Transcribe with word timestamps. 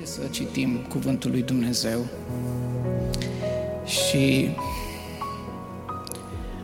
Haideți 0.00 0.18
să 0.18 0.28
citim 0.30 0.76
Cuvântul 0.76 1.30
lui 1.30 1.42
Dumnezeu 1.42 2.06
și 3.86 4.48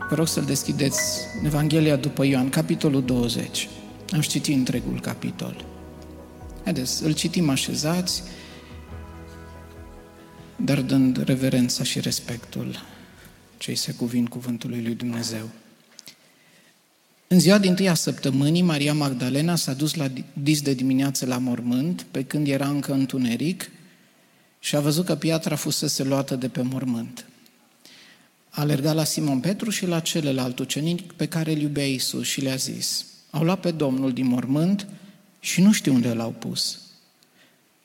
vă 0.09 0.15
rog 0.15 0.27
să-l 0.27 0.43
deschideți 0.43 0.99
în 1.39 1.45
Evanghelia 1.45 1.95
după 1.95 2.25
Ioan, 2.25 2.49
capitolul 2.49 3.03
20. 3.03 3.69
Am 4.13 4.21
citit 4.21 4.55
întregul 4.55 4.99
capitol. 4.99 5.65
Haideți, 6.63 7.03
îl 7.03 7.13
citim 7.13 7.49
așezați, 7.49 8.23
dar 10.55 10.81
dând 10.81 11.23
reverența 11.23 11.83
și 11.83 11.99
respectul 11.99 12.85
ce 13.57 13.73
se 13.73 13.93
cuvin 13.93 14.25
cuvântului 14.25 14.81
lui 14.81 14.95
Dumnezeu. 14.95 15.49
În 17.29 17.39
ziua 17.39 17.57
din 17.57 17.75
tâia 17.75 17.93
săptămânii, 17.93 18.61
Maria 18.61 18.93
Magdalena 18.93 19.55
s-a 19.55 19.73
dus 19.73 19.93
la 19.93 20.11
dis 20.33 20.61
de 20.61 20.73
dimineață 20.73 21.25
la 21.25 21.37
mormânt, 21.37 22.05
pe 22.11 22.23
când 22.23 22.47
era 22.47 22.67
încă 22.67 22.93
întuneric, 22.93 23.71
și 24.59 24.75
a 24.75 24.79
văzut 24.79 25.05
că 25.05 25.15
piatra 25.15 25.55
fusese 25.55 26.03
luată 26.03 26.35
de 26.35 26.47
pe 26.47 26.61
mormânt. 26.61 27.25
A 28.49 28.61
alergat 28.61 28.95
la 28.95 29.03
Simon 29.03 29.39
Petru 29.39 29.69
și 29.69 29.85
la 29.85 29.99
celălalt 29.99 30.59
ucenic 30.59 31.11
pe 31.11 31.27
care 31.27 31.51
îl 31.51 31.57
iubea 31.57 31.85
Iisus 31.85 32.27
și 32.27 32.41
le-a 32.41 32.55
zis, 32.55 33.05
au 33.29 33.43
luat 33.43 33.59
pe 33.59 33.71
Domnul 33.71 34.13
din 34.13 34.25
mormânt 34.25 34.87
și 35.39 35.61
nu 35.61 35.71
știu 35.71 35.93
unde 35.93 36.13
l-au 36.13 36.31
pus. 36.31 36.81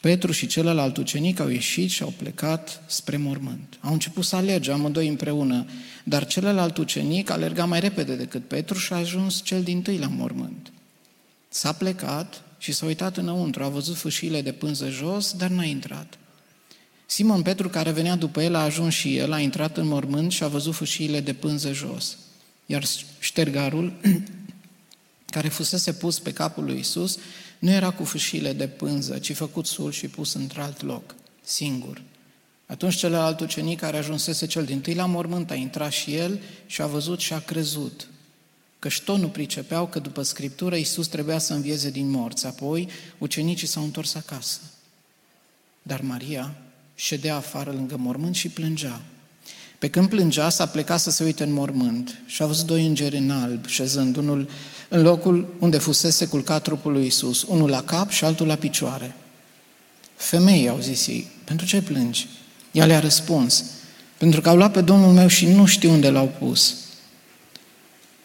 Petru 0.02 0.32
și 0.32 0.46
celălalt 0.46 0.96
ucenic 0.96 1.40
au 1.40 1.48
ieșit 1.48 1.90
și 1.90 2.02
au 2.02 2.12
plecat 2.16 2.82
spre 2.86 3.16
mormânt. 3.16 3.78
Au 3.80 3.92
început 3.92 4.24
să 4.24 4.36
alerge 4.36 4.70
amândoi 4.70 5.08
împreună, 5.08 5.66
dar 6.04 6.26
celălalt 6.26 6.76
ucenic 6.76 7.30
alerga 7.30 7.64
mai 7.64 7.80
repede 7.80 8.14
decât 8.14 8.48
Petru 8.48 8.78
și 8.78 8.92
a 8.92 8.96
ajuns 8.96 9.42
cel 9.42 9.62
din 9.62 9.82
tâi 9.82 9.98
la 9.98 10.06
mormânt. 10.06 10.72
S-a 11.48 11.72
plecat 11.72 12.42
și 12.58 12.72
s-a 12.72 12.86
uitat 12.86 13.16
înăuntru, 13.16 13.62
a 13.62 13.68
văzut 13.68 13.96
fâșile 13.96 14.42
de 14.42 14.52
pânză 14.52 14.90
jos, 14.90 15.32
dar 15.32 15.50
n-a 15.50 15.64
intrat. 15.64 16.18
Simon 17.06 17.42
Petru, 17.42 17.68
care 17.68 17.90
venea 17.90 18.16
după 18.16 18.42
el, 18.42 18.54
a 18.54 18.62
ajuns 18.62 18.94
și 18.94 19.16
el, 19.16 19.32
a 19.32 19.38
intrat 19.38 19.76
în 19.76 19.86
mormânt 19.86 20.32
și 20.32 20.42
a 20.42 20.48
văzut 20.48 20.74
fâșiile 20.74 21.20
de 21.20 21.32
pânză 21.32 21.72
jos. 21.72 22.16
Iar 22.66 22.84
ștergarul, 23.18 23.92
care 25.34 25.48
fusese 25.48 25.92
pus 25.92 26.18
pe 26.18 26.32
capul 26.32 26.64
lui 26.64 26.78
Isus, 26.78 27.18
nu 27.62 27.70
era 27.70 27.90
cu 27.90 28.04
fâșile 28.04 28.52
de 28.52 28.68
pânză, 28.68 29.18
ci 29.18 29.34
făcut 29.34 29.66
sul 29.66 29.92
și 29.92 30.08
pus 30.08 30.34
într-alt 30.34 30.82
loc, 30.82 31.14
singur. 31.42 32.02
Atunci 32.66 32.94
celălalt 32.94 33.40
ucenic 33.40 33.80
care 33.80 33.96
ajunsese 33.96 34.46
cel 34.46 34.64
din 34.64 34.80
tâi 34.80 34.94
la 34.94 35.06
mormânt 35.06 35.50
a 35.50 35.54
intrat 35.54 35.92
și 35.92 36.14
el 36.14 36.40
și 36.66 36.82
a 36.82 36.86
văzut 36.86 37.20
și 37.20 37.32
a 37.32 37.40
crezut. 37.40 38.08
Căci 38.78 39.00
tot 39.00 39.18
nu 39.18 39.28
pricepeau 39.28 39.86
că 39.86 39.98
după 39.98 40.22
Scriptură 40.22 40.76
Iisus 40.76 41.06
trebuia 41.06 41.38
să 41.38 41.54
învieze 41.54 41.90
din 41.90 42.10
morți. 42.10 42.46
Apoi 42.46 42.88
ucenicii 43.18 43.66
s-au 43.66 43.82
întors 43.82 44.14
acasă. 44.14 44.60
Dar 45.82 46.00
Maria 46.00 46.54
ședea 46.94 47.36
afară 47.36 47.70
lângă 47.70 47.96
mormânt 47.96 48.34
și 48.34 48.48
plângea. 48.48 49.00
Pe 49.82 49.88
când 49.88 50.08
plângea, 50.08 50.48
s-a 50.48 50.66
plecat 50.66 51.00
să 51.00 51.10
se 51.10 51.24
uite 51.24 51.42
în 51.42 51.52
mormânt 51.52 52.18
și 52.26 52.42
a 52.42 52.46
văzut 52.46 52.66
doi 52.66 52.86
îngeri 52.86 53.16
în 53.16 53.30
alb, 53.30 53.66
șezând 53.66 54.16
unul 54.16 54.48
în 54.88 55.02
locul 55.02 55.54
unde 55.58 55.78
fusese 55.78 56.26
culcat 56.26 56.62
trupul 56.62 56.92
lui 56.92 57.06
Isus, 57.06 57.42
unul 57.42 57.70
la 57.70 57.82
cap 57.82 58.10
și 58.10 58.24
altul 58.24 58.46
la 58.46 58.54
picioare. 58.54 59.14
Femei, 60.16 60.68
au 60.68 60.78
zis 60.80 61.06
ei, 61.06 61.28
pentru 61.44 61.66
ce 61.66 61.82
plângi? 61.82 62.28
Ea 62.72 62.86
le-a 62.86 62.98
răspuns, 63.00 63.64
pentru 64.18 64.40
că 64.40 64.48
au 64.48 64.56
luat 64.56 64.72
pe 64.72 64.80
Domnul 64.80 65.12
meu 65.12 65.26
și 65.26 65.46
nu 65.46 65.66
știu 65.66 65.90
unde 65.90 66.10
l-au 66.10 66.32
pus. 66.38 66.74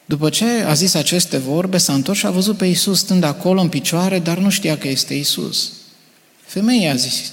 După 0.06 0.30
ce 0.30 0.46
a 0.46 0.74
zis 0.74 0.94
aceste 0.94 1.38
vorbe, 1.38 1.78
s-a 1.78 1.94
întors 1.94 2.18
și 2.18 2.26
a 2.26 2.31
văzut 2.31 2.58
pe 2.58 2.66
Isus 2.66 3.00
stând 3.00 3.24
acolo 3.24 3.62
în 3.62 3.70
picioare, 3.70 4.20
dar 4.20 4.38
nu 4.38 4.50
știa 4.50 4.78
că 4.78 4.88
este 4.88 5.14
Isus. 5.14 5.72
Femeia 6.46 6.81
i-a 6.81 6.96
zis, 6.96 7.31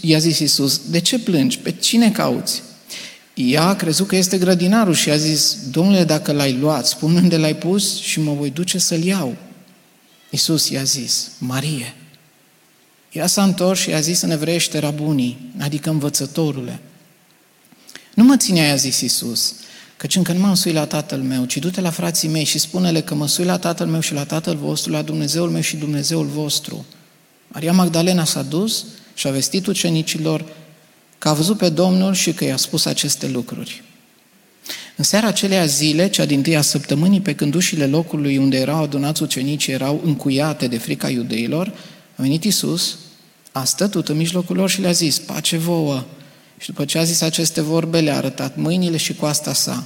i-a 0.00 0.18
zis 0.18 0.38
Isus, 0.38 0.80
de 0.88 1.00
ce 1.00 1.18
plângi? 1.18 1.58
Pe 1.58 1.70
cine 1.70 2.10
cauți? 2.10 2.62
Ea 3.34 3.62
a 3.62 3.74
crezut 3.74 4.06
că 4.06 4.16
este 4.16 4.38
grădinarul 4.38 4.94
și 4.94 5.10
a 5.10 5.16
zis, 5.16 5.56
Domnule, 5.70 6.04
dacă 6.04 6.32
l-ai 6.32 6.52
luat, 6.52 6.86
spune 6.86 7.18
unde 7.18 7.36
l-ai 7.36 7.56
pus 7.56 8.00
și 8.00 8.20
mă 8.20 8.32
voi 8.32 8.50
duce 8.50 8.78
să-l 8.78 9.02
iau. 9.02 9.36
Iisus 10.30 10.68
i-a 10.68 10.82
zis, 10.82 11.30
Marie. 11.38 11.94
Ea 13.12 13.26
s-a 13.26 13.42
întors 13.42 13.80
și 13.80 13.90
i-a 13.90 14.00
zis 14.00 14.20
în 14.20 14.30
evreiește 14.30 14.78
rabunii, 14.78 15.52
adică 15.58 15.90
învățătorule. 15.90 16.80
Nu 18.14 18.24
mă 18.24 18.36
ține, 18.36 18.70
a 18.70 18.74
zis 18.74 19.00
Iisus, 19.00 19.54
căci 19.96 20.16
încă 20.16 20.32
nu 20.32 20.38
m-am 20.38 20.54
suit 20.54 20.74
la 20.74 20.86
tatăl 20.86 21.18
meu, 21.18 21.44
ci 21.44 21.56
du-te 21.56 21.80
la 21.80 21.90
frații 21.90 22.28
mei 22.28 22.44
și 22.44 22.58
spune-le 22.58 23.00
că 23.00 23.14
mă 23.14 23.26
sui 23.26 23.44
la 23.44 23.58
tatăl 23.58 23.86
meu 23.86 24.00
și 24.00 24.12
la 24.12 24.24
tatăl 24.24 24.56
vostru, 24.56 24.92
la 24.92 25.02
Dumnezeul 25.02 25.50
meu 25.50 25.60
și 25.60 25.76
Dumnezeul 25.76 26.26
vostru. 26.26 26.84
Maria 27.48 27.72
Magdalena 27.72 28.24
s-a 28.24 28.42
dus 28.42 28.84
și 29.14 29.26
a 29.26 29.30
vestit 29.30 29.66
ucenicilor 29.66 30.44
că 31.24 31.30
a 31.30 31.32
văzut 31.32 31.58
pe 31.58 31.68
Domnul 31.68 32.12
și 32.12 32.32
că 32.32 32.44
i-a 32.44 32.56
spus 32.56 32.84
aceste 32.84 33.28
lucruri. 33.28 33.82
În 34.96 35.04
seara 35.04 35.26
acelea 35.26 35.64
zile, 35.64 36.08
cea 36.08 36.24
din 36.24 36.42
tâia 36.42 36.60
săptămânii, 36.60 37.20
pe 37.20 37.34
când 37.34 37.54
ușile 37.54 37.86
locului 37.86 38.36
unde 38.36 38.56
erau 38.56 38.82
adunați 38.82 39.22
ucenicii 39.22 39.72
erau 39.72 40.00
încuiate 40.04 40.66
de 40.66 40.78
frica 40.78 41.10
iudeilor, 41.10 41.72
a 42.16 42.22
venit 42.22 42.44
Iisus, 42.44 42.96
a 43.52 43.64
stătut 43.64 44.08
în 44.08 44.16
mijlocul 44.16 44.56
lor 44.56 44.70
și 44.70 44.80
le-a 44.80 44.92
zis, 44.92 45.18
pace 45.18 45.56
vouă. 45.56 46.04
Și 46.58 46.66
după 46.66 46.84
ce 46.84 46.98
a 46.98 47.04
zis 47.04 47.20
aceste 47.20 47.60
vorbe, 47.60 48.00
le-a 48.00 48.16
arătat 48.16 48.56
mâinile 48.56 48.96
și 48.96 49.14
coasta 49.14 49.52
sa. 49.52 49.84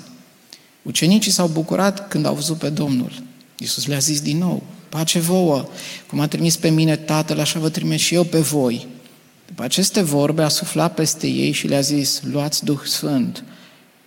Ucenicii 0.82 1.32
s-au 1.32 1.48
bucurat 1.48 2.08
când 2.08 2.26
au 2.26 2.34
văzut 2.34 2.58
pe 2.58 2.68
Domnul. 2.68 3.22
Iisus 3.58 3.86
le-a 3.86 3.98
zis 3.98 4.20
din 4.20 4.38
nou, 4.38 4.62
pace 4.88 5.18
vouă, 5.18 5.68
cum 6.08 6.20
a 6.20 6.28
trimis 6.28 6.56
pe 6.56 6.68
mine 6.68 6.96
Tatăl, 6.96 7.40
așa 7.40 7.58
vă 7.58 7.68
trimis 7.68 8.00
și 8.00 8.14
eu 8.14 8.24
pe 8.24 8.38
voi. 8.38 8.86
După 9.48 9.62
aceste 9.62 10.02
vorbe 10.02 10.42
a 10.42 10.48
suflat 10.48 10.94
peste 10.94 11.26
ei 11.26 11.52
și 11.52 11.66
le-a 11.66 11.80
zis, 11.80 12.22
luați 12.22 12.64
Duh 12.64 12.80
Sfânt. 12.84 13.44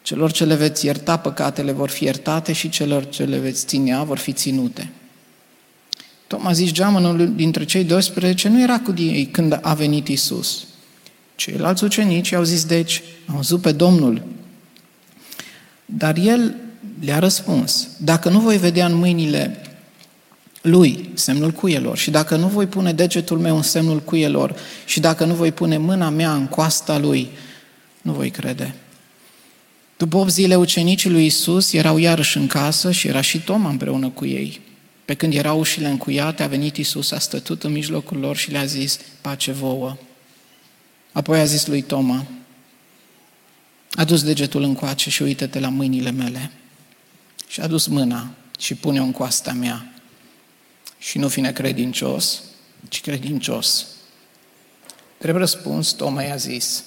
Celor 0.02 0.32
ce 0.32 0.46
le 0.46 0.56
veți 0.56 0.86
ierta 0.86 1.18
păcatele 1.18 1.72
vor 1.72 1.90
fi 1.90 2.04
iertate 2.04 2.54
și 2.54 2.70
celor 2.70 3.10
ce 3.10 3.24
le 3.24 3.38
veți 3.38 3.66
ținea 3.66 4.04
vor 4.04 4.18
fi 4.18 4.34
ținute. 4.34 4.90
Toma 6.28 6.52
zis, 6.52 6.72
geamănul 6.72 7.36
dintre 7.36 7.66
cei 7.66 7.84
12 7.84 8.48
nu 8.48 8.62
era 8.62 8.80
cu 8.80 8.94
ei 8.98 9.26
când 9.26 9.60
a 9.62 9.74
venit 9.74 10.08
Isus. 10.08 10.66
Ceilalți 11.36 11.84
ucenici 11.84 12.32
au 12.32 12.44
zis, 12.44 12.66
deci, 12.66 13.02
am 13.26 13.36
văzut 13.36 13.62
pe 13.62 13.72
Domnul. 13.72 14.24
Dar 15.86 16.18
el 16.18 16.56
le-a 17.00 17.20
răspuns, 17.20 17.88
dacă 17.98 18.30
nu 18.30 18.40
voi 18.40 18.58
vedea 18.58 18.86
în 18.86 18.96
mâinile 18.96 19.62
lui 20.62 21.10
semnul 21.14 21.52
cuielor 21.52 21.98
și 21.98 22.12
dacă 22.12 22.36
nu 22.36 22.48
voi 22.48 22.68
pune 22.68 22.94
degetul 22.94 23.40
meu 23.40 23.56
în 23.56 23.62
semnul 23.62 24.00
cuielor 24.00 24.56
și 24.86 25.00
dacă 25.00 25.26
nu 25.26 25.34
voi 25.34 25.52
pune 25.52 25.78
mâna 25.78 26.10
mea 26.10 26.34
în 26.34 26.48
coasta 26.48 26.98
lui, 26.98 27.30
nu 28.02 28.14
voi 28.14 28.30
crede. 28.30 28.76
După 29.98 30.18
8 30.18 30.32
zile, 30.32 30.56
ucenicii 30.56 31.10
lui 31.10 31.26
Isus 31.26 31.74
erau 31.74 31.98
iarăși 31.98 32.38
în 32.38 32.48
casă 32.48 32.92
și 32.92 33.08
era 33.08 33.22
și 33.22 33.40
Toma 33.40 33.70
împreună 33.70 34.10
cu 34.10 34.26
ei. 34.26 34.62
Pe 35.06 35.14
când 35.14 35.34
erau 35.34 35.60
ușile 35.60 35.88
încuiate, 35.88 36.44
a 36.44 36.48
venit 36.48 36.78
Isus, 36.78 37.12
a 37.12 37.20
stătut 37.20 37.64
în 37.64 37.72
mijlocul 37.72 38.18
lor 38.18 38.36
și 38.36 38.52
le-a 38.52 38.66
zis, 38.66 39.00
pace 39.22 39.52
vouă. 39.52 39.98
Apoi 41.12 41.40
a 41.40 41.46
zis 41.46 41.68
lui 41.68 41.82
Toma, 41.82 42.26
a 43.92 44.04
dus 44.04 44.24
degetul 44.24 44.64
în 44.64 44.74
coace 44.74 45.10
și 45.10 45.22
uită-te 45.22 45.60
la 45.60 45.70
mâinile 45.70 46.12
mele. 46.12 46.52
Și 47.48 47.62
a 47.62 47.68
dus 47.68 47.88
mâna 47.88 48.30
și 48.60 48.76
pune-o 48.76 49.04
în 49.04 49.12
coasta 49.12 49.52
mea 49.52 49.91
și 51.02 51.18
nu 51.18 51.28
fi 51.28 51.40
necredincios, 51.40 52.42
ci 52.90 53.02
credincios. 53.02 53.88
Trebuie 55.18 55.42
răspuns, 55.42 55.92
Toma 55.92 56.24
i-a 56.24 56.36
zis, 56.36 56.84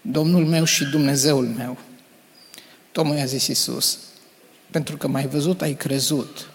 Domnul 0.00 0.46
meu 0.46 0.64
și 0.64 0.84
Dumnezeul 0.84 1.46
meu. 1.46 1.78
Toma 2.92 3.14
i-a 3.14 3.24
zis 3.24 3.46
Iisus, 3.46 3.98
pentru 4.70 4.96
că 4.96 5.08
m-ai 5.08 5.26
văzut, 5.26 5.62
ai 5.62 5.74
crezut. 5.74 6.50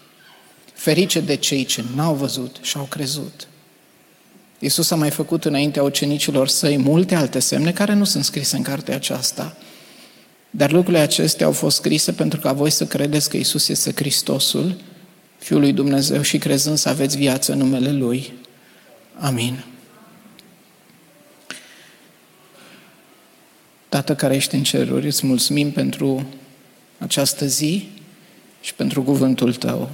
Ferice 0.73 1.19
de 1.19 1.35
cei 1.35 1.65
ce 1.65 1.83
n-au 1.95 2.13
văzut 2.13 2.57
și 2.61 2.77
au 2.77 2.83
crezut. 2.83 3.47
Iisus 4.59 4.91
a 4.91 4.95
mai 4.95 5.09
făcut 5.09 5.45
înaintea 5.45 5.83
ucenicilor 5.83 6.47
săi 6.47 6.77
multe 6.77 7.15
alte 7.15 7.39
semne 7.39 7.71
care 7.71 7.93
nu 7.93 8.03
sunt 8.03 8.23
scrise 8.23 8.55
în 8.55 8.63
cartea 8.63 8.95
aceasta. 8.95 9.57
Dar 10.49 10.71
lucrurile 10.71 11.01
acestea 11.01 11.45
au 11.45 11.51
fost 11.51 11.75
scrise 11.75 12.11
pentru 12.11 12.39
ca 12.39 12.53
voi 12.53 12.69
să 12.69 12.85
credeți 12.85 13.29
că 13.29 13.37
Iisus 13.37 13.67
este 13.67 13.91
Hristosul, 13.95 14.77
Fiul 15.41 15.59
lui 15.59 15.73
Dumnezeu 15.73 16.21
și 16.21 16.37
crezând 16.37 16.77
să 16.77 16.89
aveți 16.89 17.17
viață 17.17 17.51
în 17.51 17.57
numele 17.57 17.91
Lui. 17.91 18.33
Amin. 19.19 19.63
Tată 23.89 24.15
care 24.15 24.35
ești 24.35 24.55
în 24.55 24.63
ceruri, 24.63 25.05
îți 25.05 25.25
mulțumim 25.25 25.71
pentru 25.71 26.25
această 26.97 27.45
zi 27.45 27.87
și 28.61 28.73
pentru 28.73 29.03
cuvântul 29.03 29.53
Tău. 29.53 29.89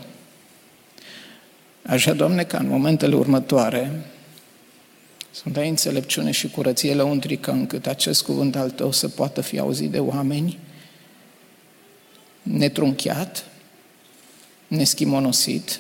Așa, 1.86 2.14
Doamne, 2.14 2.44
ca 2.44 2.58
în 2.58 2.68
momentele 2.68 3.16
următoare 3.16 4.06
să-mi 5.32 5.54
dai 5.54 5.70
înțelepciune 5.70 6.32
și 6.32 6.50
curăție 6.50 6.94
lăuntrică 6.94 7.52
încât 7.52 7.88
acest 7.88 8.24
cuvânt 8.24 8.56
al 8.56 8.70
Tău 8.70 8.92
să 8.92 9.08
poată 9.08 9.42
fi 9.42 9.60
auzit 9.60 9.92
de 9.92 10.00
oameni 10.00 10.58
netrunchiat, 12.42 13.46
neschimonosit, 14.68 15.80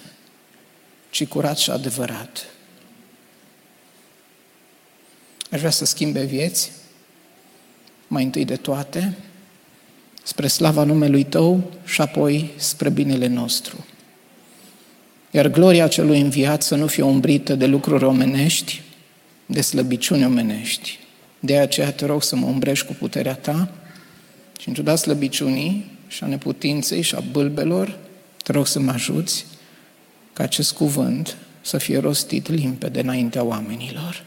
ci 1.10 1.26
curat 1.26 1.58
și 1.58 1.70
adevărat. 1.70 2.46
Aș 5.52 5.60
vrea 5.60 5.72
să 5.72 5.86
schimbe 5.86 6.24
vieți, 6.24 6.72
mai 8.08 8.24
întâi 8.24 8.46
de 8.46 8.56
toate, 8.56 9.18
spre 10.24 10.48
slava 10.48 10.84
numelui 10.84 11.24
Tău 11.24 11.72
și 11.86 12.02
apoi 12.02 12.52
spre 12.56 12.90
binele 12.90 13.28
nostru. 13.28 13.86
Iar 15.32 15.48
gloria 15.48 15.88
celui 15.88 16.22
înviat 16.22 16.62
să 16.62 16.76
nu 16.76 16.88
fie 16.88 17.04
umbrită 17.04 17.56
de 17.56 17.66
lucruri 17.66 18.04
omenești, 18.04 18.82
de 19.46 19.62
slăbiciuni 19.62 20.26
omenești. 20.26 21.00
De 21.40 21.58
aceea 21.58 21.92
te 21.92 22.06
rog 22.06 22.24
să 22.24 22.36
mă 22.36 22.46
umbrești 22.46 22.86
cu 22.86 22.94
puterea 22.94 23.36
Ta 23.36 23.70
și 24.60 24.68
în 24.68 24.74
ciuda 24.74 24.96
slăbiciunii 24.96 25.92
și 26.08 26.24
a 26.24 26.28
neputinței 26.28 27.02
și 27.02 27.16
a 27.16 27.20
bâlbelor, 27.32 27.98
te 28.48 28.54
rog 28.54 28.68
să 28.68 28.80
mă 28.80 28.92
ajuți 28.92 29.46
ca 30.34 30.44
acest 30.44 30.74
cuvânt 30.74 31.38
să 31.62 31.78
fie 31.78 32.00
rostit 32.00 32.50
limpede 32.50 33.00
înaintea 33.00 33.44
oamenilor. 33.44 34.24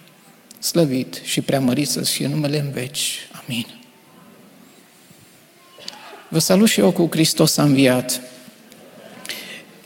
Slăvit 0.58 1.20
și 1.24 1.40
preamărit 1.40 1.88
să 1.88 2.00
fie 2.00 2.26
numele 2.28 2.58
în 2.58 2.70
veci. 2.70 3.18
Amin. 3.44 3.66
Vă 6.28 6.38
salut 6.38 6.68
și 6.68 6.80
eu 6.80 6.90
cu 6.90 7.08
Hristos 7.10 7.56
a 7.56 7.62
înviat. 7.62 8.20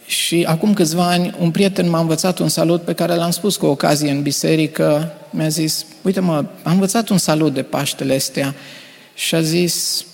Și 0.06 0.44
acum 0.48 0.74
câțiva 0.74 1.06
ani, 1.06 1.34
un 1.38 1.50
prieten 1.50 1.90
m-a 1.90 2.00
învățat 2.00 2.38
un 2.38 2.48
salut 2.48 2.82
pe 2.82 2.94
care 2.94 3.14
l-am 3.14 3.30
spus 3.30 3.56
cu 3.56 3.66
ocazie 3.66 4.10
în 4.10 4.22
biserică. 4.22 5.14
Mi-a 5.30 5.48
zis, 5.48 5.86
uite 6.02 6.20
mă, 6.20 6.36
am 6.62 6.72
învățat 6.72 7.08
un 7.08 7.18
salut 7.18 7.54
de 7.54 7.62
Paștele 7.62 8.14
astea 8.14 8.54
și 9.14 9.34
a 9.34 9.40
zis, 9.40 10.04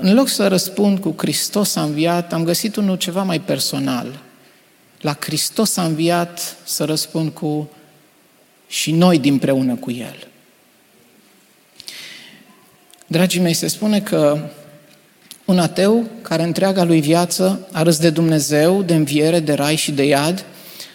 în 0.00 0.14
loc 0.14 0.28
să 0.28 0.48
răspund 0.48 0.98
cu 0.98 1.14
Hristos 1.16 1.76
a 1.76 1.82
înviat, 1.82 2.32
am 2.32 2.44
găsit 2.44 2.76
unul 2.76 2.96
ceva 2.96 3.22
mai 3.22 3.40
personal. 3.40 4.20
La 5.00 5.16
Hristos 5.20 5.76
a 5.76 5.84
înviat 5.84 6.56
să 6.64 6.84
răspund 6.84 7.30
cu 7.30 7.70
și 8.66 8.92
noi 8.92 9.18
dinpreună 9.18 9.74
cu 9.74 9.90
El. 9.90 10.28
Dragii 13.06 13.40
mei, 13.40 13.54
se 13.54 13.66
spune 13.66 14.00
că 14.00 14.38
un 15.44 15.58
ateu 15.58 16.04
care 16.22 16.42
întreaga 16.42 16.84
lui 16.84 17.00
viață 17.00 17.68
a 17.72 17.82
râs 17.82 17.98
de 17.98 18.10
Dumnezeu, 18.10 18.82
de 18.82 18.94
înviere, 18.94 19.40
de 19.40 19.52
rai 19.52 19.76
și 19.76 19.92
de 19.92 20.04
iad, 20.04 20.44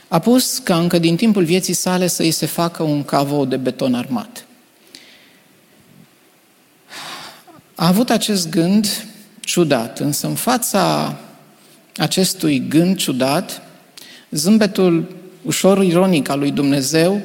a 0.07 0.19
pus 0.19 0.57
ca 0.57 0.77
încă 0.79 0.99
din 0.99 1.15
timpul 1.15 1.43
vieții 1.43 1.73
sale 1.73 2.07
să 2.07 2.21
îi 2.21 2.31
se 2.31 2.45
facă 2.45 2.83
un 2.83 3.03
cavou 3.03 3.45
de 3.45 3.57
beton 3.57 3.93
armat. 3.93 4.45
A 7.81 7.87
avut 7.87 8.09
acest 8.09 8.49
gând 8.49 9.05
ciudat, 9.39 9.99
însă 9.99 10.27
în 10.27 10.35
fața 10.35 11.17
acestui 11.95 12.67
gând 12.67 12.97
ciudat, 12.97 13.61
zâmbetul 14.31 15.15
ușor 15.41 15.83
ironic 15.83 16.29
al 16.29 16.39
lui 16.39 16.51
Dumnezeu 16.51 17.21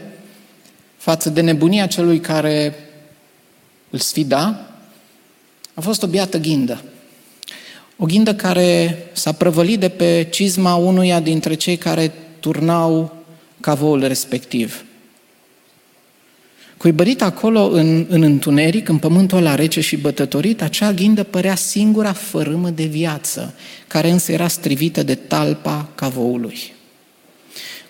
față 0.97 1.31
de 1.31 1.41
nebunia 1.41 1.87
celui 1.87 2.21
care 2.21 2.75
îl 3.91 3.99
sfida, 3.99 4.67
a 5.75 5.81
fost 5.81 6.03
o 6.03 6.07
biată 6.07 6.39
ghindă. 6.39 6.83
O 7.97 8.05
ghindă 8.05 8.35
care 8.35 8.99
s-a 9.13 9.33
prăvălit 9.33 9.81
de 9.81 9.89
pe 9.89 10.29
cizma 10.31 10.75
unuia 10.75 11.21
dintre 11.21 11.55
cei 11.55 11.77
care 11.77 12.13
turnau 12.41 13.17
cavoul 13.61 14.07
respectiv. 14.07 14.85
Cuibărit 16.77 17.23
acolo 17.23 17.65
în, 17.65 18.07
în 18.09 18.23
întuneric, 18.23 18.89
în 18.89 18.99
pământul 18.99 19.39
ăla 19.39 19.55
rece 19.55 19.81
și 19.81 19.97
bătătorit, 19.97 20.63
acea 20.63 20.93
ghindă 20.93 21.23
părea 21.23 21.55
singura 21.55 22.13
fărâmă 22.13 22.71
de 22.71 22.85
viață, 22.85 23.55
care 23.87 24.11
însă 24.11 24.33
era 24.33 24.49
strivită 24.49 25.03
de 25.03 25.15
talpa 25.15 25.89
cavoului. 25.95 26.75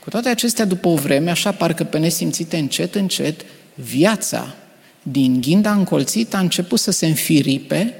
Cu 0.00 0.10
toate 0.10 0.28
acestea, 0.28 0.64
după 0.64 0.88
o 0.88 0.94
vreme, 0.94 1.30
așa 1.30 1.52
parcă 1.52 1.84
pe 1.84 1.98
nesimțite 1.98 2.56
încet, 2.56 2.94
încet, 2.94 3.44
viața 3.74 4.54
din 5.02 5.40
ghinda 5.40 5.72
încolțită 5.72 6.36
a 6.36 6.40
început 6.40 6.78
să 6.78 6.90
se 6.90 7.06
înfiripe 7.06 7.94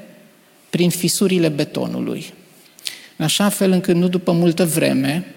prin 0.71 0.91
fisurile 0.91 1.49
betonului. 1.49 2.33
În 3.17 3.25
așa 3.25 3.49
fel 3.49 3.71
încât 3.71 3.95
nu 3.95 4.09
după 4.09 4.33
multă 4.33 4.65
vreme, 4.65 5.35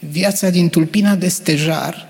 viața 0.00 0.50
din 0.50 0.68
tulpina 0.68 1.14
de 1.14 1.28
stejar 1.28 2.08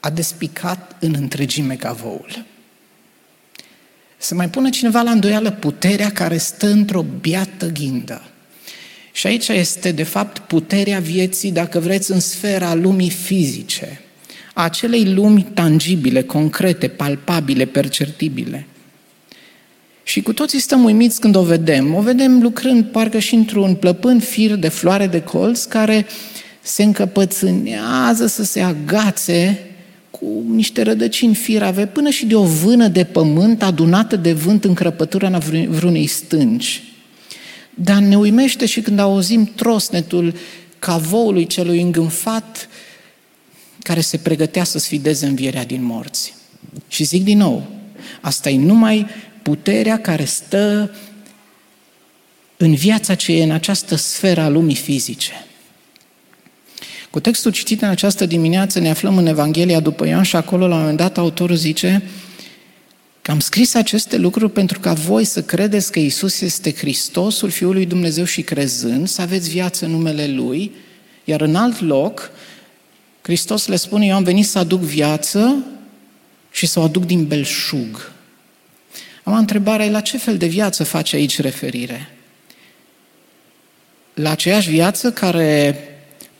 a 0.00 0.10
despicat 0.10 0.96
în 1.00 1.14
întregime 1.18 1.74
cavoul. 1.74 2.44
Să 4.16 4.34
mai 4.34 4.48
pună 4.48 4.68
cineva 4.68 5.00
la 5.00 5.10
îndoială 5.10 5.50
puterea 5.50 6.10
care 6.10 6.36
stă 6.36 6.66
într-o 6.66 7.04
biată 7.20 7.66
ghindă. 7.66 8.22
Și 9.12 9.26
aici 9.26 9.48
este, 9.48 9.92
de 9.92 10.02
fapt, 10.02 10.38
puterea 10.38 11.00
vieții, 11.00 11.52
dacă 11.52 11.78
vreți, 11.78 12.10
în 12.10 12.20
sfera 12.20 12.74
lumii 12.74 13.10
fizice, 13.10 14.00
a 14.54 14.62
acelei 14.62 15.12
lumi 15.12 15.46
tangibile, 15.54 16.22
concrete, 16.22 16.88
palpabile, 16.88 17.64
perceptibile. 17.64 18.66
Și 20.02 20.22
cu 20.22 20.32
toții 20.32 20.58
stăm 20.58 20.84
uimiți 20.84 21.20
când 21.20 21.36
o 21.36 21.42
vedem. 21.42 21.94
O 21.94 22.00
vedem 22.00 22.42
lucrând 22.42 22.84
parcă 22.84 23.18
și 23.18 23.34
într-un 23.34 23.74
plăpân 23.74 24.20
fir 24.20 24.54
de 24.54 24.68
floare 24.68 25.06
de 25.06 25.22
colț 25.22 25.64
care 25.64 26.06
se 26.62 26.82
încăpățânează 26.82 28.26
să 28.26 28.44
se 28.44 28.60
agațe 28.60 29.66
cu 30.10 30.44
niște 30.48 30.82
rădăcini 30.82 31.34
firave 31.34 31.86
până 31.86 32.10
și 32.10 32.26
de 32.26 32.34
o 32.34 32.44
vână 32.44 32.88
de 32.88 33.04
pământ 33.04 33.62
adunată 33.62 34.16
de 34.16 34.32
vânt 34.32 34.64
în 34.64 34.74
crăpătura 34.74 35.38
vreunei 35.68 36.06
stânci. 36.06 36.82
Dar 37.74 37.98
ne 37.98 38.16
uimește 38.16 38.66
și 38.66 38.80
când 38.80 38.98
auzim 38.98 39.44
trosnetul 39.54 40.34
cavoului 40.78 41.46
celui 41.46 41.80
îngânfat 41.80 42.68
care 43.78 44.00
se 44.00 44.16
pregătea 44.16 44.64
să 44.64 44.78
sfideze 44.78 45.26
învierea 45.26 45.64
din 45.64 45.84
morți. 45.84 46.34
Și 46.88 47.04
zic 47.04 47.24
din 47.24 47.38
nou, 47.38 47.66
asta 48.20 48.50
e 48.50 48.58
numai 48.58 49.06
puterea 49.42 50.00
care 50.00 50.24
stă 50.24 50.94
în 52.56 52.74
viața 52.74 53.14
ce 53.14 53.32
e 53.32 53.42
în 53.42 53.50
această 53.50 53.94
sferă 53.94 54.40
a 54.40 54.48
lumii 54.48 54.74
fizice. 54.74 55.32
Cu 57.12 57.20
textul 57.20 57.50
citit 57.50 57.82
în 57.82 57.88
această 57.88 58.26
dimineață 58.26 58.78
ne 58.78 58.90
aflăm 58.90 59.16
în 59.16 59.26
Evanghelia 59.26 59.80
după 59.80 60.06
Ioan 60.06 60.22
și 60.22 60.36
acolo 60.36 60.66
la 60.66 60.74
un 60.74 60.80
moment 60.80 60.98
dat 60.98 61.18
autorul 61.18 61.56
zice 61.56 62.02
că 63.22 63.30
am 63.30 63.40
scris 63.40 63.74
aceste 63.74 64.16
lucruri 64.16 64.52
pentru 64.52 64.80
ca 64.80 64.92
voi 64.92 65.24
să 65.24 65.42
credeți 65.42 65.92
că 65.92 65.98
Isus 65.98 66.40
este 66.40 66.74
Hristosul, 66.74 67.50
Fiul 67.50 67.72
lui 67.72 67.86
Dumnezeu 67.86 68.24
și 68.24 68.42
crezând, 68.42 69.08
să 69.08 69.22
aveți 69.22 69.50
viață 69.50 69.84
în 69.84 69.90
numele 69.90 70.26
Lui, 70.26 70.72
iar 71.24 71.40
în 71.40 71.54
alt 71.54 71.80
loc, 71.80 72.30
Hristos 73.22 73.66
le 73.66 73.76
spune, 73.76 74.06
eu 74.06 74.14
am 74.14 74.22
venit 74.22 74.46
să 74.46 74.58
aduc 74.58 74.80
viață 74.80 75.64
și 76.50 76.66
să 76.66 76.80
o 76.80 76.82
aduc 76.82 77.04
din 77.04 77.26
belșug. 77.26 78.12
Am 79.22 79.34
întrebarea, 79.34 79.90
la 79.90 80.00
ce 80.00 80.18
fel 80.18 80.36
de 80.36 80.46
viață 80.46 80.84
face 80.84 81.16
aici 81.16 81.40
referire? 81.40 82.10
La 84.14 84.30
aceeași 84.30 84.70
viață 84.70 85.12
care 85.12 85.76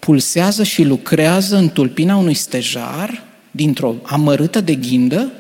pulsează 0.05 0.63
și 0.63 0.83
lucrează 0.83 1.57
în 1.57 1.69
tulpina 1.69 2.17
unui 2.17 2.35
stejar, 2.35 3.25
dintr-o 3.51 3.95
amărâtă 4.03 4.61
de 4.61 4.75
ghindă? 4.75 5.33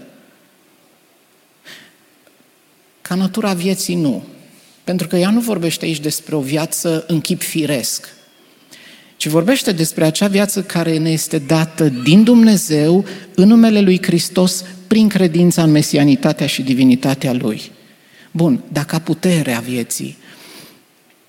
Ca 3.00 3.14
natura 3.14 3.52
vieții 3.52 3.94
nu. 3.94 4.24
Pentru 4.84 5.06
că 5.06 5.16
ea 5.16 5.30
nu 5.30 5.40
vorbește 5.40 5.84
aici 5.84 6.00
despre 6.00 6.34
o 6.34 6.40
viață 6.40 7.04
în 7.06 7.20
chip 7.20 7.42
firesc, 7.42 8.08
ci 9.16 9.26
vorbește 9.26 9.72
despre 9.72 10.04
acea 10.04 10.26
viață 10.26 10.62
care 10.62 10.98
ne 10.98 11.10
este 11.10 11.38
dată 11.38 11.88
din 11.88 12.24
Dumnezeu 12.24 13.04
în 13.34 13.48
numele 13.48 13.80
lui 13.80 14.02
Hristos 14.02 14.64
prin 14.86 15.08
credința 15.08 15.62
în 15.62 15.70
mesianitatea 15.70 16.46
și 16.46 16.62
divinitatea 16.62 17.32
lui. 17.32 17.70
Bun, 18.30 18.62
dar 18.72 18.84
ca 18.84 18.98
puterea 18.98 19.60
vieții, 19.60 20.16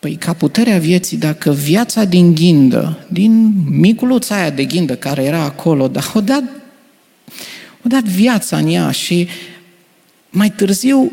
Păi 0.03 0.15
ca 0.15 0.33
puterea 0.33 0.77
vieții, 0.77 1.17
dacă 1.17 1.51
viața 1.51 2.03
din 2.03 2.33
ghindă, 2.33 3.05
din 3.07 3.53
miculuța 3.69 4.35
aia 4.35 4.49
de 4.49 4.65
ghindă 4.65 4.95
care 4.95 5.23
era 5.23 5.43
acolo, 5.43 5.87
dar 5.87 6.11
o 6.13 6.21
dat, 6.21 6.43
o 7.85 7.87
dat 7.87 8.03
viața 8.03 8.57
în 8.57 8.67
ea 8.67 8.91
și 8.91 9.27
mai 10.29 10.51
târziu 10.51 11.11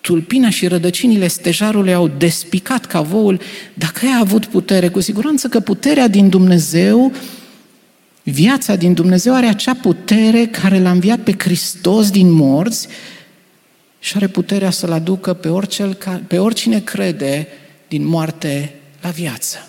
tulpina 0.00 0.50
și 0.50 0.66
rădăcinile 0.66 1.26
stejarului 1.26 1.94
au 1.94 2.08
despicat 2.08 2.86
cavoul, 2.86 3.40
dacă 3.74 4.06
ea 4.06 4.16
a 4.16 4.20
avut 4.20 4.46
putere, 4.46 4.88
cu 4.88 5.00
siguranță 5.00 5.48
că 5.48 5.60
puterea 5.60 6.08
din 6.08 6.28
Dumnezeu 6.28 7.12
Viața 8.22 8.76
din 8.76 8.94
Dumnezeu 8.94 9.34
are 9.34 9.46
acea 9.46 9.74
putere 9.74 10.46
care 10.46 10.80
l-a 10.80 10.90
înviat 10.90 11.18
pe 11.18 11.34
Hristos 11.38 12.10
din 12.10 12.30
morți 12.30 12.88
și 13.98 14.12
are 14.16 14.26
puterea 14.26 14.70
să-l 14.70 14.92
aducă 14.92 15.34
pe, 15.34 15.48
orice, 15.48 15.96
pe 16.26 16.38
oricine 16.38 16.80
crede 16.80 17.48
din 17.94 18.06
moarte 18.06 18.74
la 19.00 19.10
viață. 19.10 19.68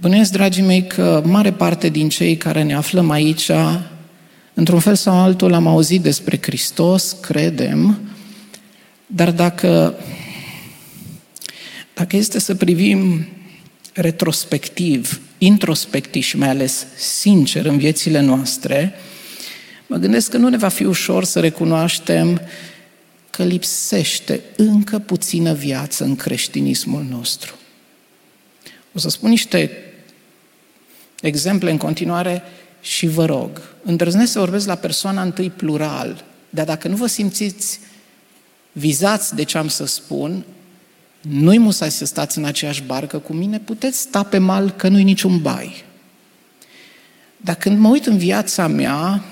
Bănuiesc, 0.00 0.32
dragii 0.32 0.62
mei, 0.62 0.86
că 0.86 1.22
mare 1.24 1.52
parte 1.52 1.88
din 1.88 2.08
cei 2.08 2.36
care 2.36 2.62
ne 2.62 2.74
aflăm 2.74 3.10
aici, 3.10 3.50
într-un 4.54 4.78
fel 4.78 4.94
sau 4.94 5.18
altul, 5.18 5.52
am 5.52 5.66
auzit 5.66 6.02
despre 6.02 6.38
Hristos, 6.42 7.16
credem, 7.20 7.98
dar 9.06 9.30
dacă, 9.32 9.94
dacă 11.94 12.16
este 12.16 12.38
să 12.38 12.54
privim 12.54 13.26
retrospectiv, 13.92 15.20
introspectiv 15.38 16.22
și 16.22 16.36
mai 16.36 16.48
ales 16.48 16.86
sincer 16.96 17.64
în 17.64 17.78
viețile 17.78 18.20
noastre, 18.20 18.94
mă 19.86 19.96
gândesc 19.96 20.30
că 20.30 20.36
nu 20.36 20.48
ne 20.48 20.56
va 20.56 20.68
fi 20.68 20.84
ușor 20.84 21.24
să 21.24 21.40
recunoaștem 21.40 22.40
că 23.36 23.44
lipsește 23.44 24.40
încă 24.56 24.98
puțină 24.98 25.52
viață 25.52 26.04
în 26.04 26.16
creștinismul 26.16 27.02
nostru. 27.02 27.54
O 28.92 28.98
să 28.98 29.08
spun 29.08 29.28
niște 29.28 29.70
exemple 31.20 31.70
în 31.70 31.76
continuare 31.76 32.42
și 32.80 33.06
vă 33.06 33.24
rog, 33.24 33.62
îndrăznesc 33.82 34.32
să 34.32 34.38
vorbesc 34.38 34.66
la 34.66 34.74
persoana 34.74 35.22
întâi 35.22 35.50
plural, 35.50 36.24
dar 36.50 36.64
dacă 36.64 36.88
nu 36.88 36.96
vă 36.96 37.06
simțiți 37.06 37.80
vizați 38.72 39.34
de 39.34 39.42
ce 39.42 39.58
am 39.58 39.68
să 39.68 39.84
spun, 39.84 40.44
nu-i 41.20 41.58
musai 41.58 41.90
să 41.90 42.04
stați 42.04 42.38
în 42.38 42.44
aceeași 42.44 42.82
barcă 42.82 43.18
cu 43.18 43.32
mine, 43.32 43.58
puteți 43.58 43.98
sta 43.98 44.22
pe 44.22 44.38
mal 44.38 44.70
că 44.70 44.88
nu-i 44.88 45.04
niciun 45.04 45.42
bai. 45.42 45.84
Dar 47.36 47.54
când 47.54 47.78
mă 47.78 47.88
uit 47.88 48.06
în 48.06 48.18
viața 48.18 48.66
mea, 48.66 49.24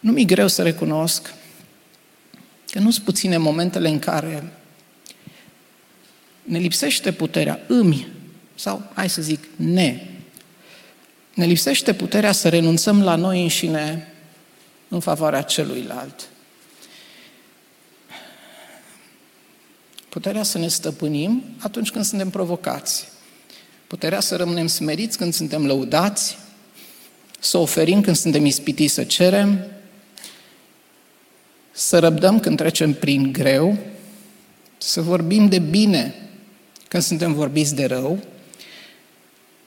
nu 0.00 0.12
mi-e 0.12 0.24
greu 0.24 0.48
să 0.48 0.62
recunosc 0.62 1.34
că 2.76 2.82
nu 2.82 2.90
sunt 2.90 3.04
puține 3.04 3.36
momentele 3.36 3.88
în 3.88 3.98
care 3.98 4.52
ne 6.42 6.58
lipsește 6.58 7.12
puterea, 7.12 7.60
îmi, 7.66 8.08
sau 8.54 8.90
hai 8.94 9.08
să 9.08 9.22
zic, 9.22 9.44
ne. 9.56 10.06
Ne 11.34 11.44
lipsește 11.44 11.94
puterea 11.94 12.32
să 12.32 12.48
renunțăm 12.48 13.02
la 13.02 13.14
noi 13.14 13.42
înșine 13.42 14.12
în 14.88 15.00
favoarea 15.00 15.42
celuilalt. 15.42 16.28
Puterea 20.08 20.42
să 20.42 20.58
ne 20.58 20.68
stăpânim 20.68 21.44
atunci 21.58 21.90
când 21.90 22.04
suntem 22.04 22.30
provocați. 22.30 23.08
Puterea 23.86 24.20
să 24.20 24.36
rămânem 24.36 24.66
smeriți 24.66 25.18
când 25.18 25.34
suntem 25.34 25.66
lăudați, 25.66 26.38
să 27.38 27.58
oferim 27.58 28.00
când 28.00 28.16
suntem 28.16 28.44
ispitiți 28.44 28.94
să 28.94 29.04
cerem, 29.04 29.66
să 31.76 31.98
răbdăm 31.98 32.40
când 32.40 32.56
trecem 32.56 32.92
prin 32.92 33.32
greu, 33.32 33.76
să 34.78 35.00
vorbim 35.00 35.48
de 35.48 35.58
bine 35.58 36.14
când 36.88 37.02
suntem 37.02 37.32
vorbiți 37.32 37.74
de 37.74 37.84
rău, 37.84 38.18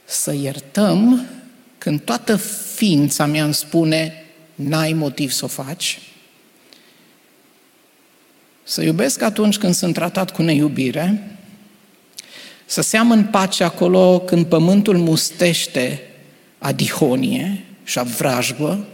să 0.06 0.34
iertăm 0.34 1.26
când 1.78 2.02
toată 2.02 2.36
ființa 2.76 3.26
mea 3.26 3.44
îmi 3.44 3.54
spune 3.54 4.26
n-ai 4.56 4.94
motiv 4.94 5.32
să 5.32 5.46
o 5.46 5.48
faci, 5.48 6.00
să 8.64 8.82
iubesc 8.82 9.22
atunci 9.22 9.58
când 9.58 9.74
sunt 9.74 9.94
tratat 9.94 10.32
cu 10.32 10.42
neiubire, 10.42 11.38
să 12.66 12.82
seamăn 12.82 13.26
pace 13.26 13.64
acolo 13.64 14.20
când 14.20 14.46
pământul 14.46 14.98
mustește 14.98 16.02
a 16.58 16.72
dihonie 16.72 17.64
și 17.84 18.00
a 18.00 18.04
vrajbă, 18.04 18.88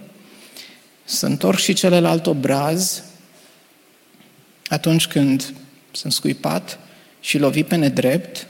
să 1.06 1.26
întorc 1.26 1.60
și 1.60 1.74
celălalt 1.74 2.28
obraz 2.28 3.04
atunci 4.68 5.08
când 5.08 5.54
sunt 5.92 6.14
scuipat 6.14 6.80
și 7.20 7.38
lovit 7.38 7.68
pe 7.68 7.76
nedrept, 7.76 8.48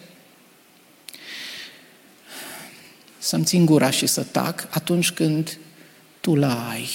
să-mi 3.18 3.44
țin 3.44 3.66
gura 3.66 3.90
și 3.90 4.06
să 4.06 4.24
tac 4.24 4.68
atunci 4.70 5.12
când 5.12 5.58
tu 6.22 6.36
la 6.36 6.70
ai. 6.70 6.88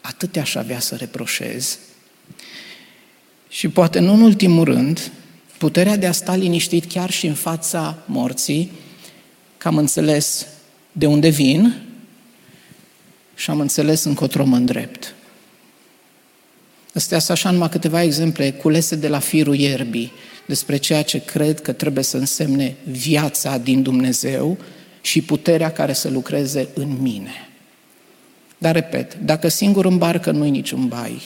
Atât 0.00 0.32
te-aș 0.32 0.54
avea 0.54 0.80
să 0.80 0.94
reproșez. 0.94 1.78
Și 3.48 3.68
poate 3.68 3.98
nu 3.98 4.12
în 4.12 4.20
ultimul 4.20 4.64
rând, 4.64 5.10
puterea 5.58 5.96
de 5.96 6.06
a 6.06 6.12
sta 6.12 6.34
liniștit 6.34 6.84
chiar 6.84 7.10
și 7.10 7.26
în 7.26 7.34
fața 7.34 8.02
morții, 8.06 8.72
că 9.58 9.68
am 9.68 9.76
înțeles 9.76 10.46
de 10.92 11.06
unde 11.06 11.28
vin 11.28 11.87
și 13.38 13.50
am 13.50 13.60
înțeles 13.60 14.04
încotro 14.04 14.44
mă 14.44 14.56
îndrept. 14.56 15.14
Astea 16.94 17.18
sunt 17.18 17.36
așa 17.36 17.50
numai 17.50 17.68
câteva 17.68 18.02
exemple 18.02 18.52
culese 18.52 18.96
de 18.96 19.08
la 19.08 19.18
firul 19.18 19.54
ierbii 19.54 20.12
despre 20.46 20.76
ceea 20.76 21.02
ce 21.02 21.24
cred 21.24 21.60
că 21.60 21.72
trebuie 21.72 22.04
să 22.04 22.16
însemne 22.16 22.76
viața 22.84 23.58
din 23.58 23.82
Dumnezeu 23.82 24.58
și 25.00 25.22
puterea 25.22 25.72
care 25.72 25.92
să 25.92 26.08
lucreze 26.08 26.68
în 26.74 26.96
mine. 27.00 27.48
Dar 28.58 28.74
repet, 28.74 29.14
dacă 29.14 29.48
singur 29.48 29.84
în 29.84 29.98
barcă 29.98 30.30
nu-i 30.30 30.50
niciun 30.50 30.88
bai, 30.88 31.22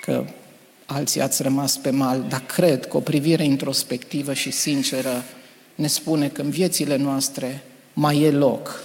că 0.00 0.24
alții 0.86 1.20
ați 1.20 1.42
rămas 1.42 1.76
pe 1.76 1.90
mal, 1.90 2.24
dar 2.28 2.42
cred 2.46 2.86
că 2.86 2.96
o 2.96 3.00
privire 3.00 3.44
introspectivă 3.44 4.34
și 4.34 4.50
sinceră 4.50 5.24
ne 5.74 5.86
spune 5.86 6.28
că 6.28 6.42
în 6.42 6.50
viețile 6.50 6.96
noastre 6.96 7.62
mai 7.92 8.20
e 8.20 8.30
loc 8.30 8.82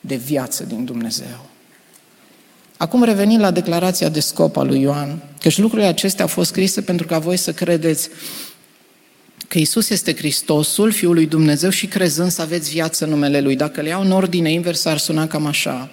de 0.00 0.16
viață 0.16 0.64
din 0.64 0.84
Dumnezeu. 0.84 1.48
Acum 2.78 3.02
revenind 3.02 3.40
la 3.40 3.50
declarația 3.50 4.08
de 4.08 4.20
scop 4.20 4.56
a 4.56 4.62
lui 4.62 4.80
Ioan, 4.80 5.22
căci 5.40 5.58
lucrurile 5.58 5.88
acestea 5.88 6.24
au 6.24 6.30
fost 6.30 6.50
scrise 6.50 6.80
pentru 6.80 7.06
ca 7.06 7.18
voi 7.18 7.36
să 7.36 7.52
credeți 7.52 8.08
că 9.48 9.58
Isus 9.58 9.90
este 9.90 10.16
Hristosul, 10.16 10.90
Fiul 10.90 11.14
lui 11.14 11.26
Dumnezeu 11.26 11.70
și 11.70 11.86
crezând 11.86 12.30
să 12.30 12.42
aveți 12.42 12.70
viață 12.70 13.04
în 13.04 13.10
numele 13.10 13.40
Lui. 13.40 13.56
Dacă 13.56 13.80
le 13.80 13.88
iau 13.88 14.02
în 14.02 14.10
ordine 14.10 14.52
invers, 14.52 14.84
ar 14.84 14.98
suna 14.98 15.26
cam 15.26 15.46
așa. 15.46 15.90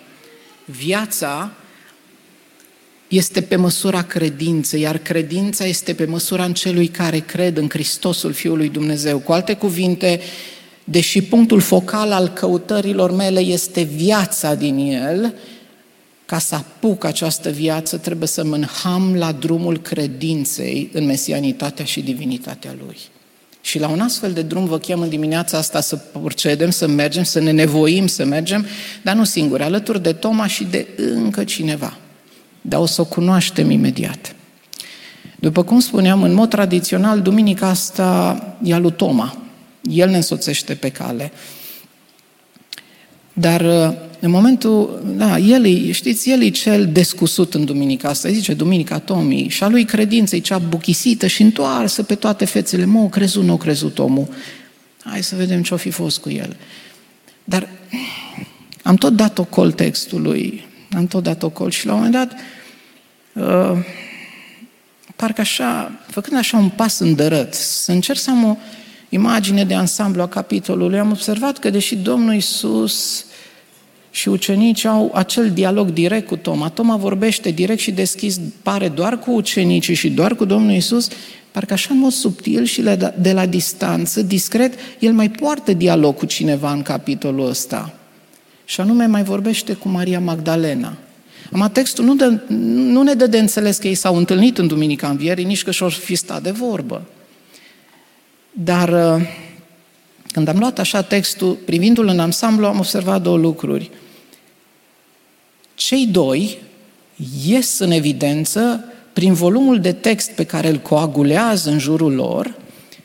Viața 0.66 1.52
este 3.08 3.42
pe 3.42 3.56
măsura 3.56 4.02
credinței, 4.02 4.82
iar 4.82 4.98
credința 4.98 5.66
este 5.66 5.94
pe 5.94 6.06
măsura 6.06 6.44
în 6.44 6.54
celui 6.54 6.88
care 6.88 7.20
cred 7.20 7.58
în 7.58 7.70
Hristosul 7.70 8.34
Fiul 8.34 8.58
lui 8.58 8.70
Dumnezeu. 8.70 9.20
Cu 9.20 9.32
alte 9.32 9.54
cuvinte, 9.54 10.20
deși 10.84 11.22
punctul 11.22 11.60
focal 11.60 12.12
al 12.12 12.28
căutărilor 12.28 13.12
mele 13.12 13.40
este 13.40 13.82
viața 13.82 14.56
din 14.56 14.78
El, 14.78 15.34
ca 16.26 16.40
să 16.40 16.56
apuc 16.56 17.04
această 17.04 17.50
viață, 17.50 17.98
trebuie 17.98 18.28
să 18.28 18.46
mă 18.46 18.56
înham 18.56 19.16
la 19.16 19.32
drumul 19.32 19.78
credinței 19.78 20.90
în 20.94 21.06
mesianitatea 21.06 21.86
și 21.86 22.02
divinitatea 22.02 22.76
Lui. 22.86 22.98
Și 23.62 23.80
la 23.80 23.88
un 23.88 24.00
astfel 24.00 24.32
de 24.32 24.42
drum 24.42 24.66
vă 24.66 24.78
chem 24.78 25.02
în 25.02 25.10
dimineața 25.10 25.58
asta 25.58 25.82
să 25.82 25.96
procedem, 25.96 26.70
să 26.70 26.88
mergem, 26.88 27.24
să 27.24 27.40
ne 27.40 27.52
nevoim 27.52 28.08
să 28.08 28.26
mergem, 28.26 28.66
dar 29.02 29.16
nu 29.16 29.24
singuri, 29.24 29.64
alături 29.64 30.02
de 30.02 30.14
Toma 30.14 30.48
și 30.48 30.64
de 30.64 30.88
încă 30.98 31.44
cineva. 31.44 31.98
Dar 32.62 32.80
o 32.80 32.86
să 32.86 33.02
o 33.02 33.06
cunoaștem 33.06 33.70
imediat. 33.70 34.36
După 35.40 35.64
cum 35.64 35.80
spuneam, 35.80 36.24
în 36.24 36.34
mod 36.34 36.50
tradițional, 36.50 37.22
duminica 37.22 37.68
asta 37.68 38.58
e 38.64 38.74
a 38.74 38.78
lui 38.78 38.92
Toma. 38.92 39.38
El 39.82 40.10
ne 40.10 40.16
însoțește 40.16 40.74
pe 40.74 40.90
cale. 40.90 41.32
Dar 43.38 43.62
în 44.20 44.32
momentul, 44.32 45.04
da, 45.18 45.38
el 45.38 45.66
e, 45.66 45.92
știți, 45.92 46.30
el 46.30 46.42
e 46.42 46.50
cel 46.50 46.88
descusut 46.92 47.54
în 47.54 47.66
duminica 47.66 48.10
asta, 48.10 48.30
zice 48.30 48.54
Duminica 48.54 49.00
Tomii, 49.00 49.50
și 49.50 49.64
a 49.64 49.68
lui 49.68 49.86
credință 49.86 50.36
e 50.36 50.40
cea 50.40 50.58
buchisită 50.58 51.28
și 51.28 51.42
întoarsă 51.42 52.04
pe 52.04 52.16
toate 52.16 52.46
fețele, 52.46 52.86
mă, 52.86 53.00
o 53.00 53.08
crezut, 53.08 53.44
nu 53.44 53.54
o 53.54 53.58
crezut 53.58 54.00
omul. 54.00 54.28
Hai 55.04 55.24
să 55.24 55.36
vedem 55.36 55.64
ce-o 55.64 55.78
fi 55.78 55.90
fost 55.90 56.20
cu 56.20 56.30
el. 56.30 56.56
Dar 57.44 57.70
am 58.84 58.96
tot 58.96 59.14
dat 59.16 59.38
ocol 59.38 59.72
textului, 59.72 60.66
am 60.92 61.08
tot 61.08 61.24
dat 61.24 61.44
ocol 61.44 61.70
și 61.70 61.86
la 61.86 61.94
un 61.94 61.98
moment 61.98 62.16
dat, 62.16 62.34
uh, 63.34 63.78
parcă 65.16 65.42
așa, 65.42 65.92
făcând 66.08 66.38
așa 66.38 66.58
un 66.58 66.70
pas 66.70 67.00
îndărăt, 67.00 67.54
să 67.54 67.92
încerc 67.92 68.20
să 68.20 68.30
am 68.30 68.44
o 68.44 68.58
imagine 69.16 69.64
de 69.64 69.74
ansamblu 69.74 70.22
a 70.22 70.28
capitolului, 70.28 71.00
am 71.00 71.12
observat 71.12 71.58
că 71.58 71.70
deși 71.70 71.96
Domnul 71.96 72.34
Isus 72.34 73.26
și 74.12 74.30
ucenicii 74.30 74.90
au 74.90 75.12
acel 75.14 75.52
dialog 75.52 75.90
direct 75.90 76.28
cu 76.28 76.36
Toma. 76.36 76.70
Toma 76.70 76.96
vorbește 76.96 77.52
direct 77.52 77.80
și 77.80 77.92
deschis, 77.92 78.40
pare 78.62 78.90
doar 78.90 79.20
cu 79.20 79.32
ucenicii 79.32 79.94
și 79.94 80.10
doar 80.10 80.36
cu 80.36 80.46
Domnul 80.46 80.76
Isus, 80.76 81.08
parcă 81.52 81.74
așa 81.74 81.90
în 81.92 82.00
mod 82.00 82.12
subtil 82.12 82.64
și 82.64 82.82
de 83.18 83.32
la 83.34 83.46
distanță, 83.46 84.22
discret, 84.22 84.74
el 85.00 85.14
mai 85.14 85.30
poartă 85.30 85.74
dialog 85.74 86.16
cu 86.16 86.26
cineva 86.26 86.72
în 86.72 86.82
capitolul 86.82 87.50
ăsta. 87.50 87.94
Și 88.66 88.82
anume 88.82 89.06
mai 89.06 89.24
vorbește 89.24 89.74
cu 89.74 89.90
Maria 89.90 90.20
Magdalena. 90.20 90.94
Am 91.52 91.70
textul 91.74 92.06
nu, 92.06 92.16
dă, 92.16 92.40
nu 92.48 93.02
ne 93.02 93.14
dă 93.14 93.28
de 93.28 93.40
înțeles 93.40 93.78
că 93.78 93.88
ei 93.88 93.96
s-au 93.96 94.16
întâlnit 94.18 94.58
în 94.58 94.68
Duminica 94.68 95.08
Învierii, 95.08 95.46
nici 95.46 95.64
că 95.64 95.72
și-or 95.72 95.92
fi 95.92 96.16
stat 96.16 96.42
de 96.42 96.52
vorbă. 96.52 97.02
Dar 98.58 98.90
uh, 98.90 99.28
Când 100.32 100.48
am 100.48 100.58
luat 100.58 100.80
așa 100.80 101.02
textul, 101.02 101.54
privindu-l 101.54 102.08
în 102.08 102.20
ansamblu, 102.20 102.66
am 102.66 102.78
observat 102.78 103.22
două 103.22 103.38
lucruri. 103.38 103.92
Cei 105.76 106.08
doi 106.08 106.58
ies 107.46 107.80
în 107.80 107.92
evidență 107.92 108.84
prin 109.14 109.34
volumul 109.34 109.80
de 109.80 109.92
text 109.92 110.32
pe 110.32 110.44
care 110.44 110.68
îl 110.68 110.78
coagulează 110.78 111.70
în 111.70 111.80
jurul 111.80 112.14
lor 112.14 112.56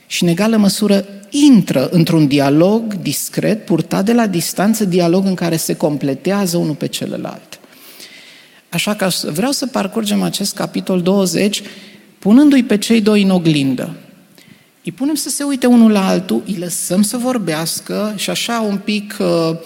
și, 0.07 0.23
în 0.23 0.29
egală 0.29 0.57
măsură, 0.57 1.05
intră 1.31 1.89
într-un 1.89 2.27
dialog 2.27 2.95
discret, 2.95 3.65
purtat 3.65 4.05
de 4.05 4.13
la 4.13 4.27
distanță, 4.27 4.85
dialog 4.85 5.27
în 5.27 5.35
care 5.35 5.57
se 5.57 5.77
completează 5.77 6.57
unul 6.57 6.75
pe 6.75 6.89
celălalt. 6.89 7.61
Așa 8.69 8.95
că 8.95 9.09
vreau 9.33 9.51
să 9.51 9.67
parcurgem 9.67 10.23
acest 10.23 10.55
capitol 10.55 11.03
20 11.03 11.63
punându-i 12.19 12.63
pe 12.63 12.79
cei 12.79 13.01
doi 13.01 13.23
în 13.23 13.31
oglindă. 13.31 13.97
Îi 14.85 14.93
punem 14.93 15.15
să 15.15 15.29
se 15.29 15.43
uite 15.43 15.67
unul 15.67 15.91
la 15.91 16.09
altul, 16.09 16.43
îi 16.47 16.57
lăsăm 16.57 17.03
să 17.03 17.17
vorbească 17.17 18.15
și 18.17 18.31
așa 18.31 18.61
un 18.61 18.79
pic 18.79 19.17
uh, 19.19 19.57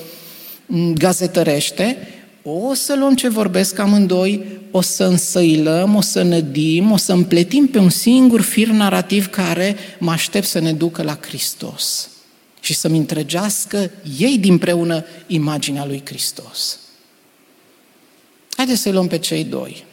gazetărește, 0.94 2.08
o 2.42 2.74
să 2.74 2.94
luăm 2.94 3.14
ce 3.14 3.28
vorbesc 3.28 3.78
amândoi, 3.78 4.44
o 4.70 4.80
să 4.80 5.04
însăilăm, 5.04 5.94
o 5.94 6.00
să 6.00 6.22
nădim, 6.22 6.90
o 6.90 6.96
să 6.96 7.12
împletim 7.12 7.66
pe 7.66 7.78
un 7.78 7.90
singur 7.90 8.40
fir 8.40 8.68
narrativ 8.68 9.26
care 9.26 9.76
mă 9.98 10.10
aștept 10.10 10.46
să 10.46 10.58
ne 10.58 10.72
ducă 10.72 11.02
la 11.02 11.18
Hristos 11.20 12.08
și 12.60 12.74
să-mi 12.74 12.98
întregească 12.98 13.90
ei 14.18 14.38
dinpreună 14.38 15.04
imaginea 15.26 15.86
lui 15.86 16.02
Hristos. 16.04 16.78
Haideți 18.56 18.80
să-i 18.80 18.92
luăm 18.92 19.06
pe 19.06 19.18
cei 19.18 19.44
doi. 19.44 19.84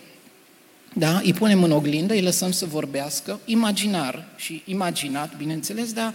Da? 0.94 1.22
Îi 1.24 1.34
punem 1.34 1.64
în 1.64 1.72
oglindă, 1.72 2.14
îi 2.14 2.22
lăsăm 2.22 2.52
să 2.52 2.66
vorbească, 2.66 3.40
imaginar 3.46 4.28
și 4.36 4.62
imaginat, 4.66 5.38
bineînțeles, 5.38 5.94
dar 5.94 6.14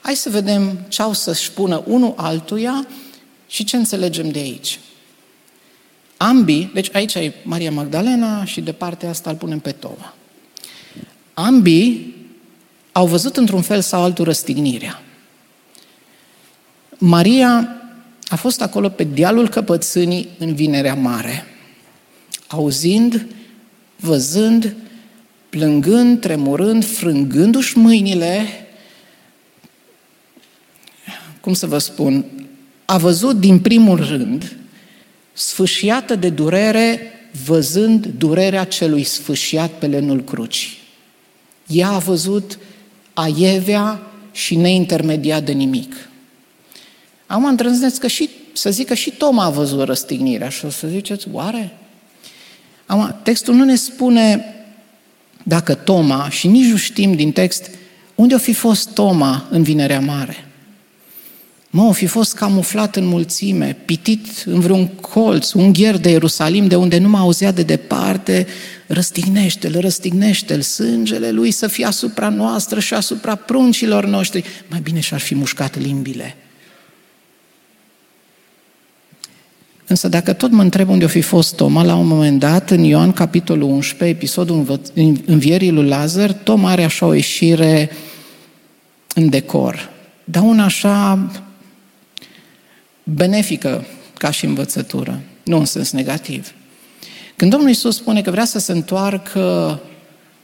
hai 0.00 0.14
să 0.14 0.30
vedem 0.30 0.78
ce 0.88 1.02
au 1.02 1.12
să-și 1.12 1.44
spună 1.44 1.82
unul 1.86 2.14
altuia 2.16 2.86
și 3.46 3.64
ce 3.64 3.76
înțelegem 3.76 4.30
de 4.30 4.38
aici. 4.38 4.80
Ambii, 6.16 6.70
deci 6.74 6.94
aici 6.94 7.14
e 7.14 7.34
Maria 7.42 7.70
Magdalena 7.70 8.44
și 8.44 8.60
de 8.60 8.72
partea 8.72 9.08
asta 9.08 9.30
îl 9.30 9.36
punem 9.36 9.58
pe 9.58 9.70
Toma. 9.72 10.14
Ambii 11.34 12.14
au 12.92 13.06
văzut 13.06 13.36
într-un 13.36 13.62
fel 13.62 13.80
sau 13.80 14.02
altul 14.02 14.24
răstignirea. 14.24 15.02
Maria 16.98 17.76
a 18.28 18.36
fost 18.36 18.62
acolo 18.62 18.88
pe 18.88 19.04
dealul 19.04 19.48
căpățânii 19.48 20.28
în 20.38 20.54
Vinerea 20.54 20.94
Mare, 20.94 21.46
auzind, 22.46 23.26
văzând, 24.02 24.74
plângând, 25.48 26.20
tremurând, 26.20 26.84
frângându-și 26.84 27.78
mâinile, 27.78 28.46
cum 31.40 31.52
să 31.52 31.66
vă 31.66 31.78
spun, 31.78 32.24
a 32.84 32.98
văzut 32.98 33.40
din 33.40 33.60
primul 33.60 34.06
rând 34.06 34.56
sfâșiată 35.32 36.14
de 36.14 36.30
durere, 36.30 37.00
văzând 37.44 38.06
durerea 38.06 38.64
celui 38.64 39.02
sfâșiat 39.02 39.70
pe 39.70 39.86
lenul 39.86 40.24
crucii. 40.24 40.78
Ea 41.66 41.88
a 41.88 41.98
văzut 41.98 42.58
aievea 43.12 44.02
și 44.32 44.56
neintermediat 44.56 45.44
de 45.44 45.52
nimic. 45.52 46.08
Am 47.26 47.44
îndrăznesc 47.44 48.00
că 48.00 48.06
și, 48.06 48.28
să 48.52 48.70
zic 48.70 48.86
că 48.86 48.94
și 48.94 49.10
Toma 49.10 49.44
a 49.44 49.50
văzut 49.50 49.84
răstignirea 49.84 50.48
și 50.48 50.64
o 50.64 50.70
să 50.70 50.88
ziceți, 50.88 51.26
oare? 51.32 51.76
Am, 52.92 53.20
textul 53.22 53.54
nu 53.54 53.64
ne 53.64 53.74
spune 53.74 54.44
dacă 55.42 55.74
Toma, 55.74 56.28
și 56.30 56.46
nici 56.46 56.70
nu 56.70 56.76
știm 56.76 57.14
din 57.14 57.32
text, 57.32 57.70
unde 58.14 58.34
o 58.34 58.38
fi 58.38 58.52
fost 58.52 58.88
Toma 58.88 59.46
în 59.50 59.62
Vinerea 59.62 60.00
Mare. 60.00 60.46
Mă, 61.70 61.82
o 61.82 61.92
fi 61.92 62.06
fost 62.06 62.34
camuflat 62.34 62.96
în 62.96 63.06
mulțime, 63.06 63.76
pitit 63.84 64.26
în 64.46 64.60
vreun 64.60 64.86
colț, 64.86 65.52
un 65.52 65.72
gher 65.72 65.98
de 65.98 66.10
Ierusalim, 66.10 66.66
de 66.66 66.76
unde 66.76 66.98
nu 66.98 67.08
mă 67.08 67.18
auzea 67.18 67.52
de 67.52 67.62
departe, 67.62 68.46
răstignește-l, 68.86 69.80
răstignește-l, 69.80 70.60
sângele 70.60 71.30
lui 71.30 71.50
să 71.50 71.66
fie 71.66 71.86
asupra 71.86 72.28
noastră 72.28 72.80
și 72.80 72.94
asupra 72.94 73.34
pruncilor 73.34 74.06
noștri. 74.06 74.44
Mai 74.70 74.80
bine 74.80 75.00
și-ar 75.00 75.20
fi 75.20 75.34
mușcat 75.34 75.78
limbile. 75.78 76.36
Însă 79.92 80.08
dacă 80.08 80.32
tot 80.32 80.50
mă 80.50 80.62
întreb 80.62 80.88
unde 80.88 81.04
o 81.04 81.08
fi 81.08 81.20
fost 81.20 81.56
Toma, 81.56 81.82
la 81.82 81.94
un 81.94 82.06
moment 82.06 82.38
dat, 82.38 82.70
în 82.70 82.82
Ioan, 82.82 83.12
capitolul 83.12 83.70
11, 83.70 84.16
episodul 84.16 84.80
învierii 85.26 85.70
lui 85.70 85.88
Lazar, 85.88 86.32
Toma 86.32 86.70
are 86.70 86.84
așa 86.84 87.06
o 87.06 87.12
ieșire 87.12 87.90
în 89.14 89.28
decor. 89.28 89.90
Dar 90.24 90.42
una 90.42 90.64
așa 90.64 91.30
benefică 93.04 93.84
ca 94.18 94.30
și 94.30 94.44
învățătură, 94.44 95.20
nu 95.42 95.58
în 95.58 95.64
sens 95.64 95.90
negativ. 95.90 96.52
Când 97.36 97.50
Domnul 97.50 97.68
Iisus 97.68 97.96
spune 97.96 98.22
că 98.22 98.30
vrea 98.30 98.44
să 98.44 98.58
se 98.58 98.72
întoarcă 98.72 99.80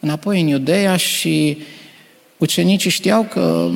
înapoi 0.00 0.40
în 0.40 0.46
Iudeea 0.46 0.96
și 0.96 1.58
ucenicii 2.36 2.90
știau 2.90 3.22
că, 3.22 3.70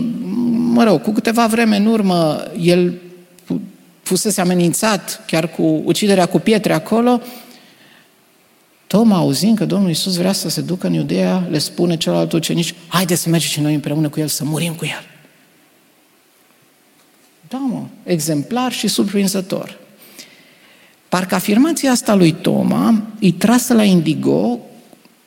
mă 0.52 0.85
rog, 0.85 1.02
cu 1.02 1.11
câteva 1.11 1.46
vreme 1.46 1.76
în 1.76 1.87
urmă, 1.87 2.42
el 2.61 2.92
fusese 4.02 4.40
amenințat 4.40 5.24
chiar 5.26 5.48
cu 5.48 5.82
uciderea 5.84 6.26
cu 6.26 6.38
pietre 6.38 6.72
acolo, 6.72 7.20
Toma, 8.86 9.16
auzind 9.16 9.56
că 9.56 9.64
Domnul 9.64 9.88
Iisus 9.88 10.16
vrea 10.16 10.32
să 10.32 10.48
se 10.48 10.60
ducă 10.60 10.86
în 10.86 10.92
Iudeea, 10.92 11.46
le 11.50 11.58
spune 11.58 11.96
celălalt 11.96 12.32
ucenici, 12.32 12.74
haide 12.88 13.14
să 13.14 13.28
mergem 13.28 13.48
și 13.48 13.60
noi 13.60 13.74
împreună 13.74 14.08
cu 14.08 14.20
El, 14.20 14.26
să 14.26 14.44
murim 14.44 14.74
cu 14.74 14.84
El. 14.84 15.06
Da, 17.48 17.58
mă, 17.58 17.82
exemplar 18.04 18.72
și 18.72 18.88
surprinzător. 18.88 19.78
Parcă 21.08 21.34
afirmația 21.34 21.90
asta 21.90 22.14
lui 22.14 22.32
Toma 22.32 23.02
îi 23.20 23.32
trasă 23.32 23.74
la 23.74 23.84
indigo 23.84 24.58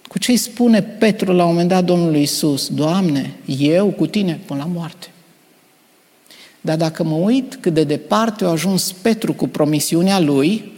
cu 0.08 0.20
ce 0.20 0.32
îi 0.32 0.38
spune 0.38 0.82
Petru 0.82 1.32
la 1.32 1.44
un 1.44 1.50
moment 1.50 1.70
dat 1.70 1.84
Domnului 1.84 2.22
Isus, 2.22 2.68
Doamne, 2.68 3.34
eu 3.46 3.88
cu 3.88 4.08
tine 4.08 4.40
până 4.46 4.60
la 4.60 4.70
moarte. 4.74 5.08
Dar 6.66 6.78
dacă 6.78 7.04
mă 7.04 7.16
uit 7.16 7.56
cât 7.56 7.74
de 7.74 7.84
departe 7.84 8.46
a 8.46 8.50
ajuns 8.50 8.92
Petru 8.92 9.34
cu 9.34 9.48
promisiunea 9.48 10.20
lui 10.20 10.72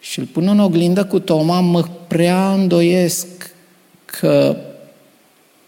și 0.00 0.18
îl 0.18 0.24
pun 0.24 0.48
în 0.48 0.58
oglindă 0.58 1.04
cu 1.04 1.18
Toma, 1.18 1.60
mă 1.60 1.88
prea 2.08 2.52
îndoiesc 2.52 3.26
că 4.04 4.56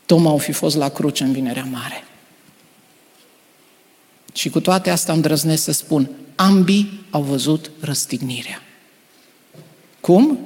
Toma 0.06 0.32
o 0.32 0.36
fi 0.38 0.52
fost 0.52 0.76
la 0.76 0.88
cruce 0.88 1.24
în 1.24 1.32
Vinerea 1.32 1.68
Mare. 1.70 2.04
Și 4.32 4.50
cu 4.50 4.60
toate 4.60 4.90
astea 4.90 5.14
îndrăznesc 5.14 5.62
să 5.62 5.72
spun, 5.72 6.10
ambii 6.34 7.04
au 7.10 7.22
văzut 7.22 7.70
răstignirea. 7.80 8.62
Cum? 10.00 10.38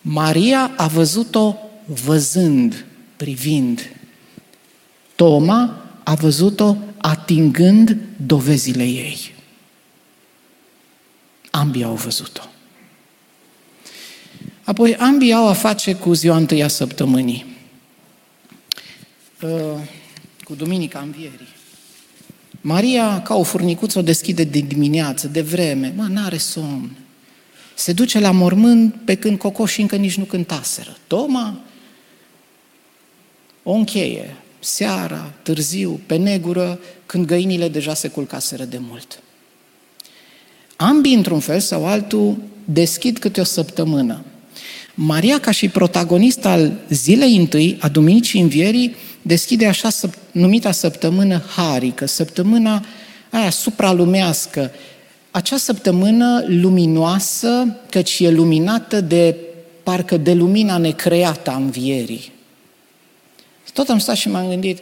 Maria 0.00 0.70
a 0.76 0.86
văzut-o 0.86 1.56
văzând, 2.04 2.84
privind. 3.16 3.96
Toma 5.14 5.76
a 6.04 6.14
văzut-o 6.14 6.76
atingând 7.02 7.96
dovezile 8.26 8.84
ei. 8.84 9.34
Ambii 11.50 11.84
au 11.84 11.94
văzut-o. 11.94 12.42
Apoi, 14.64 14.96
ambii 14.96 15.32
au 15.32 15.48
a 15.48 15.52
face 15.52 15.94
cu 15.94 16.12
ziua 16.12 16.36
întâia 16.36 16.68
săptămânii, 16.68 17.46
uh, 19.42 19.50
cu 20.44 20.54
Duminica 20.54 20.98
Învierii. 20.98 21.48
Maria, 22.60 23.22
ca 23.22 23.34
o 23.34 23.42
furnicuță, 23.42 23.98
o 23.98 24.02
deschide 24.02 24.44
de 24.44 24.60
dimineață, 24.60 25.28
de 25.28 25.42
vreme, 25.42 25.92
mă, 25.96 26.06
n-are 26.08 26.36
somn. 26.36 26.96
Se 27.74 27.92
duce 27.92 28.18
la 28.18 28.30
mormânt 28.30 28.94
pe 29.04 29.14
când 29.14 29.38
cocoșii 29.38 29.82
încă 29.82 29.96
nici 29.96 30.16
nu 30.16 30.24
cântaseră. 30.24 30.96
Toma 31.06 31.60
o 33.62 33.72
încheie, 33.72 34.36
seara, 34.62 35.32
târziu, 35.42 36.00
pe 36.06 36.16
negură, 36.16 36.78
când 37.06 37.26
găinile 37.26 37.68
deja 37.68 37.94
se 37.94 38.08
culcaseră 38.08 38.64
de 38.64 38.78
mult. 38.80 39.22
Ambii, 40.76 41.14
într-un 41.14 41.40
fel 41.40 41.60
sau 41.60 41.86
altul, 41.86 42.36
deschid 42.64 43.18
câte 43.18 43.40
o 43.40 43.44
săptămână. 43.44 44.24
Maria, 44.94 45.40
ca 45.40 45.50
și 45.50 45.68
protagonist 45.68 46.44
al 46.44 46.72
zilei 46.88 47.36
întâi, 47.36 47.76
a 47.80 47.88
Duminicii 47.88 48.40
Învierii, 48.40 48.94
deschide 49.22 49.66
așa 49.66 49.88
numita 50.30 50.72
săptămână 50.72 51.42
harică, 51.56 52.06
săptămâna 52.06 52.84
aia 53.30 53.50
supralumească, 53.50 54.70
acea 55.30 55.56
săptămână 55.56 56.44
luminoasă, 56.46 57.76
căci 57.88 58.18
e 58.20 58.30
luminată 58.30 59.00
de 59.00 59.36
parcă 59.82 60.16
de 60.16 60.32
lumina 60.32 60.76
necreată 60.76 61.50
a 61.50 61.56
învierii. 61.56 62.32
Tot 63.72 63.88
am 63.88 63.98
stat 63.98 64.16
și 64.16 64.28
m-am 64.28 64.48
gândit, 64.48 64.78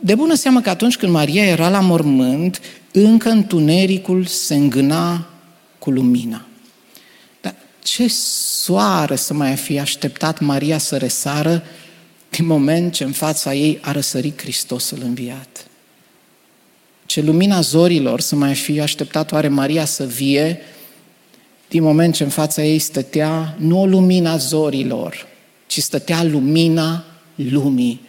de 0.00 0.14
bună 0.14 0.34
seamă 0.34 0.60
că 0.60 0.70
atunci 0.70 0.96
când 0.96 1.12
Maria 1.12 1.44
era 1.44 1.68
la 1.68 1.80
mormânt, 1.80 2.60
încă 2.92 3.28
întunericul 3.28 4.26
se 4.26 4.54
îngâna 4.54 5.28
cu 5.78 5.90
lumina. 5.90 6.46
Dar 7.40 7.54
ce 7.82 8.08
soare 8.08 9.16
să 9.16 9.34
mai 9.34 9.56
fi 9.56 9.78
așteptat 9.78 10.40
Maria 10.40 10.78
să 10.78 10.96
resară 10.96 11.62
din 12.30 12.46
moment 12.46 12.92
ce 12.92 13.04
în 13.04 13.12
fața 13.12 13.54
ei 13.54 13.78
a 13.82 13.92
răsărit 13.92 14.40
Hristosul 14.40 14.98
înviat. 15.02 15.66
ce 17.06 17.20
lumina 17.20 17.60
zorilor 17.60 18.20
să 18.20 18.36
mai 18.36 18.54
fi 18.54 18.80
așteptat 18.80 19.32
oare 19.32 19.48
Maria 19.48 19.84
să 19.84 20.04
vie, 20.04 20.60
din 21.68 21.82
moment 21.82 22.14
ce 22.14 22.22
în 22.22 22.28
fața 22.28 22.64
ei 22.64 22.78
stătea 22.78 23.56
nu 23.58 23.80
o 23.80 23.86
lumina 23.86 24.36
zorilor, 24.36 25.26
ci 25.66 25.80
stătea 25.80 26.22
lumina 26.22 27.04
lumii 27.38 28.00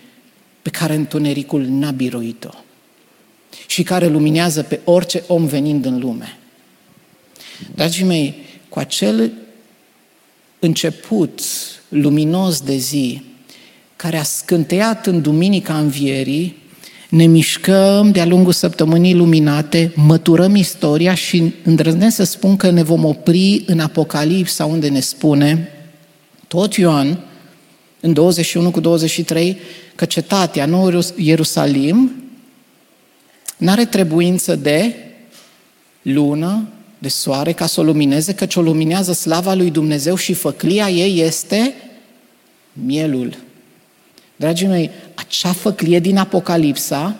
pe 0.61 0.69
care 0.69 0.95
întunericul 0.95 1.65
n-a 1.65 1.91
biruit-o 1.91 2.49
și 3.67 3.83
care 3.83 4.07
luminează 4.07 4.61
pe 4.61 4.79
orice 4.83 5.23
om 5.27 5.45
venind 5.45 5.85
în 5.85 5.99
lume. 5.99 6.37
Dragii 7.75 8.05
mei, 8.05 8.35
cu 8.69 8.79
acel 8.79 9.31
început 10.59 11.41
luminos 11.89 12.61
de 12.61 12.75
zi, 12.75 13.21
care 13.95 14.17
a 14.17 14.23
scânteiat 14.23 15.07
în 15.07 15.21
Duminica 15.21 15.77
Învierii, 15.77 16.57
ne 17.09 17.25
mișcăm 17.25 18.11
de-a 18.11 18.25
lungul 18.25 18.53
săptămânii 18.53 19.15
luminate, 19.15 19.91
măturăm 19.95 20.55
istoria 20.55 21.13
și 21.13 21.53
îndrăznesc 21.63 22.15
să 22.15 22.23
spun 22.23 22.57
că 22.57 22.69
ne 22.69 22.83
vom 22.83 23.05
opri 23.05 23.63
în 23.65 23.79
Apocalipsa 23.79 24.65
unde 24.65 24.87
ne 24.87 24.99
spune 24.99 25.71
tot 26.47 26.73
Ioan, 26.73 27.23
în 27.99 28.13
21 28.13 28.71
cu 28.71 28.79
23, 28.79 29.57
că 29.95 30.05
cetatea, 30.05 30.65
nou 30.65 31.01
Ierusalim, 31.15 32.23
n-are 33.57 33.85
trebuință 33.85 34.55
de 34.55 34.95
lună, 36.01 36.67
de 36.97 37.07
soare 37.07 37.51
ca 37.51 37.65
să 37.65 37.79
o 37.79 37.83
lumineze, 37.83 38.33
căci 38.33 38.55
o 38.55 38.61
luminează 38.61 39.13
slava 39.13 39.53
lui 39.53 39.71
Dumnezeu 39.71 40.15
și 40.15 40.33
făclia 40.33 40.89
ei 40.89 41.19
este 41.19 41.73
mielul. 42.73 43.37
Dragii 44.35 44.67
mei, 44.67 44.89
acea 45.15 45.51
făclie 45.51 45.99
din 45.99 46.17
Apocalipsa 46.17 47.19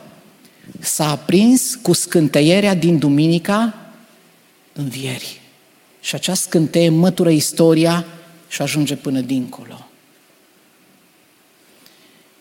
s-a 0.79 1.09
aprins 1.09 1.75
cu 1.81 1.93
scânteierea 1.93 2.75
din 2.75 2.97
Duminica 2.97 3.73
Învierii. 4.73 5.41
Și 6.01 6.15
acea 6.15 6.33
scânteie 6.33 6.89
mătură 6.89 7.29
istoria 7.29 8.05
și 8.47 8.61
ajunge 8.61 8.95
până 8.95 9.19
dincolo. 9.19 9.88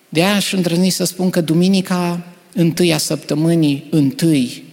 De 0.09 0.23
aia 0.23 0.35
aș 0.35 0.53
îndrăzni 0.53 0.91
să 0.91 1.05
spun 1.05 1.31
că 1.31 1.41
Duminica 1.41 2.21
întâia 2.55 2.99
săptămânii 2.99 3.87
întâi 3.91 4.65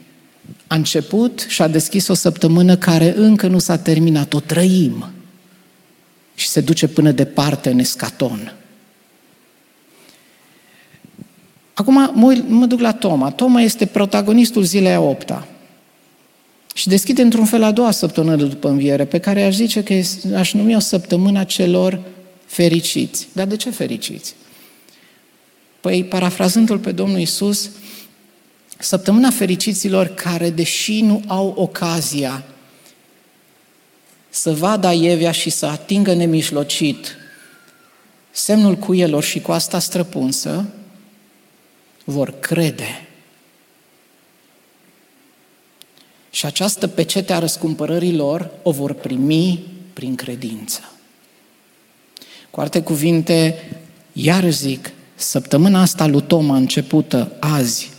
a 0.67 0.76
început 0.76 1.45
și 1.50 1.62
a 1.62 1.67
deschis 1.67 2.08
o 2.08 2.13
săptămână 2.13 2.78
care 2.78 3.13
încă 3.17 3.48
nu 3.48 3.60
s-a 3.60 3.78
terminat, 3.78 4.34
o 4.34 4.39
trăim 4.39 5.10
și 6.36 6.48
se 6.48 6.62
duce 6.62 6.88
până 6.88 7.12
departe 7.12 7.69
în 7.69 7.80
escaton. 7.80 8.54
Acum 11.74 11.93
mă, 12.13 12.43
mă 12.48 12.65
duc 12.65 12.80
la 12.80 12.93
Toma. 12.93 13.32
Toma 13.32 13.62
este 13.62 13.86
protagonistul 13.86 14.63
zilei 14.63 14.93
a 14.93 15.00
opta. 15.00 15.48
Și 16.74 16.88
deschide 16.88 17.21
într-un 17.21 17.45
fel 17.45 17.63
a 17.63 17.71
doua 17.71 17.91
săptămână 17.91 18.36
după 18.36 18.69
înviere, 18.69 19.06
pe 19.06 19.19
care 19.19 19.43
aș 19.43 19.56
zice 19.56 19.84
că 19.84 19.93
aș 20.36 20.54
numi 20.54 20.76
o 20.76 20.80
săptămână 20.80 21.39
a 21.39 21.43
celor 21.43 22.02
fericiți. 22.45 23.28
Dar 23.32 23.48
de 23.48 23.56
ce 23.56 23.69
fericiți? 23.69 24.36
Păi, 25.86 26.04
parafrazându-l 26.04 26.80
pe 26.80 26.91
Domnul 26.91 27.19
Isus, 27.19 27.69
săptămâna 28.80 29.30
fericiților 29.30 30.08
care, 30.08 30.50
deși 30.50 31.02
nu 31.02 31.24
au 31.28 31.54
ocazia 31.58 32.43
să 34.30 34.54
vadă 34.54 34.93
Ievia 34.93 35.32
și 35.32 35.50
să 35.50 35.65
atingă 35.65 36.13
nemișlocit 36.13 37.15
semnul 38.32 38.76
cuielor 38.76 39.24
și 39.24 39.41
coasta 39.41 39.80
străpunsă, 39.80 40.65
vor 42.04 42.39
crede. 42.39 43.08
Și 46.30 46.45
această 46.45 46.88
pecete 46.88 47.34
a 47.34 47.39
răscumpărării 47.39 48.15
lor 48.15 48.52
o 48.63 48.71
vor 48.71 48.93
primi 48.93 49.63
prin 49.93 50.15
credință. 50.15 50.91
Cu 52.52 52.60
alte 52.60 52.82
cuvinte, 52.82 53.69
iar 54.13 54.50
zic, 54.50 54.91
săptămâna 55.15 55.82
asta 55.82 56.08
lui 56.08 56.21
Toma 56.21 56.56
începută 56.56 57.32
azi, 57.39 57.91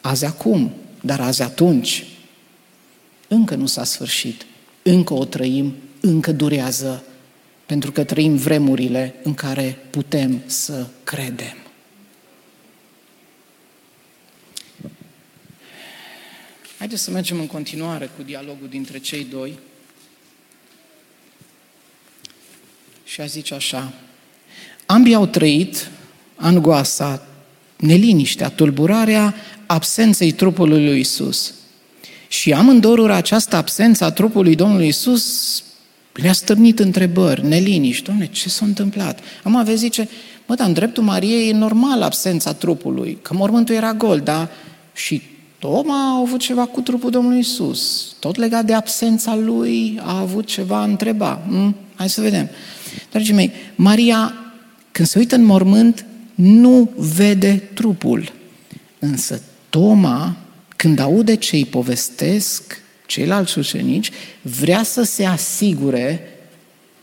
azi 0.00 0.24
acum, 0.24 0.72
dar 1.00 1.20
azi 1.20 1.42
atunci, 1.42 2.06
încă 3.28 3.54
nu 3.54 3.66
s-a 3.66 3.84
sfârșit, 3.84 4.46
încă 4.82 5.14
o 5.14 5.24
trăim, 5.24 5.74
încă 6.00 6.32
durează, 6.32 7.04
pentru 7.66 7.92
că 7.92 8.04
trăim 8.04 8.36
vremurile 8.36 9.14
în 9.22 9.34
care 9.34 9.78
putem 9.90 10.42
să 10.46 10.86
credem. 11.04 11.56
Haideți 16.78 17.02
să 17.02 17.10
mergem 17.10 17.40
în 17.40 17.46
continuare 17.46 18.10
cu 18.16 18.22
dialogul 18.22 18.68
dintre 18.68 18.98
cei 18.98 19.24
doi. 19.24 19.58
Și 23.04 23.20
a 23.20 23.26
zice 23.26 23.54
așa, 23.54 23.92
ambii 24.86 25.14
au 25.14 25.26
trăit 25.26 25.90
angoasa, 26.36 27.26
neliniștea, 27.76 28.48
tulburarea 28.48 29.34
absenței 29.66 30.32
trupului 30.32 30.84
lui 30.84 31.00
Isus. 31.00 31.54
Și 32.28 32.52
amândorul 32.52 33.10
această 33.10 33.56
absență 33.56 34.04
a 34.04 34.10
trupului 34.10 34.54
Domnului 34.54 34.88
Isus 34.88 35.62
le-a 36.12 36.32
stârnit 36.32 36.78
întrebări, 36.78 37.46
neliniști. 37.46 38.10
Dom'le, 38.10 38.30
ce 38.30 38.48
s-a 38.48 38.64
întâmplat? 38.64 39.20
Am 39.42 39.56
avea 39.56 39.74
zice, 39.74 40.08
mă, 40.46 40.54
dar 40.54 40.66
în 40.66 40.72
dreptul 40.72 41.02
Mariei 41.02 41.48
e 41.48 41.52
normal 41.52 42.02
absența 42.02 42.52
trupului, 42.52 43.18
că 43.22 43.34
mormântul 43.34 43.74
era 43.74 43.92
gol, 43.92 44.20
dar 44.20 44.50
și 44.92 45.22
Toma 45.58 46.14
a 46.14 46.20
avut 46.20 46.40
ceva 46.40 46.64
cu 46.66 46.80
trupul 46.80 47.10
Domnului 47.10 47.38
Isus. 47.38 48.12
Tot 48.18 48.36
legat 48.36 48.64
de 48.64 48.72
absența 48.74 49.34
lui, 49.34 50.00
a 50.02 50.18
avut 50.18 50.46
ceva 50.46 50.76
a 50.76 50.84
întreba. 50.84 51.40
Hm? 51.48 51.76
Hai 51.94 52.08
să 52.08 52.20
vedem. 52.20 52.48
Dragii 53.10 53.34
mei, 53.34 53.52
Maria, 53.74 54.34
când 54.92 55.08
se 55.08 55.18
uită 55.18 55.34
în 55.34 55.44
mormânt, 55.44 56.04
nu 56.34 56.90
vede 56.96 57.62
trupul. 57.74 58.32
Însă 58.98 59.42
Toma, 59.68 60.36
când 60.76 60.98
aude 60.98 61.34
ce 61.36 61.56
îi 61.56 61.64
povestesc 61.64 62.82
ceilalți 63.06 63.58
ucenici, 63.58 64.10
vrea 64.42 64.82
să 64.82 65.02
se 65.02 65.24
asigure 65.24 66.28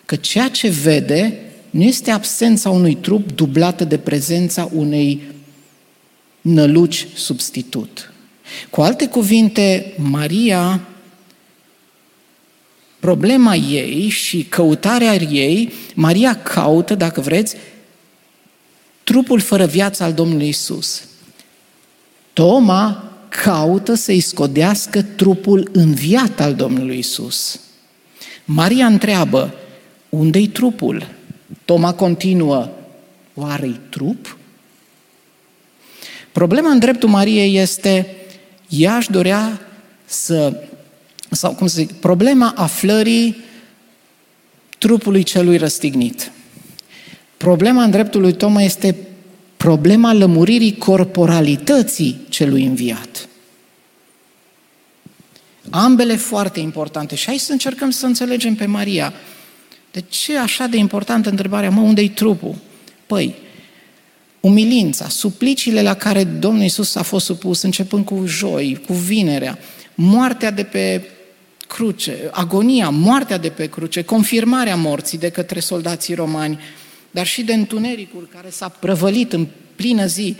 că 0.05 0.15
ceea 0.15 0.49
ce 0.49 0.69
vede 0.69 1.39
nu 1.69 1.83
este 1.83 2.11
absența 2.11 2.69
unui 2.69 2.95
trup 2.95 3.31
dublată 3.31 3.83
de 3.83 3.97
prezența 3.97 4.69
unei 4.73 5.21
năluci 6.41 7.07
substitut. 7.13 8.13
Cu 8.69 8.81
alte 8.81 9.07
cuvinte, 9.07 9.93
Maria, 9.97 10.81
problema 12.99 13.55
ei 13.55 14.09
și 14.09 14.45
căutarea 14.49 15.13
ei, 15.15 15.73
Maria 15.93 16.35
caută, 16.35 16.95
dacă 16.95 17.21
vreți, 17.21 17.55
trupul 19.11 19.39
fără 19.39 19.65
viață 19.65 20.03
al 20.03 20.13
Domnului 20.13 20.47
Isus. 20.47 21.03
Toma 22.33 23.11
caută 23.29 23.93
să-i 23.93 24.19
scodească 24.19 25.01
trupul 25.01 25.69
înviat 25.73 26.39
al 26.39 26.55
Domnului 26.55 26.97
Isus. 26.97 27.59
Maria 28.45 28.85
întreabă, 28.85 29.53
unde-i 30.09 30.47
trupul? 30.47 31.07
Toma 31.65 31.93
continuă, 31.93 32.69
oare 33.33 33.79
trup? 33.89 34.37
Problema 36.31 36.69
în 36.69 36.79
dreptul 36.79 37.09
Mariei 37.09 37.57
este, 37.57 38.15
ea 38.69 38.95
își 38.95 39.11
dorea 39.11 39.61
să, 40.05 40.61
sau 41.29 41.53
cum 41.53 41.67
să 41.67 41.75
zic, 41.75 41.91
problema 41.91 42.53
aflării 42.55 43.43
trupului 44.77 45.23
celui 45.23 45.57
răstignit. 45.57 46.31
Problema 47.41 47.83
în 47.83 47.91
dreptul 47.91 48.21
lui 48.21 48.33
Toma 48.33 48.61
este 48.61 48.95
problema 49.57 50.13
lămuririi 50.13 50.77
corporalității 50.77 52.25
celui 52.29 52.65
înviat. 52.65 53.27
Ambele 55.69 56.15
foarte 56.15 56.59
importante. 56.59 57.15
Și 57.15 57.25
hai 57.25 57.37
să 57.37 57.51
încercăm 57.51 57.89
să 57.89 58.05
înțelegem 58.05 58.55
pe 58.55 58.65
Maria. 58.65 59.13
De 59.91 60.03
ce 60.09 60.37
așa 60.37 60.67
de 60.67 60.77
importantă 60.77 61.29
întrebarea, 61.29 61.69
mă, 61.69 61.81
unde-i 61.81 62.09
trupul? 62.09 62.55
Păi, 63.05 63.35
umilința, 64.39 65.09
supliciile 65.09 65.81
la 65.81 65.93
care 65.93 66.23
Domnul 66.23 66.63
Isus 66.63 66.95
a 66.95 67.01
fost 67.01 67.25
supus, 67.25 67.61
începând 67.61 68.05
cu 68.05 68.23
joi, 68.25 68.81
cu 68.87 68.93
vinerea, 68.93 69.57
moartea 69.95 70.51
de 70.51 70.63
pe 70.63 71.09
cruce, 71.67 72.17
agonia, 72.31 72.89
moartea 72.89 73.37
de 73.37 73.49
pe 73.49 73.65
cruce, 73.65 74.01
confirmarea 74.01 74.75
morții 74.75 75.17
de 75.17 75.29
către 75.29 75.59
soldații 75.59 76.13
romani, 76.13 76.59
dar 77.11 77.25
și 77.25 77.43
de 77.43 77.53
întunericul 77.53 78.29
care 78.33 78.49
s-a 78.49 78.69
prăvălit 78.69 79.33
în 79.33 79.47
plină 79.75 80.05
zi, 80.05 80.35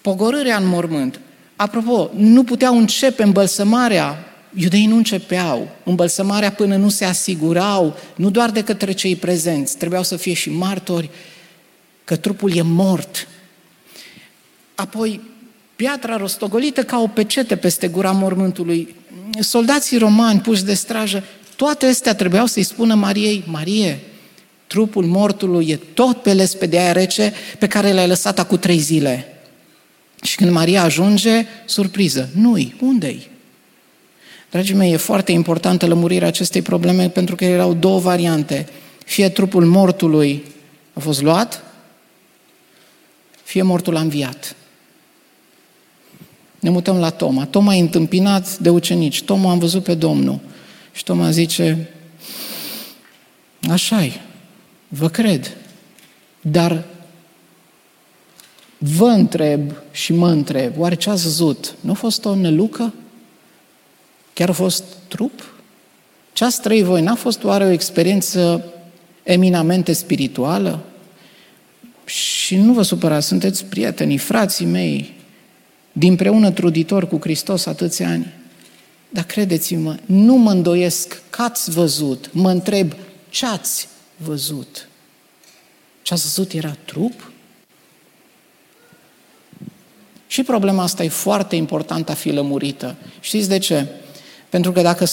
pogorârea 0.00 0.56
în 0.56 0.66
mormânt. 0.66 1.20
Apropo, 1.56 2.10
nu 2.16 2.44
puteau 2.44 2.78
începe 2.78 3.22
îmbălsămarea, 3.22 4.24
iudeii 4.54 4.86
nu 4.86 4.96
începeau. 4.96 5.68
Îmbălsămarea 5.84 6.52
până 6.52 6.76
nu 6.76 6.88
se 6.88 7.04
asigurau, 7.04 7.96
nu 8.16 8.30
doar 8.30 8.50
de 8.50 8.62
către 8.62 8.92
cei 8.92 9.16
prezenți, 9.16 9.76
trebuiau 9.76 10.02
să 10.02 10.16
fie 10.16 10.32
și 10.32 10.50
martori, 10.50 11.10
că 12.04 12.16
trupul 12.16 12.56
e 12.56 12.62
mort. 12.62 13.28
Apoi, 14.74 15.20
piatra 15.76 16.16
rostogolită 16.16 16.84
ca 16.84 17.00
o 17.00 17.06
pecete 17.06 17.56
peste 17.56 17.88
gura 17.88 18.10
mormântului, 18.10 18.94
soldații 19.40 19.98
romani 19.98 20.40
puși 20.40 20.64
de 20.64 20.74
strajă, 20.74 21.24
toate 21.56 21.86
astea 21.86 22.14
trebuiau 22.14 22.46
să-i 22.46 22.62
spună 22.62 22.94
Mariei, 22.94 23.44
Marie, 23.46 24.00
trupul 24.70 25.04
mortului 25.04 25.68
e 25.68 25.76
tot 25.76 26.22
pe 26.22 26.32
lespedea 26.32 26.82
aia 26.82 26.92
rece 26.92 27.32
pe 27.58 27.66
care 27.66 27.92
l-ai 27.92 28.06
lăsat 28.06 28.38
acum 28.38 28.58
trei 28.58 28.78
zile. 28.78 29.26
Și 30.22 30.36
când 30.36 30.50
Maria 30.50 30.82
ajunge, 30.82 31.46
surpriză, 31.64 32.28
nu-i, 32.34 32.74
unde-i? 32.80 33.28
Dragii 34.50 34.74
mei, 34.74 34.92
e 34.92 34.96
foarte 34.96 35.32
importantă 35.32 35.86
lămurirea 35.86 36.28
acestei 36.28 36.62
probleme 36.62 37.08
pentru 37.08 37.34
că 37.34 37.44
erau 37.44 37.74
două 37.74 37.98
variante. 37.98 38.68
Fie 39.04 39.28
trupul 39.28 39.64
mortului 39.64 40.44
a 40.92 41.00
fost 41.00 41.22
luat, 41.22 41.64
fie 43.42 43.62
mortul 43.62 43.96
a 43.96 44.00
înviat. 44.00 44.56
Ne 46.60 46.70
mutăm 46.70 46.96
la 46.96 47.10
Toma. 47.10 47.46
Toma 47.46 47.74
e 47.74 47.80
întâmpinat 47.80 48.58
de 48.58 48.68
ucenici. 48.68 49.22
Toma 49.22 49.50
am 49.50 49.58
văzut 49.58 49.82
pe 49.82 49.94
Domnul. 49.94 50.40
Și 50.92 51.04
Toma 51.04 51.30
zice, 51.30 51.88
așa 53.68 54.06
-i, 54.06 54.29
vă 54.92 55.08
cred, 55.08 55.56
dar 56.40 56.84
vă 58.78 59.06
întreb 59.06 59.72
și 59.90 60.12
mă 60.12 60.28
întreb, 60.28 60.72
oare 60.78 60.94
ce 60.94 61.10
ați 61.10 61.22
văzut? 61.22 61.74
Nu 61.80 61.90
a 61.90 61.94
fost 61.94 62.24
o 62.24 62.34
nelucă? 62.34 62.94
Chiar 64.32 64.48
a 64.48 64.52
fost 64.52 64.84
trup? 65.08 65.54
Ce 66.32 66.44
ați 66.44 66.60
trăit 66.60 66.84
voi? 66.84 67.02
N-a 67.02 67.14
fost 67.14 67.44
oare 67.44 67.64
o 67.64 67.70
experiență 67.70 68.64
eminamente 69.22 69.92
spirituală? 69.92 70.84
Și 72.04 72.56
nu 72.56 72.72
vă 72.72 72.82
supărați, 72.82 73.26
sunteți 73.26 73.64
prietenii, 73.64 74.18
frații 74.18 74.66
mei, 74.66 75.14
dinpreună 75.92 76.50
truditor 76.50 77.08
cu 77.08 77.18
Hristos 77.20 77.66
atâția 77.66 78.08
ani. 78.08 78.26
Dar 79.08 79.24
credeți-mă, 79.24 79.96
nu 80.06 80.34
mă 80.34 80.50
îndoiesc 80.50 81.22
că 81.30 81.42
ați 81.42 81.70
văzut, 81.70 82.30
mă 82.32 82.50
întreb 82.50 82.92
ce 83.28 83.46
ați 83.46 83.88
văzut. 84.24 84.88
Ce 86.02 86.14
ați 86.14 86.22
văzut 86.22 86.52
era 86.52 86.76
trup? 86.84 87.30
Și 90.26 90.42
problema 90.42 90.82
asta 90.82 91.04
e 91.04 91.08
foarte 91.08 91.56
importantă 91.56 92.12
a 92.12 92.14
fi 92.14 92.30
lămurită. 92.30 92.96
Știți 93.20 93.48
de 93.48 93.58
ce? 93.58 93.86
Pentru 94.48 94.72
că 94.72 94.80
dacă, 94.80 95.06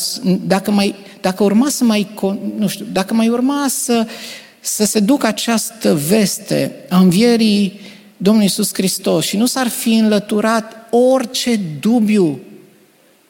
dacă, 0.46 0.72
mai, 0.72 0.96
dacă 1.22 1.44
urma 1.44 1.70
să 1.70 1.84
mai, 1.84 2.08
nu 2.58 2.68
știu, 2.68 2.86
dacă 2.92 3.14
mai 3.14 3.30
urma 3.30 3.66
să, 3.68 4.08
să 4.60 4.86
se 4.86 5.00
ducă 5.00 5.28
această 5.28 5.96
veste 5.96 6.86
a 6.90 6.98
învierii 6.98 7.80
Domnului 8.18 8.48
Iisus 8.48 8.74
Hristos 8.74 9.26
și 9.26 9.38
nu 9.38 9.46
s-ar 9.46 9.68
fi 9.68 9.94
înlăturat 9.94 10.88
orice 10.92 11.56
dubiu 11.80 12.40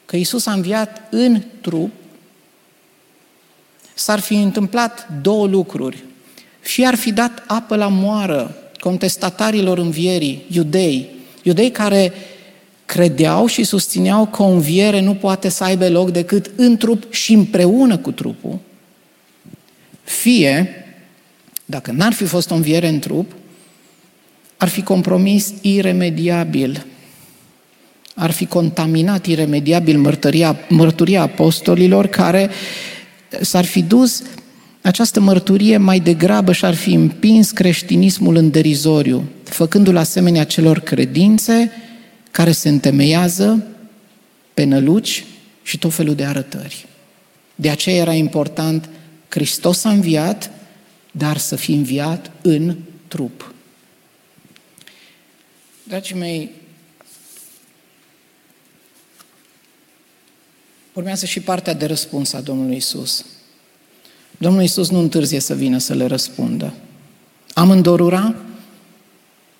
că 0.04 0.16
Iisus 0.16 0.46
a 0.46 0.52
înviat 0.52 1.02
în 1.10 1.42
trup, 1.60 1.92
s-ar 3.98 4.20
fi 4.20 4.34
întâmplat 4.34 5.08
două 5.22 5.46
lucruri. 5.46 6.04
Fie 6.60 6.86
ar 6.86 6.94
fi 6.94 7.12
dat 7.12 7.42
apă 7.46 7.76
la 7.76 7.88
moară 7.88 8.56
contestatarilor 8.80 9.78
învierii, 9.78 10.44
iudei, 10.50 11.08
iudei 11.42 11.70
care 11.70 12.12
credeau 12.86 13.46
și 13.46 13.64
susțineau 13.64 14.26
că 14.26 14.42
o 14.42 14.46
înviere 14.46 15.00
nu 15.00 15.14
poate 15.14 15.48
să 15.48 15.64
aibă 15.64 15.88
loc 15.88 16.10
decât 16.10 16.50
în 16.56 16.76
trup 16.76 17.12
și 17.12 17.32
împreună 17.32 17.96
cu 17.96 18.10
trupul, 18.10 18.58
fie, 20.04 20.84
dacă 21.64 21.90
n-ar 21.92 22.12
fi 22.12 22.24
fost 22.24 22.50
o 22.50 22.54
înviere 22.54 22.88
în 22.88 22.98
trup, 22.98 23.32
ar 24.56 24.68
fi 24.68 24.82
compromis 24.82 25.52
iremediabil, 25.60 26.86
ar 28.14 28.30
fi 28.30 28.46
contaminat 28.46 29.26
iremediabil 29.26 29.98
mărturia, 29.98 30.56
mărturia 30.68 31.22
apostolilor 31.22 32.06
care 32.06 32.50
s-ar 33.40 33.64
fi 33.64 33.82
dus 33.82 34.22
această 34.82 35.20
mărturie 35.20 35.76
mai 35.76 36.00
degrabă 36.00 36.52
și-ar 36.52 36.74
fi 36.74 36.92
împins 36.92 37.50
creștinismul 37.50 38.36
în 38.36 38.50
derizoriu, 38.50 39.28
făcându-l 39.44 39.96
asemenea 39.96 40.44
celor 40.44 40.80
credințe 40.80 41.70
care 42.30 42.52
se 42.52 42.68
întemeiază 42.68 43.66
pe 44.54 44.64
năluci 44.64 45.24
și 45.62 45.78
tot 45.78 45.94
felul 45.94 46.14
de 46.14 46.24
arătări. 46.24 46.86
De 47.54 47.70
aceea 47.70 47.96
era 47.96 48.12
important 48.12 48.88
Hristos 49.28 49.84
a 49.84 49.90
înviat, 49.90 50.50
dar 51.10 51.36
să 51.36 51.56
fie 51.56 51.74
înviat 51.74 52.30
în 52.42 52.76
trup. 53.08 53.54
Dragii 55.82 56.16
mei, 56.16 56.50
urmează 60.98 61.26
și 61.26 61.40
partea 61.40 61.74
de 61.74 61.86
răspuns 61.86 62.32
a 62.32 62.40
Domnului 62.40 62.76
Isus. 62.76 63.24
Domnul 64.38 64.62
Isus 64.62 64.90
nu 64.90 64.98
întârzie 64.98 65.40
să 65.40 65.54
vină 65.54 65.78
să 65.78 65.94
le 65.94 66.06
răspundă. 66.06 66.74
Am 67.54 67.70
îndorura 67.70 68.34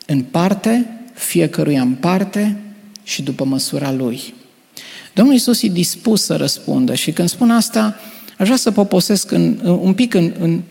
în 0.06 0.22
parte, 0.22 0.86
fiecăruia 1.14 1.80
în 1.80 1.94
parte 1.94 2.60
și 3.02 3.22
după 3.22 3.44
măsura 3.44 3.92
lui. 3.92 4.34
Domnul 5.14 5.34
Isus 5.34 5.62
e 5.62 5.68
dispus 5.68 6.22
să 6.22 6.36
răspundă 6.36 6.94
și 6.94 7.12
când 7.12 7.28
spun 7.28 7.50
asta, 7.50 7.96
aș 8.38 8.46
vrea 8.46 8.56
să 8.56 8.70
poposesc 8.70 9.30
în, 9.30 9.58
un 9.64 9.94
pic 9.94 10.14
în, 10.14 10.34
în, 10.38 10.62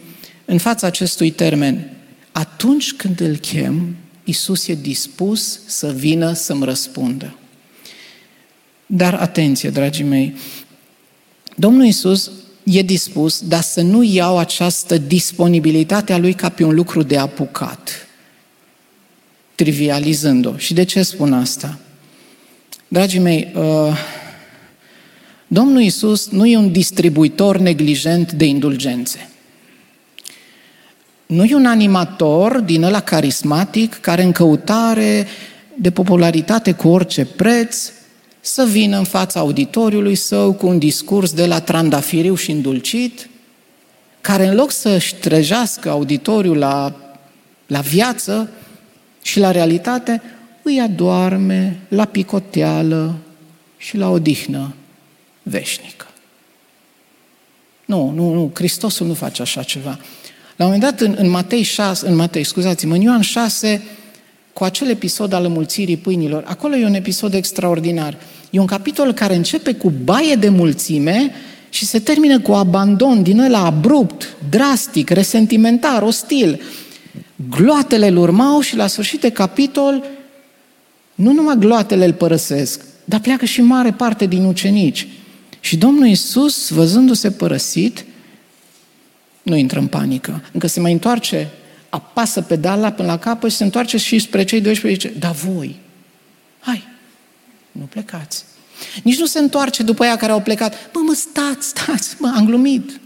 în 0.45 0.57
fața 0.57 0.87
acestui 0.87 1.31
termen. 1.31 1.89
Atunci 2.31 2.93
când 2.93 3.19
îl 3.19 3.35
chem, 3.35 3.95
Isus 4.23 4.67
e 4.67 4.73
dispus 4.73 5.59
să 5.65 5.91
vină 5.91 6.33
să-mi 6.33 6.63
răspundă. 6.63 7.35
Dar 8.89 9.13
atenție, 9.13 9.69
dragii 9.69 10.03
mei, 10.03 10.35
Domnul 11.55 11.85
Isus 11.85 12.31
e 12.63 12.81
dispus, 12.81 13.41
dar 13.41 13.61
să 13.61 13.81
nu 13.81 14.03
iau 14.03 14.37
această 14.37 14.97
disponibilitate 14.97 16.13
a 16.13 16.17
Lui 16.17 16.33
ca 16.33 16.49
pe 16.49 16.63
un 16.63 16.75
lucru 16.75 17.01
de 17.03 17.17
apucat, 17.17 18.07
trivializând-o. 19.55 20.57
Și 20.57 20.73
de 20.73 20.83
ce 20.83 21.03
spun 21.03 21.33
asta? 21.33 21.79
Dragii 22.87 23.19
mei, 23.19 23.51
uh, 23.55 23.97
Domnul 25.47 25.81
Isus 25.81 26.29
nu 26.29 26.45
e 26.45 26.57
un 26.57 26.71
distribuitor 26.71 27.57
neglijent 27.57 28.31
de 28.31 28.45
indulgențe. 28.45 29.29
Nu 31.25 31.43
e 31.43 31.55
un 31.55 31.65
animator 31.65 32.59
din 32.59 32.83
ăla 32.83 32.99
carismatic 32.99 33.93
care 33.99 34.23
în 34.23 34.31
căutare 34.31 35.27
de 35.75 35.91
popularitate 35.91 36.71
cu 36.71 36.87
orice 36.87 37.25
preț 37.25 37.91
să 38.39 38.65
vină 38.65 38.97
în 38.97 39.03
fața 39.03 39.39
auditoriului 39.39 40.15
său 40.15 40.53
cu 40.53 40.67
un 40.67 40.77
discurs 40.77 41.33
de 41.33 41.45
la 41.45 41.59
trandafiriu 41.59 42.35
și 42.35 42.51
îndulcit, 42.51 43.29
care 44.21 44.45
în 44.45 44.55
loc 44.55 44.71
să-și 44.71 45.15
trejească 45.15 45.89
auditoriul 45.89 46.57
la, 46.57 46.95
la 47.67 47.79
viață 47.79 48.49
și 49.21 49.39
la 49.39 49.51
realitate, 49.51 50.21
îi 50.61 50.79
adorme 50.79 51.79
la 51.87 52.05
picoteală 52.05 53.15
și 53.77 53.97
la 53.97 54.09
odihnă 54.09 54.73
veșnică. 55.43 56.07
Nu, 57.85 58.11
nu, 58.15 58.33
nu, 58.33 58.51
Hristosul 58.53 59.07
nu 59.07 59.13
face 59.13 59.41
așa 59.41 59.63
ceva. 59.63 59.99
La 60.55 60.65
un 60.65 60.71
moment 60.71 60.81
dat, 60.81 60.99
în, 60.99 61.15
în 61.17 61.29
Matei 61.29 61.61
6, 61.61 62.07
în 62.07 62.15
Matei, 62.15 62.43
scuzați-mă, 62.43 62.95
în 62.95 63.01
Ioan 63.01 63.21
6, 63.21 63.83
cu 64.57 64.63
acel 64.63 64.89
episod 64.89 65.33
al 65.33 65.45
înmulțirii 65.45 65.97
pâinilor, 65.97 66.43
acolo 66.47 66.75
e 66.75 66.85
un 66.85 66.93
episod 66.93 67.33
extraordinar. 67.33 68.17
E 68.49 68.59
un 68.59 68.65
capitol 68.65 69.13
care 69.13 69.35
începe 69.35 69.73
cu 69.73 69.93
baie 70.03 70.35
de 70.35 70.49
mulțime 70.49 71.31
și 71.69 71.85
se 71.85 71.99
termină 71.99 72.39
cu 72.39 72.51
abandon 72.51 73.23
din 73.23 73.39
ăla 73.39 73.65
abrupt, 73.65 74.35
drastic, 74.49 75.09
resentimentar, 75.09 76.01
ostil. 76.01 76.61
Gloatele 77.49 78.07
îl 78.07 78.17
urmau 78.17 78.59
și 78.59 78.75
la 78.75 78.87
sfârșit 78.87 79.21
de 79.21 79.29
capitol, 79.29 80.03
nu 81.15 81.31
numai 81.31 81.57
gloatele 81.59 82.05
îl 82.05 82.13
părăsesc, 82.13 82.85
dar 83.05 83.19
pleacă 83.19 83.45
și 83.45 83.61
mare 83.61 83.91
parte 83.91 84.25
din 84.25 84.43
ucenici. 84.43 85.07
Și 85.59 85.77
Domnul 85.77 86.07
Iisus, 86.07 86.69
văzându-se 86.69 87.31
părăsit, 87.31 88.05
nu 89.41 89.55
intră 89.55 89.79
în 89.79 89.87
panică. 89.87 90.43
Încă 90.51 90.67
se 90.67 90.79
mai 90.79 90.91
întoarce, 90.91 91.49
apasă 91.97 92.41
pedala 92.41 92.91
până 92.91 93.07
la 93.07 93.17
capăt 93.17 93.51
și 93.51 93.57
se 93.57 93.63
întoarce 93.63 93.97
și 93.97 94.19
spre 94.19 94.43
cei 94.43 94.61
12 94.61 95.01
și 95.01 95.07
zice, 95.07 95.19
da 95.19 95.31
voi, 95.31 95.75
hai, 96.59 96.87
nu 97.71 97.83
plecați. 97.83 98.45
Nici 99.03 99.19
nu 99.19 99.25
se 99.25 99.39
întoarce 99.39 99.83
după 99.83 100.03
aia 100.03 100.15
care 100.15 100.31
au 100.31 100.41
plecat. 100.41 100.89
Mă, 100.93 101.01
mă, 101.05 101.13
stați, 101.13 101.67
stați, 101.67 102.15
mă, 102.19 102.33
am 102.35 102.45
glumit. 102.45 102.99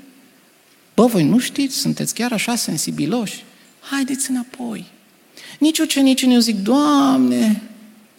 Bă, 0.96 1.06
voi 1.06 1.24
nu 1.24 1.40
știți, 1.40 1.78
sunteți 1.78 2.14
chiar 2.14 2.32
așa 2.32 2.56
sensibiloși? 2.56 3.44
Haideți 3.80 4.30
înapoi. 4.30 4.86
Nici 5.60 5.80
ucenicii 5.80 6.28
nu 6.28 6.40
zic, 6.40 6.56
Doamne, 6.56 7.62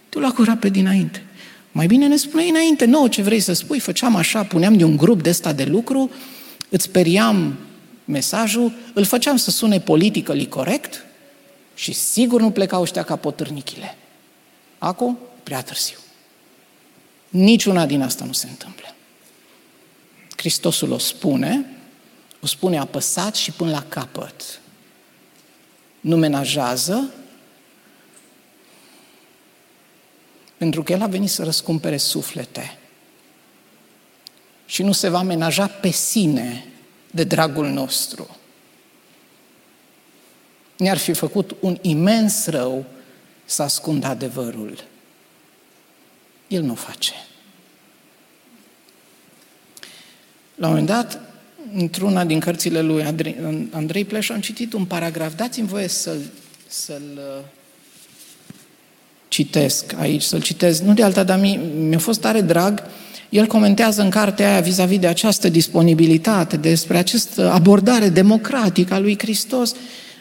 Tu 0.08 0.18
la 0.18 0.32
cura 0.32 0.56
pe 0.56 0.68
dinainte. 0.68 1.24
Mai 1.72 1.86
bine 1.86 2.06
ne 2.06 2.16
spuneai 2.16 2.48
înainte, 2.48 2.84
nouă 2.84 3.08
ce 3.08 3.22
vrei 3.22 3.40
să 3.40 3.52
spui, 3.52 3.78
făceam 3.78 4.16
așa, 4.16 4.42
puneam 4.42 4.76
de 4.76 4.84
un 4.84 4.96
grup 4.96 5.22
de 5.22 5.28
ăsta 5.28 5.52
de 5.52 5.64
lucru, 5.64 6.10
îți 6.68 6.84
speriam 6.84 7.56
mesajul, 8.04 8.72
îl 8.94 9.04
făceam 9.04 9.36
să 9.36 9.50
sune 9.50 9.80
politică 9.80 10.34
corect 10.48 11.04
și 11.74 11.92
sigur 11.92 12.40
nu 12.40 12.50
plecau 12.50 12.82
ăștia 12.82 13.02
ca 13.02 13.16
potârnichile. 13.16 13.96
Acum, 14.78 15.18
prea 15.42 15.62
târziu. 15.62 15.98
Niciuna 17.28 17.86
din 17.86 18.02
asta 18.02 18.24
nu 18.24 18.32
se 18.32 18.48
întâmplă. 18.48 18.94
Hristosul 20.36 20.92
o 20.92 20.98
spune, 20.98 21.66
o 22.40 22.46
spune 22.46 22.78
apăsat 22.78 23.34
și 23.34 23.50
până 23.50 23.70
la 23.70 23.82
capăt. 23.82 24.60
Nu 26.00 26.16
menajează, 26.16 27.12
pentru 30.56 30.82
că 30.82 30.92
El 30.92 31.02
a 31.02 31.06
venit 31.06 31.30
să 31.30 31.44
răscumpere 31.44 31.96
suflete. 31.96 32.78
Și 34.66 34.82
nu 34.82 34.92
se 34.92 35.08
va 35.08 35.22
menaja 35.22 35.66
pe 35.66 35.90
sine 35.90 36.71
de 37.14 37.24
dragul 37.24 37.68
nostru. 37.68 38.36
Ne-ar 40.76 40.98
fi 40.98 41.12
făcut 41.12 41.56
un 41.60 41.78
imens 41.80 42.46
rău 42.46 42.84
să 43.44 43.62
ascundă 43.62 44.06
adevărul. 44.06 44.84
El 46.48 46.62
nu 46.62 46.74
face. 46.74 47.12
La 50.54 50.66
un 50.66 50.72
moment 50.72 50.86
dat, 50.86 51.20
într-una 51.74 52.24
din 52.24 52.40
cărțile 52.40 52.80
lui 52.80 53.02
Andrei 53.70 54.04
Pleș, 54.04 54.28
am 54.28 54.40
citit 54.40 54.72
un 54.72 54.84
paragraf. 54.84 55.34
Dați-mi 55.34 55.66
voie 55.66 55.88
să-l, 55.88 56.20
să-l 56.66 57.02
uh, 57.16 57.44
citesc 59.28 59.92
aici, 59.98 60.22
să-l 60.22 60.42
citesc. 60.42 60.82
Nu 60.82 60.94
de 60.94 61.02
alta, 61.02 61.24
dar 61.24 61.38
mi-a 61.38 61.98
fost 61.98 62.20
tare 62.20 62.40
drag. 62.40 62.82
El 63.32 63.46
comentează 63.46 64.02
în 64.02 64.10
cartea 64.10 64.50
aia 64.50 64.60
vis-a-vis 64.60 64.98
de 64.98 65.06
această 65.06 65.48
disponibilitate, 65.48 66.56
despre 66.56 66.98
această 66.98 67.50
abordare 67.50 68.08
democratică 68.08 68.94
a 68.94 68.98
lui 68.98 69.18
Hristos, 69.18 69.74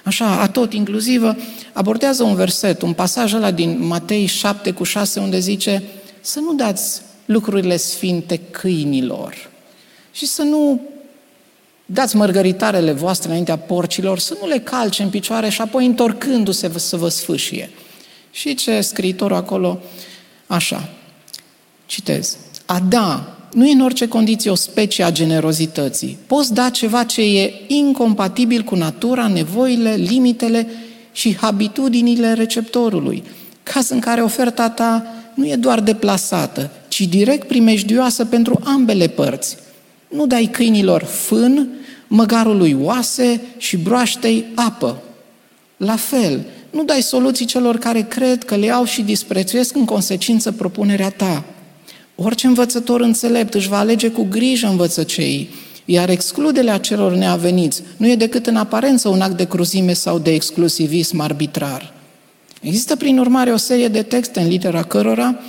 așa, 0.03 0.41
a 0.41 0.47
tot 0.47 0.73
inclusivă, 0.73 1.37
abordează 1.73 2.23
un 2.23 2.35
verset, 2.35 2.81
un 2.81 2.93
pasaj 2.93 3.33
ăla 3.33 3.51
din 3.51 3.85
Matei 3.87 4.25
7 4.25 4.71
cu 4.71 4.83
6, 4.83 5.19
unde 5.19 5.39
zice 5.39 5.83
să 6.21 6.39
nu 6.39 6.53
dați 6.53 7.01
lucrurile 7.25 7.77
sfinte 7.77 8.37
câinilor 8.51 9.49
și 10.11 10.25
să 10.25 10.41
nu 10.41 10.81
dați 11.85 12.15
mărgăritarele 12.15 12.91
voastre 12.91 13.29
înaintea 13.29 13.57
porcilor, 13.57 14.19
să 14.19 14.37
nu 14.41 14.47
le 14.47 14.59
calce 14.59 15.03
în 15.03 15.09
picioare 15.09 15.49
și 15.49 15.61
apoi 15.61 15.85
întorcându-se 15.85 16.71
să 16.75 16.97
vă 16.97 17.09
sfâșie. 17.09 17.69
Și 18.31 18.55
ce 18.55 18.81
scriitorul 18.81 19.37
acolo, 19.37 19.79
așa, 20.47 20.89
citez, 21.85 22.37
a 22.71 22.79
da 22.89 23.35
nu 23.53 23.67
e 23.67 23.71
în 23.71 23.81
orice 23.81 24.07
condiție 24.07 24.51
o 24.51 24.55
specie 24.55 25.03
a 25.03 25.11
generozității. 25.11 26.17
Poți 26.27 26.53
da 26.53 26.69
ceva 26.69 27.03
ce 27.03 27.21
e 27.21 27.53
incompatibil 27.67 28.61
cu 28.61 28.75
natura, 28.75 29.27
nevoile, 29.27 29.93
limitele 29.93 30.67
și 31.11 31.35
habitudinile 31.35 32.33
receptorului. 32.33 33.23
Caz 33.63 33.89
în 33.89 33.99
care 33.99 34.21
oferta 34.21 34.69
ta 34.69 35.05
nu 35.33 35.47
e 35.47 35.55
doar 35.55 35.79
deplasată, 35.79 36.71
ci 36.87 37.01
direct 37.01 37.47
primejdioasă 37.47 38.25
pentru 38.25 38.59
ambele 38.63 39.07
părți. 39.07 39.57
Nu 40.09 40.27
dai 40.27 40.49
câinilor 40.51 41.03
fân, 41.03 41.67
măgarului 42.07 42.77
oase 42.81 43.41
și 43.57 43.77
broaștei 43.77 44.45
apă. 44.55 45.01
La 45.77 45.95
fel, 45.95 46.45
nu 46.69 46.83
dai 46.83 47.01
soluții 47.01 47.45
celor 47.45 47.77
care 47.77 48.01
cred 48.01 48.43
că 48.43 48.55
le 48.55 48.71
au 48.71 48.83
și 48.83 49.01
disprețuiesc 49.01 49.75
în 49.75 49.85
consecință 49.85 50.51
propunerea 50.51 51.09
ta. 51.09 51.43
Orice 52.23 52.47
învățător 52.47 53.01
înțelept 53.01 53.53
își 53.53 53.67
va 53.67 53.77
alege 53.77 54.09
cu 54.09 54.27
grijă 54.29 54.67
învățăceii, 54.67 55.49
iar 55.85 56.09
excluderea 56.09 56.77
celor 56.77 57.13
neaveniți 57.13 57.81
nu 57.97 58.07
e 58.07 58.15
decât 58.15 58.47
în 58.47 58.55
aparență 58.55 59.09
un 59.09 59.21
act 59.21 59.37
de 59.37 59.47
cruzime 59.47 59.93
sau 59.93 60.19
de 60.19 60.33
exclusivism 60.33 61.19
arbitrar. 61.19 61.93
Există, 62.61 62.95
prin 62.95 63.17
urmare, 63.17 63.51
o 63.51 63.57
serie 63.57 63.87
de 63.87 64.01
texte 64.01 64.39
în 64.39 64.47
litera 64.47 64.83
cărora 64.83 65.39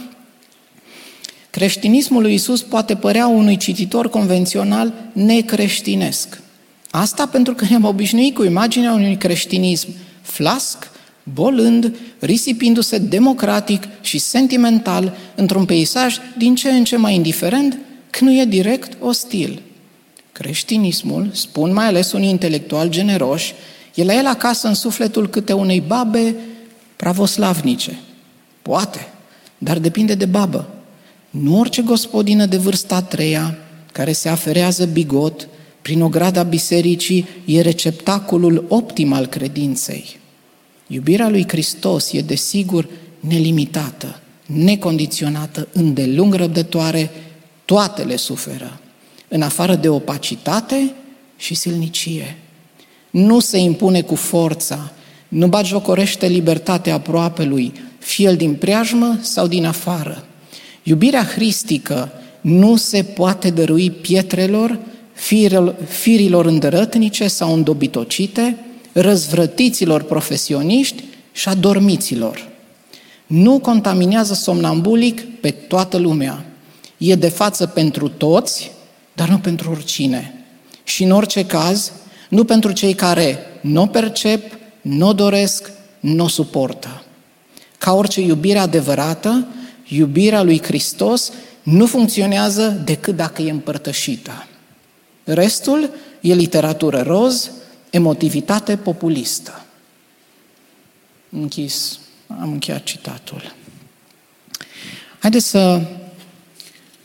creștinismul 1.50 2.22
lui 2.22 2.34
Isus 2.34 2.62
poate 2.62 2.94
părea 2.94 3.26
unui 3.26 3.56
cititor 3.56 4.08
convențional 4.08 4.92
necreștinesc. 5.12 6.40
Asta 6.90 7.26
pentru 7.26 7.54
că 7.54 7.64
ne-am 7.68 7.84
obișnuit 7.84 8.34
cu 8.34 8.44
imaginea 8.44 8.92
unui 8.92 9.16
creștinism 9.16 9.88
flasc, 10.22 10.90
bolând, 11.22 11.96
risipindu-se 12.18 12.98
democratic 12.98 13.82
și 14.00 14.18
sentimental 14.18 15.16
într-un 15.34 15.64
peisaj 15.64 16.16
din 16.38 16.54
ce 16.54 16.70
în 16.70 16.84
ce 16.84 16.96
mai 16.96 17.14
indiferent, 17.14 17.78
că 18.10 18.24
nu 18.24 18.32
e 18.32 18.44
direct 18.44 18.96
ostil. 19.00 19.62
Creștinismul, 20.32 21.30
spun 21.32 21.72
mai 21.72 21.86
ales 21.86 22.12
unii 22.12 22.30
intelectuali 22.30 22.90
generoși, 22.90 23.54
e 23.94 24.04
la 24.04 24.14
el 24.14 24.26
acasă 24.26 24.68
în 24.68 24.74
sufletul 24.74 25.28
câte 25.28 25.52
unei 25.52 25.80
babe 25.80 26.34
pravoslavnice. 26.96 27.98
Poate, 28.62 29.08
dar 29.58 29.78
depinde 29.78 30.14
de 30.14 30.24
babă. 30.24 30.68
Nu 31.30 31.58
orice 31.58 31.82
gospodină 31.82 32.46
de 32.46 32.56
vârsta 32.56 32.94
a 32.94 33.02
treia, 33.02 33.58
care 33.92 34.12
se 34.12 34.28
aferează 34.28 34.84
bigot 34.84 35.48
prin 35.82 36.02
ograda 36.02 36.42
bisericii, 36.42 37.26
e 37.44 37.60
receptacolul 37.60 38.64
optim 38.68 39.12
al 39.12 39.26
credinței. 39.26 40.20
Iubirea 40.92 41.28
lui 41.28 41.44
Hristos 41.48 42.12
e 42.12 42.20
desigur 42.20 42.88
nelimitată, 43.20 44.20
necondiționată, 44.46 45.68
îndelung 45.72 46.34
răbdătoare, 46.34 47.10
toate 47.64 48.02
le 48.02 48.16
suferă, 48.16 48.80
în 49.28 49.42
afară 49.42 49.74
de 49.74 49.88
opacitate 49.88 50.94
și 51.36 51.54
silnicie. 51.54 52.38
Nu 53.10 53.40
se 53.40 53.58
impune 53.58 54.02
cu 54.02 54.14
forța, 54.14 54.92
nu 55.28 55.46
batjocorește 55.46 56.26
libertatea 56.26 56.94
aproapelui, 56.94 57.72
fie 57.98 58.28
el 58.28 58.36
din 58.36 58.54
preajmă 58.54 59.18
sau 59.20 59.46
din 59.46 59.64
afară. 59.64 60.26
Iubirea 60.82 61.24
hristică 61.24 62.12
nu 62.40 62.76
se 62.76 63.02
poate 63.02 63.50
dărui 63.50 63.90
pietrelor, 63.90 64.78
firilor 65.88 66.46
îndărătnice 66.46 67.28
sau 67.28 67.54
îndobitocite, 67.54 68.56
răzvrătiților 68.92 70.02
profesioniști 70.02 71.04
și 71.32 71.48
adormiților. 71.48 72.48
Nu 73.26 73.58
contaminează 73.58 74.34
somnambulic 74.34 75.40
pe 75.40 75.50
toată 75.50 75.96
lumea. 75.96 76.44
E 76.96 77.14
de 77.14 77.28
față 77.28 77.66
pentru 77.66 78.08
toți, 78.08 78.72
dar 79.12 79.28
nu 79.28 79.38
pentru 79.38 79.70
oricine. 79.70 80.34
Și 80.84 81.02
în 81.02 81.10
orice 81.10 81.46
caz, 81.46 81.92
nu 82.28 82.44
pentru 82.44 82.72
cei 82.72 82.94
care 82.94 83.38
nu 83.60 83.86
percep, 83.86 84.58
nu 84.80 85.12
doresc, 85.12 85.70
nu 86.00 86.28
suportă. 86.28 87.02
Ca 87.78 87.92
orice 87.92 88.20
iubire 88.20 88.58
adevărată, 88.58 89.46
iubirea 89.88 90.42
lui 90.42 90.62
Hristos 90.62 91.32
nu 91.62 91.86
funcționează 91.86 92.82
decât 92.84 93.16
dacă 93.16 93.42
e 93.42 93.50
împărtășită. 93.50 94.46
Restul 95.24 95.90
e 96.20 96.34
literatură 96.34 97.02
roz, 97.06 97.50
emotivitate 97.92 98.76
populistă. 98.76 99.64
Închis, 101.28 101.98
am 102.26 102.52
încheiat 102.52 102.82
citatul. 102.82 103.54
Haideți 105.18 105.46
să, 105.46 105.80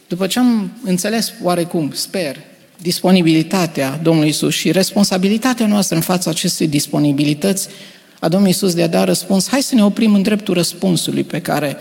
după 0.08 0.28
ce 0.28 0.40
am 0.40 0.72
înțeles 0.84 1.34
oarecum, 1.42 1.92
sper, 1.92 2.38
disponibilitatea 2.78 4.00
Domnului 4.04 4.30
Isus 4.30 4.54
și 4.54 4.72
responsabilitatea 4.72 5.68
noastră 5.68 5.96
în 5.96 6.02
fața 6.02 6.30
acestei 6.30 6.68
disponibilități 6.68 7.68
a 8.20 8.28
Domnului 8.28 8.54
Isus 8.54 8.74
de 8.74 8.84
a 8.84 8.88
da 8.88 9.04
răspuns, 9.04 9.48
hai 9.48 9.62
să 9.62 9.76
ne 9.76 9.84
oprim 9.84 10.14
în 10.14 10.22
dreptul 10.22 10.54
răspunsului 10.54 11.24
pe 11.24 11.42
care 11.42 11.78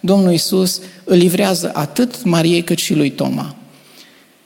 Domnul 0.00 0.32
Isus 0.32 0.80
îl 1.04 1.16
livrează 1.16 1.70
atât 1.74 2.24
Mariei 2.24 2.62
cât 2.62 2.78
și 2.78 2.94
lui 2.94 3.10
Toma. 3.10 3.54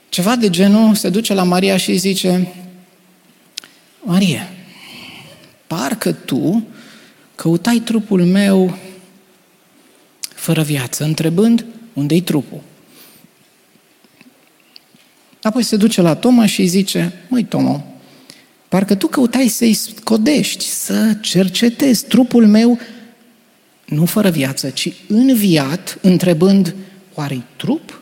Ceva 0.09 0.35
de 0.35 0.49
genul 0.49 0.95
se 0.95 1.09
duce 1.09 1.33
la 1.33 1.43
Maria 1.43 1.77
și 1.77 1.95
zice, 1.95 2.47
Marie, 4.07 4.47
parcă 5.67 6.11
tu 6.11 6.67
căutai 7.35 7.81
trupul 7.85 8.25
meu 8.25 8.77
fără 10.35 10.61
viață, 10.61 11.03
întrebând 11.03 11.65
unde-i 11.93 12.21
trupul. 12.21 12.61
Apoi 15.41 15.63
se 15.63 15.75
duce 15.75 16.01
la 16.01 16.15
Toma 16.15 16.45
și 16.45 16.61
îi 16.61 16.67
zice, 16.67 17.13
măi 17.27 17.43
Toma, 17.43 17.83
parcă 18.67 18.95
tu 18.95 19.07
căutai 19.07 19.47
să-i 19.47 19.73
scodești, 19.73 20.65
să 20.65 21.17
cercetezi 21.21 22.05
trupul 22.05 22.47
meu 22.47 22.79
nu 23.85 24.05
fără 24.05 24.29
viață, 24.29 24.69
ci 24.69 24.93
înviat, 25.07 25.97
întrebând, 26.01 26.75
oare 27.13 27.43
trup? 27.55 28.01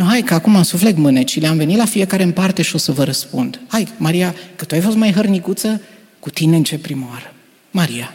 Nu, 0.00 0.06
hai 0.06 0.22
că 0.22 0.34
acum 0.34 0.56
am 0.56 0.62
suflet 0.62 0.96
mânecile, 0.96 1.46
am 1.46 1.56
venit 1.56 1.76
la 1.76 1.84
fiecare 1.84 2.22
în 2.22 2.32
parte 2.32 2.62
și 2.62 2.74
o 2.74 2.78
să 2.78 2.92
vă 2.92 3.04
răspund. 3.04 3.60
Hai, 3.68 3.88
Maria, 3.96 4.34
că 4.56 4.64
tu 4.64 4.74
ai 4.74 4.80
fost 4.80 4.96
mai 4.96 5.12
hărnicuță, 5.12 5.80
cu 6.18 6.30
tine 6.30 6.56
în 6.56 6.62
ce 6.62 6.78
primoară. 6.78 7.34
Maria, 7.70 8.14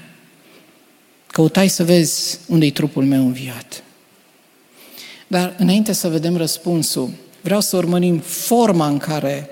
căutai 1.27 1.67
să 1.67 1.83
vezi 1.83 2.39
unde-i 2.47 2.71
trupul 2.71 3.03
meu 3.03 3.25
înviat. 3.25 3.83
Dar 5.27 5.55
înainte 5.57 5.93
să 5.93 6.07
vedem 6.07 6.37
răspunsul, 6.37 7.09
vreau 7.41 7.61
să 7.61 7.77
urmărim 7.77 8.19
forma 8.19 8.87
în 8.87 8.97
care 8.97 9.49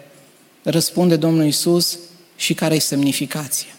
răspunde 0.64 1.16
Domnul 1.16 1.46
Isus 1.46 2.00
și 2.36 2.54
care 2.54 2.76
e 2.76 2.80
semnificația. 2.80 3.72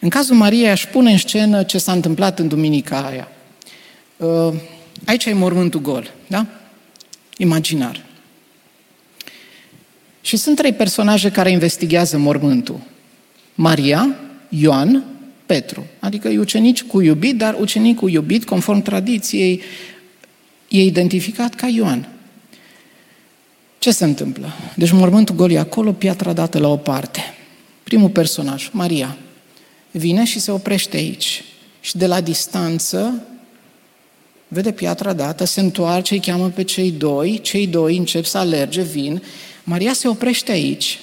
În 0.00 0.08
cazul 0.08 0.36
Mariei 0.36 0.70
aș 0.70 0.86
pune 0.86 1.10
în 1.10 1.18
scenă 1.18 1.62
ce 1.62 1.78
s-a 1.78 1.92
întâmplat 1.92 2.38
în 2.38 2.48
duminica 2.48 3.06
aia. 3.06 3.28
Uh, 4.16 4.54
aici 5.04 5.24
e 5.24 5.32
mormântul 5.32 5.80
gol, 5.80 6.10
da? 6.26 6.46
Imaginar. 7.40 8.04
Și 10.20 10.36
sunt 10.36 10.56
trei 10.56 10.72
personaje 10.72 11.30
care 11.30 11.50
investigează 11.50 12.18
mormântul. 12.18 12.80
Maria, 13.54 14.14
Ioan, 14.48 15.04
Petru. 15.46 15.86
Adică 15.98 16.28
e 16.28 16.38
ucenici 16.38 16.82
cu 16.82 17.00
iubit, 17.00 17.36
dar 17.36 17.56
ucenicul 17.60 18.10
iubit, 18.10 18.44
conform 18.44 18.82
tradiției, 18.82 19.62
e 20.68 20.84
identificat 20.84 21.54
ca 21.54 21.66
Ioan. 21.66 22.08
Ce 23.78 23.90
se 23.90 24.04
întâmplă? 24.04 24.52
Deci 24.76 24.90
mormântul 24.90 25.34
gol 25.34 25.50
e 25.50 25.58
acolo, 25.58 25.92
piatra 25.92 26.32
dată 26.32 26.58
la 26.58 26.68
o 26.68 26.76
parte. 26.76 27.20
Primul 27.82 28.08
personaj, 28.08 28.68
Maria, 28.72 29.16
vine 29.90 30.24
și 30.24 30.40
se 30.40 30.50
oprește 30.50 30.96
aici. 30.96 31.44
Și 31.80 31.96
de 31.96 32.06
la 32.06 32.20
distanță 32.20 33.22
vede 34.48 34.72
piatra 34.72 35.12
dată, 35.12 35.44
se 35.44 35.60
întoarce, 35.60 36.14
îi 36.14 36.20
cheamă 36.20 36.48
pe 36.48 36.62
cei 36.62 36.90
doi, 36.90 37.40
cei 37.42 37.66
doi 37.66 37.96
încep 37.96 38.24
să 38.24 38.38
alerge, 38.38 38.82
vin. 38.82 39.22
Maria 39.64 39.92
se 39.92 40.08
oprește 40.08 40.52
aici. 40.52 40.98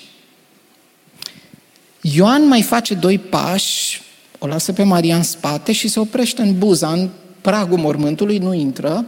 Ioan 2.01 2.47
mai 2.47 2.61
face 2.61 2.93
doi 2.93 3.17
pași, 3.17 4.01
o 4.39 4.47
lasă 4.47 4.73
pe 4.73 4.83
Maria 4.83 5.15
în 5.15 5.23
spate 5.23 5.71
și 5.71 5.87
se 5.87 5.99
oprește 5.99 6.41
în 6.41 6.57
buza, 6.57 6.91
în 6.91 7.09
pragul 7.41 7.77
mormântului, 7.77 8.37
nu 8.37 8.53
intră. 8.53 9.05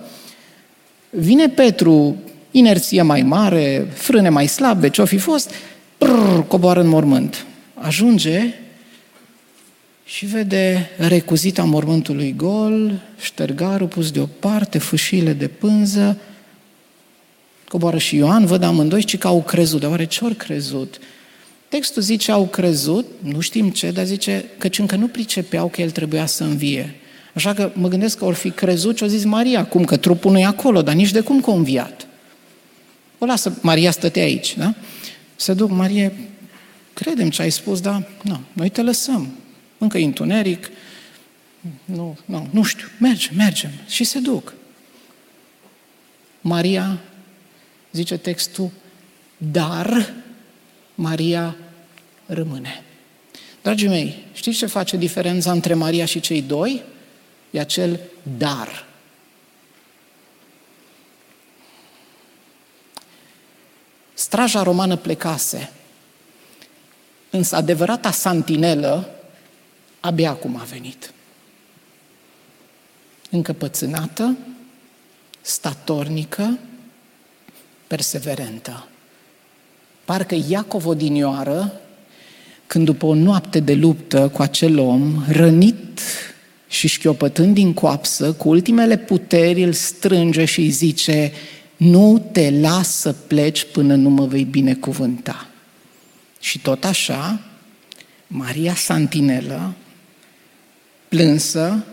Vine 1.10 1.50
Petru, 1.50 2.16
inerție 2.52 3.02
mai 3.02 3.22
mare, 3.22 3.88
frâne 3.94 4.30
mai 4.30 4.48
slabe, 4.48 4.90
ce-o 4.90 5.06
fi 5.06 5.18
fost, 5.18 5.52
brrr, 5.98 6.40
coboară 6.48 6.80
în 6.80 6.88
mormânt. 6.88 7.46
Ajunge 7.74 8.54
și 10.08 10.26
vede 10.26 10.90
recuzita 10.98 11.64
mormântului 11.64 12.34
gol, 12.36 13.02
ștergarul 13.20 13.88
pus 13.88 14.12
deoparte, 14.12 14.78
fâșile 14.78 15.34
de 15.34 15.48
pânză, 15.48 16.18
coboară 17.68 17.98
și 17.98 18.16
Ioan, 18.16 18.46
văd 18.46 18.64
amândoi 18.64 19.04
și 19.08 19.18
că 19.18 19.28
au 19.28 19.44
crezut. 19.44 19.82
Dar 19.82 19.90
oare 19.90 20.06
ce 20.06 20.26
ori 20.26 20.36
crezut? 20.36 21.00
Textul 21.68 22.02
zice 22.02 22.32
au 22.32 22.46
crezut, 22.46 23.06
nu 23.20 23.40
știm 23.40 23.70
ce, 23.70 23.92
dar 23.92 24.06
zice 24.06 24.46
că 24.58 24.70
încă 24.78 24.96
nu 24.96 25.08
pricepeau 25.08 25.68
că 25.68 25.82
el 25.82 25.92
trebuia 25.92 26.26
să 26.26 26.44
învie. 26.44 26.96
Așa 27.34 27.54
că 27.54 27.72
mă 27.74 27.88
gândesc 27.88 28.18
că 28.18 28.26
or 28.26 28.34
fi 28.34 28.50
crezut 28.50 28.98
și 28.98 29.04
au 29.04 29.10
zis 29.10 29.24
Maria, 29.24 29.66
cum 29.66 29.86
că 29.86 29.98
trupul 29.98 30.32
nu 30.32 30.40
e 30.40 30.46
acolo, 30.46 30.82
dar 30.82 30.96
nici 30.96 31.12
de 31.12 31.20
cum 31.20 31.42
că 31.42 31.50
a 31.50 31.54
înviat. 31.54 32.08
O 33.18 33.26
lasă, 33.26 33.58
Maria 33.62 33.92
stătea 33.92 34.24
aici, 34.24 34.58
da? 34.58 34.74
Se 35.36 35.54
duc, 35.54 35.70
Marie, 35.70 36.14
credem 36.94 37.30
ce 37.30 37.42
ai 37.42 37.52
spus, 37.52 37.82
dar 37.82 38.08
nu, 38.22 38.40
noi 38.54 38.70
te 38.70 38.82
lăsăm. 38.82 39.28
Încă 39.78 39.98
e 39.98 40.06
întuneric, 40.06 40.70
nu, 41.86 42.18
nu, 42.26 42.48
nu 42.52 42.64
știu, 42.64 42.88
mergem, 43.00 43.36
mergem. 43.36 43.72
Și 43.88 44.04
se 44.04 44.20
duc. 44.20 44.54
Maria, 46.42 47.00
zice 47.92 48.18
textul, 48.18 48.72
dar 49.38 50.14
Maria 50.96 51.56
rămâne. 52.26 52.84
Dragii 53.62 53.88
mei, 53.88 54.26
știți 54.34 54.58
ce 54.58 54.66
face 54.66 54.98
diferența 54.98 55.52
între 55.52 55.74
Maria 55.74 56.06
și 56.06 56.20
cei 56.20 56.42
doi? 56.42 56.84
E 57.52 57.60
acel 57.60 58.00
dar. 58.38 58.86
Straja 64.14 64.64
romană 64.64 64.96
plecase, 64.96 65.72
însă 67.30 67.56
adevărata 67.56 68.12
santinelă 68.12 69.17
abia 70.08 70.30
acum 70.30 70.56
a 70.60 70.64
venit. 70.64 71.14
Încăpățânată, 73.30 74.38
statornică, 75.42 76.58
perseverentă. 77.88 78.88
Parcă 80.06 80.38
Iacov 80.48 80.86
odinioară, 80.86 81.82
când 82.68 82.86
după 82.86 83.06
o 83.06 83.14
noapte 83.14 83.60
de 83.60 83.74
luptă 83.74 84.30
cu 84.30 84.42
acel 84.42 84.80
om, 84.80 85.24
rănit 85.28 86.02
și 86.68 86.88
șchiopătând 86.88 87.54
din 87.54 87.74
coapsă, 87.74 88.34
cu 88.34 88.50
ultimele 88.50 88.98
puteri 88.98 89.64
îl 89.64 89.74
strânge 89.74 90.46
și 90.46 90.60
îi 90.60 90.70
zice, 90.70 91.32
nu 91.78 92.30
te 92.32 92.60
las 92.60 92.90
să 92.90 93.14
pleci 93.14 93.66
până 93.72 93.96
nu 93.96 94.10
mă 94.10 94.26
vei 94.26 94.44
binecuvânta. 94.44 95.48
Și 96.40 96.60
tot 96.60 96.84
așa, 96.84 97.40
Maria 98.28 98.76
Santinelă, 98.76 99.74
plânsă, 101.08 101.86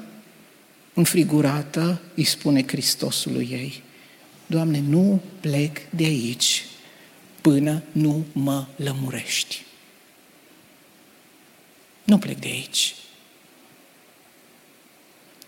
înfrigurată, 0.94 2.00
îi 2.14 2.24
spune 2.24 2.64
Hristosului 2.66 3.48
ei, 3.50 3.82
Doamne, 4.46 4.80
nu 4.80 5.20
plec 5.40 5.90
de 5.90 6.04
aici 6.04 6.64
până 7.40 7.82
nu 7.92 8.24
mă 8.32 8.66
lămurești. 8.76 9.62
Nu 12.04 12.18
plec 12.18 12.38
de 12.38 12.48
aici. 12.48 12.94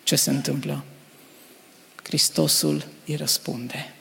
Ce 0.02 0.16
se 0.16 0.30
întâmplă? 0.30 0.84
Hristosul 2.02 2.86
îi 3.06 3.16
răspunde. 3.16 3.94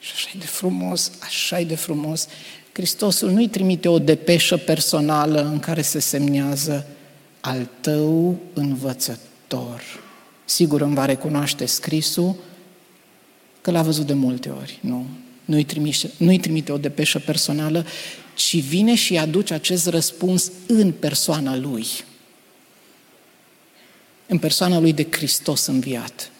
Și 0.00 0.12
așa 0.14 0.30
e 0.34 0.38
de 0.38 0.46
frumos, 0.46 1.10
așa 1.20 1.60
e 1.60 1.64
de 1.64 1.74
frumos. 1.74 2.28
Hristosul 2.72 3.30
nu-i 3.30 3.48
trimite 3.48 3.88
o 3.88 3.98
depeșă 3.98 4.56
personală 4.56 5.42
în 5.42 5.60
care 5.60 5.82
se 5.82 5.98
semnează 5.98 6.86
al 7.46 7.68
tău 7.80 8.38
învățător. 8.52 9.82
Sigur 10.44 10.80
îmi 10.80 10.94
va 10.94 11.04
recunoaște 11.04 11.66
scrisul 11.66 12.36
că 13.60 13.70
l-a 13.70 13.82
văzut 13.82 14.06
de 14.06 14.12
multe 14.12 14.48
ori. 14.48 14.78
Nu, 14.80 15.06
nu-i 15.44 15.64
trimite, 15.64 16.10
nu-i 16.16 16.38
trimite 16.38 16.72
o 16.72 16.78
depeșă 16.78 17.18
personală, 17.18 17.86
ci 18.34 18.60
vine 18.60 18.94
și 18.94 19.18
aduce 19.18 19.54
acest 19.54 19.86
răspuns 19.86 20.52
în 20.66 20.92
persoana 20.92 21.56
lui. 21.56 21.86
În 24.26 24.38
persoana 24.38 24.78
lui 24.78 24.92
de 24.92 25.06
Hristos 25.10 25.66
înviat. 25.66 26.30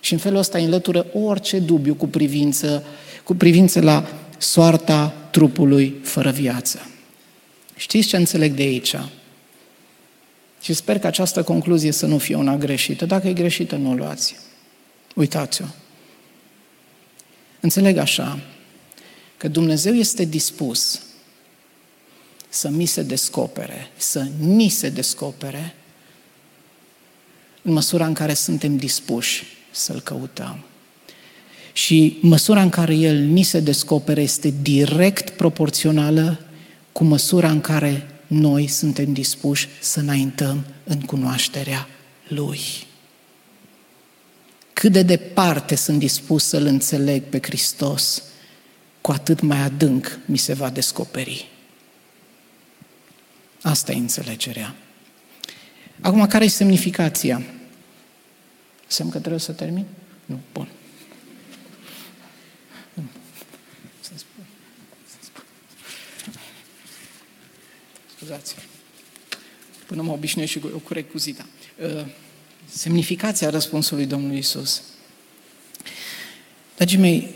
Și 0.00 0.12
în 0.12 0.18
felul 0.18 0.38
ăsta 0.38 0.58
înlătură 0.58 1.06
orice 1.12 1.58
dubiu 1.58 1.94
cu 1.94 2.06
privință, 2.06 2.84
cu 3.24 3.34
privință 3.34 3.80
la 3.80 4.08
soarta 4.38 5.08
trupului 5.30 5.96
fără 6.02 6.30
viață. 6.30 6.90
Știți 7.76 8.08
ce 8.08 8.16
înțeleg 8.16 8.54
de 8.54 8.62
aici? 8.62 8.94
Și 10.60 10.72
sper 10.72 10.98
că 10.98 11.06
această 11.06 11.42
concluzie 11.42 11.90
să 11.90 12.06
nu 12.06 12.18
fie 12.18 12.34
una 12.34 12.56
greșită. 12.56 13.06
Dacă 13.06 13.28
e 13.28 13.32
greșită, 13.32 13.76
nu 13.76 13.90
o 13.90 13.94
luați. 13.94 14.36
Uitați-o. 15.14 15.64
Înțeleg 17.60 17.96
așa 17.96 18.40
că 19.36 19.48
Dumnezeu 19.48 19.94
este 19.94 20.24
dispus 20.24 21.02
să 22.48 22.68
mi 22.68 22.86
se 22.86 23.02
descopere, 23.02 23.90
să 23.96 24.26
ni 24.38 24.68
se 24.68 24.88
descopere 24.88 25.74
în 27.62 27.72
măsura 27.72 28.06
în 28.06 28.14
care 28.14 28.34
suntem 28.34 28.76
dispuși 28.76 29.44
să-L 29.70 30.00
căutăm. 30.00 30.64
Și 31.72 32.18
măsura 32.20 32.62
în 32.62 32.68
care 32.68 32.94
El 32.94 33.16
ni 33.16 33.42
se 33.42 33.60
descopere 33.60 34.22
este 34.22 34.54
direct 34.62 35.30
proporțională 35.30 36.40
cu 36.92 37.04
măsura 37.04 37.50
în 37.50 37.60
care 37.60 38.19
noi 38.30 38.66
suntem 38.66 39.12
dispuși 39.12 39.68
să 39.80 40.00
înaintăm 40.00 40.64
în 40.84 41.00
cunoașterea 41.00 41.88
Lui. 42.28 42.60
Cât 44.72 44.92
de 44.92 45.02
departe 45.02 45.74
sunt 45.74 45.98
dispus 45.98 46.44
să-L 46.44 46.66
înțeleg 46.66 47.22
pe 47.22 47.38
Hristos, 47.42 48.22
cu 49.00 49.12
atât 49.12 49.40
mai 49.40 49.58
adânc 49.58 50.18
mi 50.24 50.36
se 50.36 50.52
va 50.52 50.70
descoperi. 50.70 51.48
Asta 53.62 53.92
e 53.92 53.96
înțelegerea. 53.96 54.74
Acum, 56.00 56.26
care 56.26 56.44
e 56.44 56.48
semnificația? 56.48 57.42
Semn 58.86 59.10
că 59.10 59.18
trebuie 59.18 59.40
să 59.40 59.52
termin? 59.52 59.84
Nu, 60.24 60.40
bun. 60.52 60.68
Scuzați. 68.20 68.54
Până 69.86 70.02
mă 70.02 70.12
obișnuiesc 70.12 70.52
și 70.52 70.58
cu, 70.58 70.66
cu 70.66 70.92
recuzita. 70.92 71.46
Uh, 71.82 72.04
semnificația 72.72 73.50
răspunsului 73.50 74.06
Domnului 74.06 74.38
Isus. 74.38 74.82
Dragii 76.76 76.98
mei, 76.98 77.34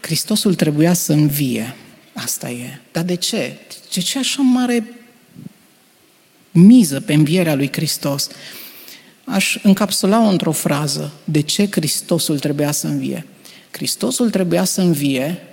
Hristosul 0.00 0.54
trebuia 0.54 0.92
să 0.92 1.12
învie. 1.12 1.74
Asta 2.12 2.50
e. 2.50 2.80
Dar 2.92 3.04
de 3.04 3.14
ce? 3.14 3.58
De 3.94 4.00
ce 4.00 4.18
așa 4.18 4.42
mare 4.42 4.94
miză 6.50 7.00
pe 7.00 7.12
învierea 7.12 7.54
lui 7.54 7.72
Hristos? 7.72 8.28
Aș 9.24 9.58
încapsula-o 9.62 10.28
într-o 10.28 10.52
frază. 10.52 11.12
De 11.24 11.40
ce 11.40 11.68
Hristosul 11.70 12.38
trebuia 12.38 12.70
să 12.72 12.86
învie? 12.86 13.26
Hristosul 13.70 14.30
trebuia 14.30 14.64
să 14.64 14.80
învie 14.80 15.49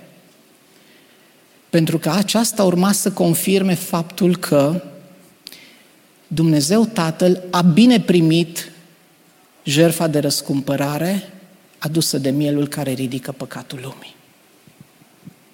pentru 1.70 1.98
că 1.98 2.10
aceasta 2.10 2.64
urma 2.64 2.92
să 2.92 3.10
confirme 3.10 3.74
faptul 3.74 4.36
că 4.36 4.82
Dumnezeu 6.26 6.84
Tatăl 6.84 7.42
a 7.50 7.62
bine 7.62 8.00
primit 8.00 8.72
jerfa 9.62 10.06
de 10.06 10.18
răscumpărare 10.18 11.32
adusă 11.78 12.18
de 12.18 12.30
mielul 12.30 12.68
care 12.68 12.92
ridică 12.92 13.32
păcatul 13.32 13.78
lumii. 13.82 14.14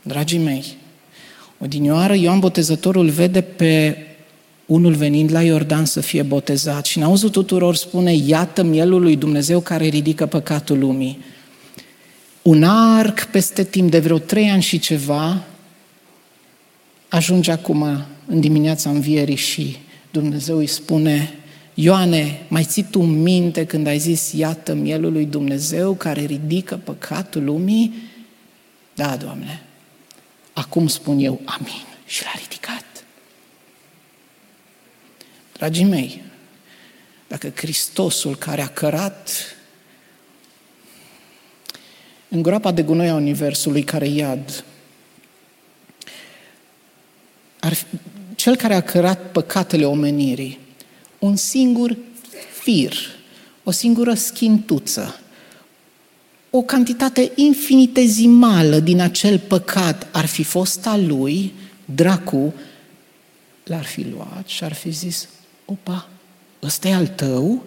Dragii 0.03 0.39
mei, 0.39 0.77
odinioară 1.59 2.15
Ioan 2.15 2.39
Botezătorul 2.39 3.09
vede 3.09 3.41
pe 3.41 3.97
unul 4.67 4.95
venind 4.95 5.33
la 5.33 5.43
Iordan 5.43 5.85
să 5.85 6.01
fie 6.01 6.23
botezat 6.23 6.85
și 6.85 6.99
în 6.99 7.05
auzul 7.05 7.31
tuturor 7.31 7.75
spune, 7.75 8.15
iată 8.15 8.63
mielul 8.63 9.03
lui 9.03 9.17
Dumnezeu 9.17 9.61
care 9.61 9.87
ridică 9.87 10.27
păcatul 10.27 10.79
lumii. 10.79 11.19
Un 12.43 12.63
arc 12.65 13.25
peste 13.25 13.65
timp 13.65 13.91
de 13.91 13.99
vreo 13.99 14.19
trei 14.19 14.51
ani 14.51 14.63
și 14.63 14.79
ceva 14.79 15.45
ajunge 17.15 17.51
acum 17.51 18.05
în 18.27 18.41
dimineața 18.41 18.91
învierii 18.91 19.37
și 19.37 19.77
Dumnezeu 20.11 20.57
îi 20.57 20.67
spune, 20.67 21.39
Ioane, 21.75 22.47
mai 22.49 22.65
ții 22.65 22.87
tu 22.91 23.03
minte 23.03 23.67
când 23.67 23.87
ai 23.87 23.99
zis, 23.99 24.33
iată 24.33 24.75
mielul 24.75 25.13
lui 25.13 25.25
Dumnezeu 25.25 25.95
care 25.95 26.25
ridică 26.25 26.81
păcatul 26.85 27.45
lumii? 27.45 27.95
Da, 28.95 29.17
Doamne, 29.17 29.63
acum 30.53 30.87
spun 30.87 31.19
eu 31.19 31.41
amin 31.45 31.85
și 32.07 32.23
l-a 32.23 32.33
ridicat. 32.41 33.05
Dragii 35.53 35.85
mei, 35.85 36.23
dacă 37.29 37.53
Hristosul 37.55 38.37
care 38.37 38.63
a 38.63 38.69
cărat 38.69 39.57
în 42.29 42.43
groapa 42.43 42.73
de 42.73 42.83
gunoi 42.83 43.09
a 43.09 43.15
Universului 43.15 43.83
care 43.83 44.09
iad, 44.09 44.65
ar 47.65 47.73
fi, 47.73 47.85
cel 48.35 48.57
care 48.57 48.75
a 48.75 48.83
cărat 48.83 49.31
păcatele 49.31 49.87
omenirii, 49.87 50.59
un 51.19 51.37
singur 51.37 51.97
fir, 52.61 52.93
o 53.63 53.71
singură 53.71 54.15
schintuță, 54.15 55.21
o 56.51 56.63
cantitate 56.63 57.33
infinitezimală 57.35 58.79
din 58.79 59.01
acel 59.01 59.39
păcat 59.39 60.07
ar 60.13 60.27
fi 60.27 60.43
fost 60.43 60.87
a 60.87 60.97
lui, 60.97 61.53
dracu 61.85 62.55
l-ar 63.65 63.85
fi 63.85 64.07
luat 64.09 64.47
și 64.47 64.65
ar 64.65 64.73
fi 64.73 64.91
zis, 64.91 65.29
opa, 65.65 66.09
ăsta 66.63 66.89
e 66.89 66.95
al 66.95 67.07
tău? 67.07 67.65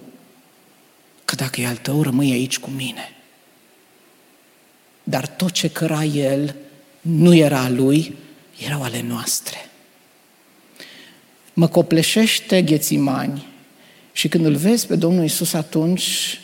Că 1.26 1.36
dacă 1.36 1.62
e 1.62 1.68
al 1.68 1.78
tău, 1.78 2.02
rămâi 2.02 2.32
aici 2.32 2.60
cu 2.60 2.70
mine. 2.70 3.16
Dar 5.04 5.28
tot 5.28 5.52
ce 5.52 5.70
căra 5.70 6.04
el 6.04 6.56
nu 7.02 7.36
era 7.36 7.60
a 7.60 7.70
lui, 7.70 8.16
erau 8.58 8.84
ale 8.84 9.02
noastre. 9.02 9.67
Mă 11.60 11.68
copleșește 11.68 12.62
ghețimani. 12.62 13.46
Și 14.12 14.28
când 14.28 14.46
îl 14.46 14.56
vezi 14.56 14.88
pe 14.88 14.96
Domnul 14.96 15.24
Isus 15.24 15.54
atunci, 15.54 16.40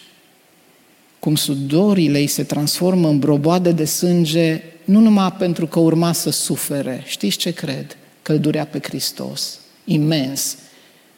cum 1.20 1.36
sudorile 1.36 2.20
îi 2.20 2.28
se 2.28 2.44
transformă 2.44 3.08
în 3.10 3.20
broboade 3.20 3.72
de 3.72 3.86
sânge, 3.86 4.62
nu 4.84 5.00
numai 5.00 5.32
pentru 5.32 5.68
că 5.68 5.80
urma 5.80 6.12
să 6.12 6.30
sufere, 6.30 7.04
știți 7.06 7.38
ce 7.38 7.52
cred? 7.52 7.98
Că 8.22 8.32
îl 8.32 8.40
durea 8.40 8.66
pe 8.66 8.80
Hristos, 8.84 9.60
imens, 9.86 10.58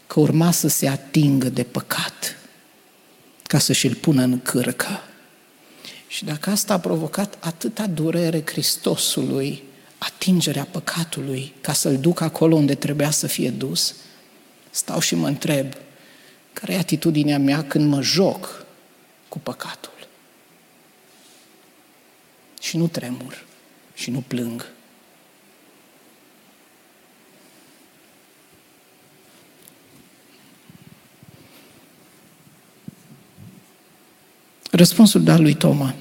că 0.08 0.20
urma 0.20 0.52
să 0.52 0.68
se 0.68 0.88
atingă 0.88 1.50
de 1.50 1.64
păcat. 1.64 2.38
Ca 3.44 3.58
să 3.58 3.74
și-l 3.74 3.96
pună 3.96 4.24
în 4.24 4.40
cârcă. 4.42 5.02
Și 6.08 6.26
dacă 6.26 6.50
asta 6.50 6.74
a 6.74 6.80
provocat 6.80 7.38
atâta 7.40 7.88
durere 7.88 8.44
Hristosului, 8.46 9.64
atingerea 10.06 10.68
păcatului, 10.72 11.54
ca 11.62 11.74
să-l 11.74 11.98
duc 11.98 12.22
acolo 12.22 12.56
unde 12.56 12.76
trebuia 12.76 13.12
să 13.12 13.28
fie 13.28 13.50
dus, 13.50 13.96
stau 14.70 15.00
și 15.00 15.16
mă 15.16 15.28
întreb, 15.28 15.74
care 16.54 16.74
e 16.74 16.78
atitudinea 16.78 17.40
mea 17.40 17.64
când 17.64 17.90
mă 17.90 18.02
joc 18.02 18.66
cu 19.28 19.40
păcatul? 19.40 20.08
Și 22.62 22.78
nu 22.78 22.88
tremur 22.88 23.46
și 23.94 24.12
nu 24.12 24.24
plâng, 24.28 24.74
Răspunsul 34.76 35.24
dat 35.24 35.40
lui 35.40 35.54
Toma. 35.54 35.96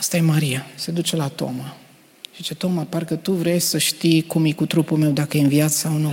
Asta 0.00 0.16
e 0.16 0.20
Maria. 0.20 0.66
Se 0.74 0.90
duce 0.90 1.16
la 1.16 1.28
Toma. 1.28 1.76
Și 2.22 2.36
zice, 2.36 2.54
Toma, 2.54 2.82
parcă 2.82 3.14
tu 3.14 3.32
vrei 3.32 3.58
să 3.58 3.78
știi 3.78 4.22
cum 4.22 4.44
e 4.44 4.52
cu 4.52 4.66
trupul 4.66 4.98
meu, 4.98 5.10
dacă 5.10 5.36
e 5.36 5.40
înviat 5.40 5.70
sau 5.70 5.92
nu. 5.92 6.12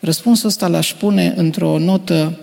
Răspunsul 0.00 0.48
ăsta 0.48 0.68
l-aș 0.68 0.94
pune 0.94 1.32
într-o 1.36 1.78
notă 1.78 2.38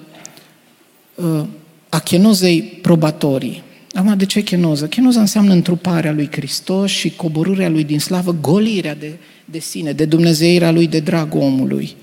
uh, 1.16 1.46
a 1.90 2.00
chenozei 2.00 2.62
probatorii. 2.62 3.64
Acum, 3.92 4.18
de 4.18 4.26
ce 4.26 4.42
chenoză? 4.42 4.88
Chenoza 4.88 5.20
înseamnă 5.20 5.54
întruparea 5.54 6.12
lui 6.12 6.30
Hristos 6.32 6.92
și 6.92 7.16
coborârea 7.16 7.70
lui 7.70 7.84
din 7.84 8.00
slavă, 8.00 8.36
golirea 8.42 8.96
de, 8.96 9.18
de 9.46 9.60
sine, 9.60 9.92
de 9.92 10.06
dumnezeirea 10.06 10.72
lui, 10.72 10.88
de 10.88 11.00
drag 11.00 11.36
omului. 11.36 11.96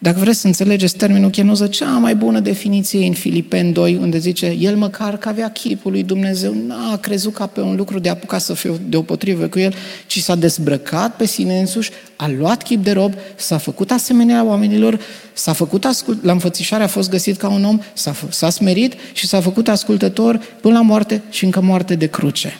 Dacă 0.00 0.18
vreți 0.20 0.40
să 0.40 0.46
înțelegeți 0.46 0.96
termenul 0.96 1.30
chenoză, 1.30 1.66
cea 1.66 1.90
mai 1.90 2.14
bună 2.14 2.40
definiție 2.40 3.06
în 3.06 3.12
Filipeni 3.12 3.72
2, 3.72 3.98
unde 4.00 4.18
zice, 4.18 4.56
el 4.58 4.76
măcar 4.76 5.16
că 5.16 5.28
avea 5.28 5.50
chipul 5.50 5.90
lui 5.92 6.02
Dumnezeu, 6.02 6.54
n-a 6.66 6.96
crezut 6.96 7.34
ca 7.34 7.46
pe 7.46 7.60
un 7.60 7.76
lucru 7.76 7.98
de 7.98 8.08
apucat 8.08 8.40
să 8.40 8.54
fie 8.54 8.72
deopotrivă 8.88 9.46
cu 9.46 9.58
el, 9.58 9.74
ci 10.06 10.18
s-a 10.18 10.34
dezbrăcat 10.34 11.16
pe 11.16 11.26
sine 11.26 11.58
însuși, 11.58 11.90
a 12.16 12.30
luat 12.38 12.62
chip 12.62 12.84
de 12.84 12.92
rob, 12.92 13.12
s-a 13.36 13.58
făcut 13.58 13.90
asemenea 13.90 14.44
oamenilor, 14.44 15.00
s-a 15.32 15.52
făcut 15.52 15.84
ascult, 15.84 16.24
la 16.24 16.32
înfățișare 16.32 16.82
a 16.82 16.86
fost 16.86 17.10
găsit 17.10 17.36
ca 17.36 17.48
un 17.48 17.64
om, 17.64 17.80
s-a, 17.92 18.14
s-a 18.28 18.50
smerit 18.50 18.94
și 19.12 19.26
s-a 19.26 19.40
făcut 19.40 19.68
ascultător 19.68 20.40
până 20.60 20.74
la 20.74 20.82
moarte 20.82 21.22
și 21.30 21.44
încă 21.44 21.60
moarte 21.60 21.94
de 21.94 22.06
cruce. 22.06 22.58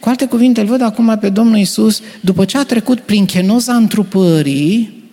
Cu 0.00 0.08
alte 0.08 0.26
cuvinte, 0.26 0.60
îl 0.60 0.66
văd 0.66 0.82
acum 0.82 1.18
pe 1.20 1.28
Domnul 1.28 1.58
Isus, 1.58 2.00
după 2.20 2.44
ce 2.44 2.58
a 2.58 2.64
trecut 2.64 3.00
prin 3.00 3.24
chenoza 3.24 3.74
întrupării, 3.74 5.03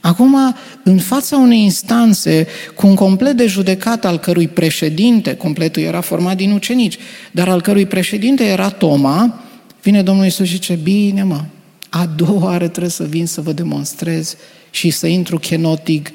Acum, 0.00 0.54
în 0.82 0.98
fața 0.98 1.36
unei 1.36 1.62
instanțe 1.62 2.46
cu 2.74 2.86
un 2.86 2.94
complet 2.94 3.36
de 3.36 3.46
judecat 3.46 4.04
al 4.04 4.18
cărui 4.18 4.48
președinte, 4.48 5.36
completul 5.36 5.82
era 5.82 6.00
format 6.00 6.36
din 6.36 6.52
ucenici, 6.52 6.98
dar 7.30 7.48
al 7.48 7.60
cărui 7.60 7.86
președinte 7.86 8.44
era 8.44 8.68
Toma, 8.68 9.42
vine 9.82 10.02
Domnul 10.02 10.24
Iisus 10.24 10.46
și 10.46 10.52
zice, 10.52 10.74
bine 10.74 11.22
mă, 11.22 11.44
a 11.88 12.06
doua 12.06 12.44
oară 12.44 12.68
trebuie 12.68 12.90
să 12.90 13.04
vin 13.04 13.26
să 13.26 13.40
vă 13.40 13.52
demonstrez 13.52 14.36
și 14.70 14.90
să 14.90 15.06
intru 15.06 15.38
chenotic 15.38 16.10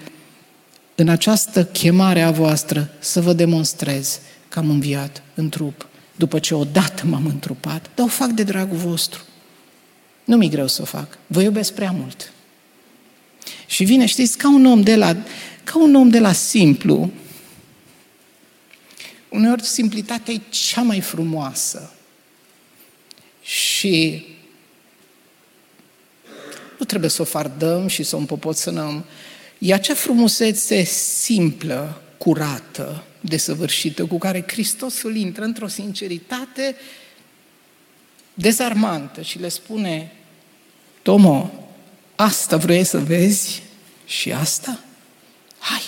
în 0.95 1.09
această 1.09 1.65
chemare 1.65 2.21
a 2.21 2.31
voastră, 2.31 2.89
să 2.99 3.21
vă 3.21 3.33
demonstrez 3.33 4.19
că 4.49 4.59
am 4.59 4.69
înviat 4.69 5.23
în 5.35 5.49
trup, 5.49 5.87
după 6.15 6.39
ce 6.39 6.55
odată 6.55 7.03
m-am 7.05 7.25
întrupat, 7.25 7.89
dar 7.95 8.05
o 8.05 8.09
fac 8.09 8.27
de 8.27 8.43
dragul 8.43 8.77
vostru. 8.77 9.21
Nu 10.25 10.37
mi-e 10.37 10.47
greu 10.47 10.67
să 10.67 10.81
o 10.81 10.85
fac, 10.85 11.17
vă 11.27 11.41
iubesc 11.41 11.73
prea 11.73 11.91
mult. 11.91 12.31
Și 13.65 13.83
vine, 13.83 14.05
știți, 14.05 14.37
ca 14.37 14.49
un 14.49 14.65
om 14.65 14.81
de 14.81 14.95
la, 14.95 15.17
ca 15.63 15.77
un 15.77 15.95
om 15.95 16.09
de 16.09 16.19
la 16.19 16.31
simplu. 16.31 17.11
Uneori 19.29 19.63
simplitatea 19.63 20.33
e 20.33 20.41
cea 20.49 20.81
mai 20.81 21.01
frumoasă. 21.01 21.93
Și 23.41 24.25
nu 26.79 26.85
trebuie 26.85 27.09
să 27.09 27.21
o 27.21 27.25
fardăm 27.25 27.87
și 27.87 28.03
să 28.03 28.15
o 28.15 28.19
împopoțânăm. 28.19 29.05
E 29.57 29.73
acea 29.73 29.93
frumusețe 29.93 30.83
simplă, 30.83 32.01
curată, 32.17 33.03
desăvârșită, 33.19 34.05
cu 34.05 34.17
care 34.17 34.43
Hristosul 34.47 35.15
intră 35.15 35.43
într-o 35.43 35.67
sinceritate 35.67 36.75
dezarmantă 38.33 39.21
și 39.21 39.39
le 39.39 39.49
spune, 39.49 40.11
Tomo, 41.01 41.62
Asta 42.15 42.57
vrei 42.57 42.83
să 42.83 42.99
vezi 42.99 43.63
și 44.05 44.31
asta? 44.31 44.79
Hai! 45.59 45.81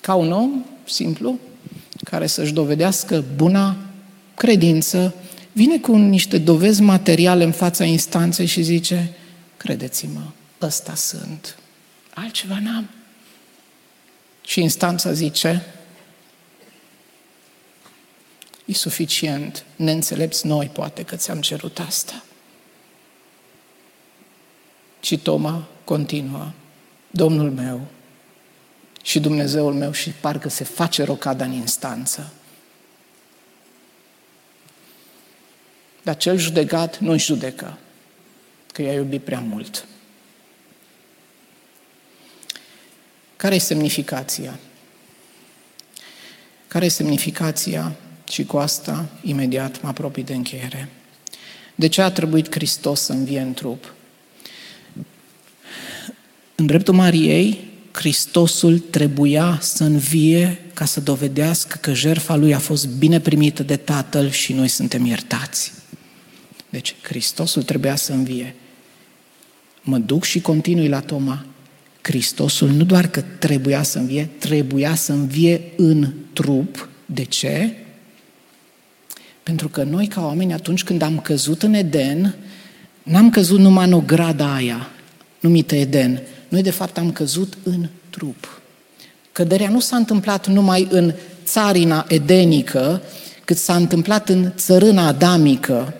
Ca 0.00 0.14
un 0.14 0.32
om 0.32 0.64
simplu, 0.84 1.38
care 2.04 2.26
să-și 2.26 2.52
dovedească 2.52 3.24
buna 3.36 3.76
credință, 4.34 5.14
vine 5.52 5.78
cu 5.78 5.96
niște 5.96 6.38
dovezi 6.38 6.82
materiale 6.82 7.44
în 7.44 7.52
fața 7.52 7.84
instanței 7.84 8.46
și 8.46 8.62
zice, 8.62 9.12
credeți-mă, 9.56 10.22
ăsta 10.60 10.94
sunt. 10.94 11.58
Altceva 12.14 12.58
n-am. 12.62 12.88
Și 14.44 14.60
instanța 14.60 15.12
zice, 15.12 15.66
E 18.64 18.72
suficient, 18.72 19.64
ne 19.76 19.92
înțelepți 19.92 20.46
noi, 20.46 20.66
poate 20.66 21.02
că 21.02 21.16
ți-am 21.16 21.40
cerut 21.40 21.78
asta. 21.78 22.24
Și 25.00 25.18
Toma 25.18 25.68
continuă, 25.84 26.52
Domnul 27.10 27.50
meu 27.50 27.86
și 29.02 29.20
Dumnezeul 29.20 29.74
meu 29.74 29.92
și 29.92 30.10
parcă 30.10 30.48
se 30.48 30.64
face 30.64 31.02
rocada 31.02 31.44
în 31.44 31.52
instanță. 31.52 32.32
Dar 36.02 36.16
cel 36.16 36.36
judecat 36.36 36.98
nu-și 36.98 37.24
judecă, 37.24 37.78
că 38.72 38.82
i-a 38.82 38.92
iubit 38.92 39.24
prea 39.24 39.40
mult. 39.40 39.86
Care 43.36 43.54
e 43.54 43.58
semnificația? 43.58 44.58
Care 46.66 46.84
e 46.84 46.88
semnificația? 46.88 47.96
Și 48.28 48.44
cu 48.44 48.56
asta, 48.56 49.08
imediat, 49.22 49.82
mă 49.82 49.88
apropii 49.88 50.24
de 50.24 50.34
încheiere. 50.34 50.88
De 51.74 51.86
ce 51.86 52.02
a 52.02 52.10
trebuit 52.10 52.54
Hristos 52.54 53.00
să 53.00 53.12
învie 53.12 53.40
în 53.40 53.54
trup? 53.54 53.94
În 56.54 56.66
dreptul 56.66 56.94
Mariei, 56.94 57.72
Hristosul 57.92 58.78
trebuia 58.78 59.58
să 59.60 59.84
învie 59.84 60.60
ca 60.74 60.84
să 60.84 61.00
dovedească 61.00 61.78
că 61.80 61.94
jertfa 61.94 62.36
lui 62.36 62.54
a 62.54 62.58
fost 62.58 62.88
bine 62.88 63.20
primită 63.20 63.62
de 63.62 63.76
Tatăl 63.76 64.30
și 64.30 64.52
noi 64.52 64.68
suntem 64.68 65.06
iertați. 65.06 65.72
Deci, 66.70 66.94
Hristosul 67.02 67.62
trebuia 67.62 67.96
să 67.96 68.12
învie. 68.12 68.54
Mă 69.82 69.98
duc 69.98 70.24
și 70.24 70.40
continui 70.40 70.88
la 70.88 71.00
Toma. 71.00 71.44
Hristosul 72.02 72.68
nu 72.68 72.84
doar 72.84 73.06
că 73.06 73.20
trebuia 73.20 73.82
să 73.82 73.98
învie, 73.98 74.28
trebuia 74.38 74.94
să 74.94 75.12
învie 75.12 75.72
în 75.76 76.12
trup. 76.32 76.88
De 77.06 77.24
ce? 77.24 77.74
Pentru 79.44 79.68
că 79.68 79.82
noi, 79.82 80.06
ca 80.06 80.24
oameni, 80.24 80.52
atunci 80.52 80.84
când 80.84 81.02
am 81.02 81.18
căzut 81.18 81.62
în 81.62 81.74
Eden, 81.74 82.34
n-am 83.02 83.30
căzut 83.30 83.58
numai 83.58 83.86
în 83.86 83.92
o 83.92 84.00
grada 84.00 84.54
aia, 84.54 84.88
numită 85.40 85.74
Eden. 85.74 86.20
Noi, 86.48 86.62
de 86.62 86.70
fapt, 86.70 86.98
am 86.98 87.12
căzut 87.12 87.58
în 87.62 87.88
trup. 88.10 88.60
Căderea 89.32 89.68
nu 89.68 89.80
s-a 89.80 89.96
întâmplat 89.96 90.46
numai 90.46 90.86
în 90.90 91.12
țarina 91.44 92.04
edenică, 92.08 93.02
cât 93.44 93.56
s-a 93.56 93.76
întâmplat 93.76 94.28
în 94.28 94.52
țărâna 94.56 95.06
adamică. 95.06 95.94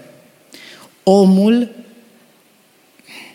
Omul 1.03 1.71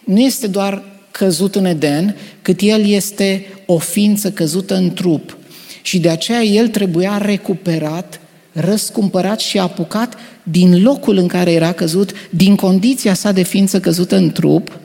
nu 0.03 0.20
este 0.20 0.47
doar 0.47 0.84
căzut 1.12 1.55
în 1.55 1.66
Eden, 1.66 2.16
cât 2.41 2.60
el 2.62 2.86
este 2.86 3.45
o 3.66 3.78
ființă 3.78 4.32
căzută 4.32 4.76
în 4.76 4.93
trup. 4.93 5.38
Și 5.82 5.99
de 5.99 6.10
aceea 6.10 6.41
el 6.41 6.68
trebuia 6.68 7.18
recuperat, 7.18 8.20
răscumpărat 8.60 9.39
și 9.39 9.60
apucat 9.60 10.16
din 10.43 10.82
locul 10.82 11.18
în 11.18 11.28
care 11.28 11.51
era 11.51 11.72
căzut, 11.72 12.12
din 12.30 12.55
condiția 12.55 13.14
sa 13.14 13.32
de 13.32 13.43
ființă 13.43 13.80
căzută 13.80 14.16
în 14.16 14.32
trup. 14.32 14.80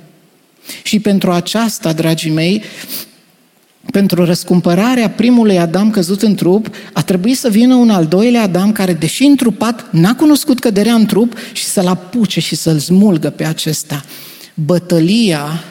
Și 0.82 1.00
pentru 1.00 1.30
aceasta, 1.30 1.92
dragii 1.92 2.30
mei, 2.30 2.62
pentru 3.90 4.24
răscumpărarea 4.24 5.10
primului 5.10 5.58
Adam 5.58 5.90
căzut 5.90 6.22
în 6.22 6.34
trup, 6.34 6.66
a 6.92 7.02
trebuit 7.02 7.38
să 7.38 7.48
vină 7.48 7.74
un 7.74 7.90
al 7.90 8.06
doilea 8.06 8.42
Adam 8.42 8.72
care, 8.72 8.92
deși 8.92 9.24
întrupat, 9.24 9.92
n-a 9.92 10.14
cunoscut 10.14 10.58
căderea 10.58 10.94
în 10.94 11.06
trup 11.06 11.36
și 11.52 11.64
să-l 11.64 11.86
apuce 11.86 12.40
și 12.40 12.54
să-l 12.56 12.78
smulgă 12.78 13.30
pe 13.30 13.44
acesta. 13.44 14.04
Bătălia 14.54 15.64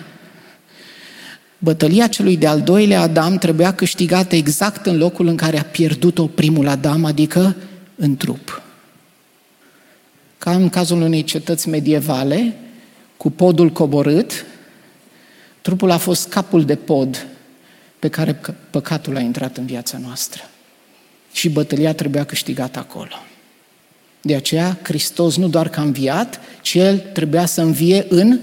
Bătălia 1.64 2.08
celui 2.08 2.38
de-al 2.38 2.62
doilea 2.62 3.02
Adam 3.02 3.38
trebuia 3.38 3.74
câștigată 3.74 4.36
exact 4.36 4.86
în 4.86 4.98
locul 4.98 5.28
în 5.28 5.36
care 5.36 5.60
a 5.60 5.64
pierdut-o 5.64 6.26
primul 6.26 6.68
Adam, 6.68 7.06
adică 7.06 7.56
în 7.96 8.18
trup. 8.18 8.62
Ca 10.38 10.56
în 10.56 10.70
cazul 10.70 11.02
unei 11.02 11.24
cetăți 11.24 11.70
medievale, 11.70 12.58
cu 13.18 13.32
podul 13.32 13.70
coborât, 13.70 14.46
trupul 15.62 15.92
a 15.92 15.98
fost 15.98 16.30
capul 16.30 16.66
de 16.66 16.76
pod 16.76 17.28
pe 18.00 18.10
care 18.10 18.40
păcatul 18.70 19.16
a 19.16 19.20
intrat 19.20 19.58
în 19.58 19.66
viața 19.66 19.98
noastră. 19.98 20.50
Și 21.32 21.50
bătălia 21.50 21.94
trebuia 21.94 22.26
câștigată 22.26 22.80
acolo. 22.80 23.16
De 24.22 24.36
aceea, 24.36 24.80
Hristos 24.84 25.38
nu 25.38 25.48
doar 25.48 25.70
că 25.70 25.80
a 25.80 25.84
înviat, 25.84 26.40
ci 26.62 26.74
El 26.74 27.00
trebuia 27.00 27.46
să 27.46 27.62
învie 27.62 28.06
în 28.10 28.40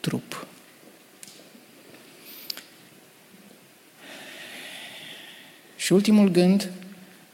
trup. 0.00 0.46
Și 5.76 5.92
ultimul 5.92 6.28
gând, 6.28 6.70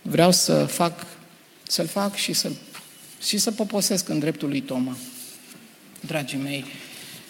vreau 0.02 0.30
să 0.30 0.64
fac, 0.64 1.06
să-l 1.68 1.86
fac 1.86 2.14
și 2.14 2.32
să, 2.32 2.50
și 3.26 3.38
să 3.38 3.50
poposesc 3.50 4.08
în 4.08 4.18
dreptul 4.18 4.48
lui 4.48 4.60
Toma. 4.60 4.96
Dragii 6.00 6.38
mei, 6.38 6.64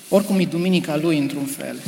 oricum 0.08 0.38
e 0.38 0.44
duminica 0.44 0.96
lui 0.96 1.18
într-un 1.18 1.44
fel. 1.44 1.82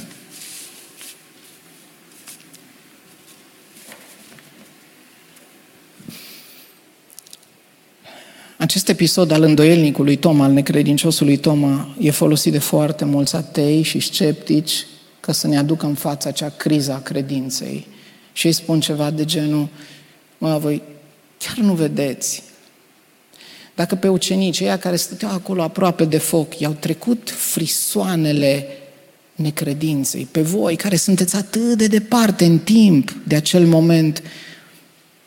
Acest 8.56 8.88
episod 8.88 9.30
al 9.30 9.42
îndoielnicului 9.42 10.16
Toma, 10.16 10.44
al 10.44 10.52
necredinciosului 10.52 11.36
Toma, 11.36 11.96
e 12.00 12.10
folosit 12.10 12.52
de 12.52 12.58
foarte 12.58 13.04
mulți 13.04 13.36
atei 13.36 13.82
și 13.82 14.00
sceptici 14.00 14.86
ca 15.20 15.32
să 15.32 15.46
ne 15.46 15.58
aducă 15.58 15.86
în 15.86 15.94
fața 15.94 16.28
acea 16.28 16.48
criză 16.48 16.92
a 16.92 17.00
credinței 17.00 17.86
și 18.32 18.46
îi 18.46 18.52
spun 18.52 18.80
ceva 18.80 19.10
de 19.10 19.24
genul, 19.24 19.68
mă, 20.38 20.58
voi 20.58 20.82
chiar 21.38 21.56
nu 21.56 21.74
vedeți. 21.74 22.42
Dacă 23.74 23.94
pe 23.94 24.08
ucenici, 24.08 24.60
ăia 24.60 24.78
care 24.78 24.96
stăteau 24.96 25.30
acolo 25.30 25.62
aproape 25.62 26.04
de 26.04 26.18
foc, 26.18 26.58
i-au 26.58 26.76
trecut 26.80 27.30
frisoanele 27.30 28.66
necredinței, 29.34 30.28
pe 30.30 30.40
voi 30.42 30.76
care 30.76 30.96
sunteți 30.96 31.36
atât 31.36 31.78
de 31.78 31.86
departe 31.86 32.44
în 32.44 32.58
timp 32.58 33.10
de 33.26 33.34
acel 33.34 33.66
moment, 33.66 34.22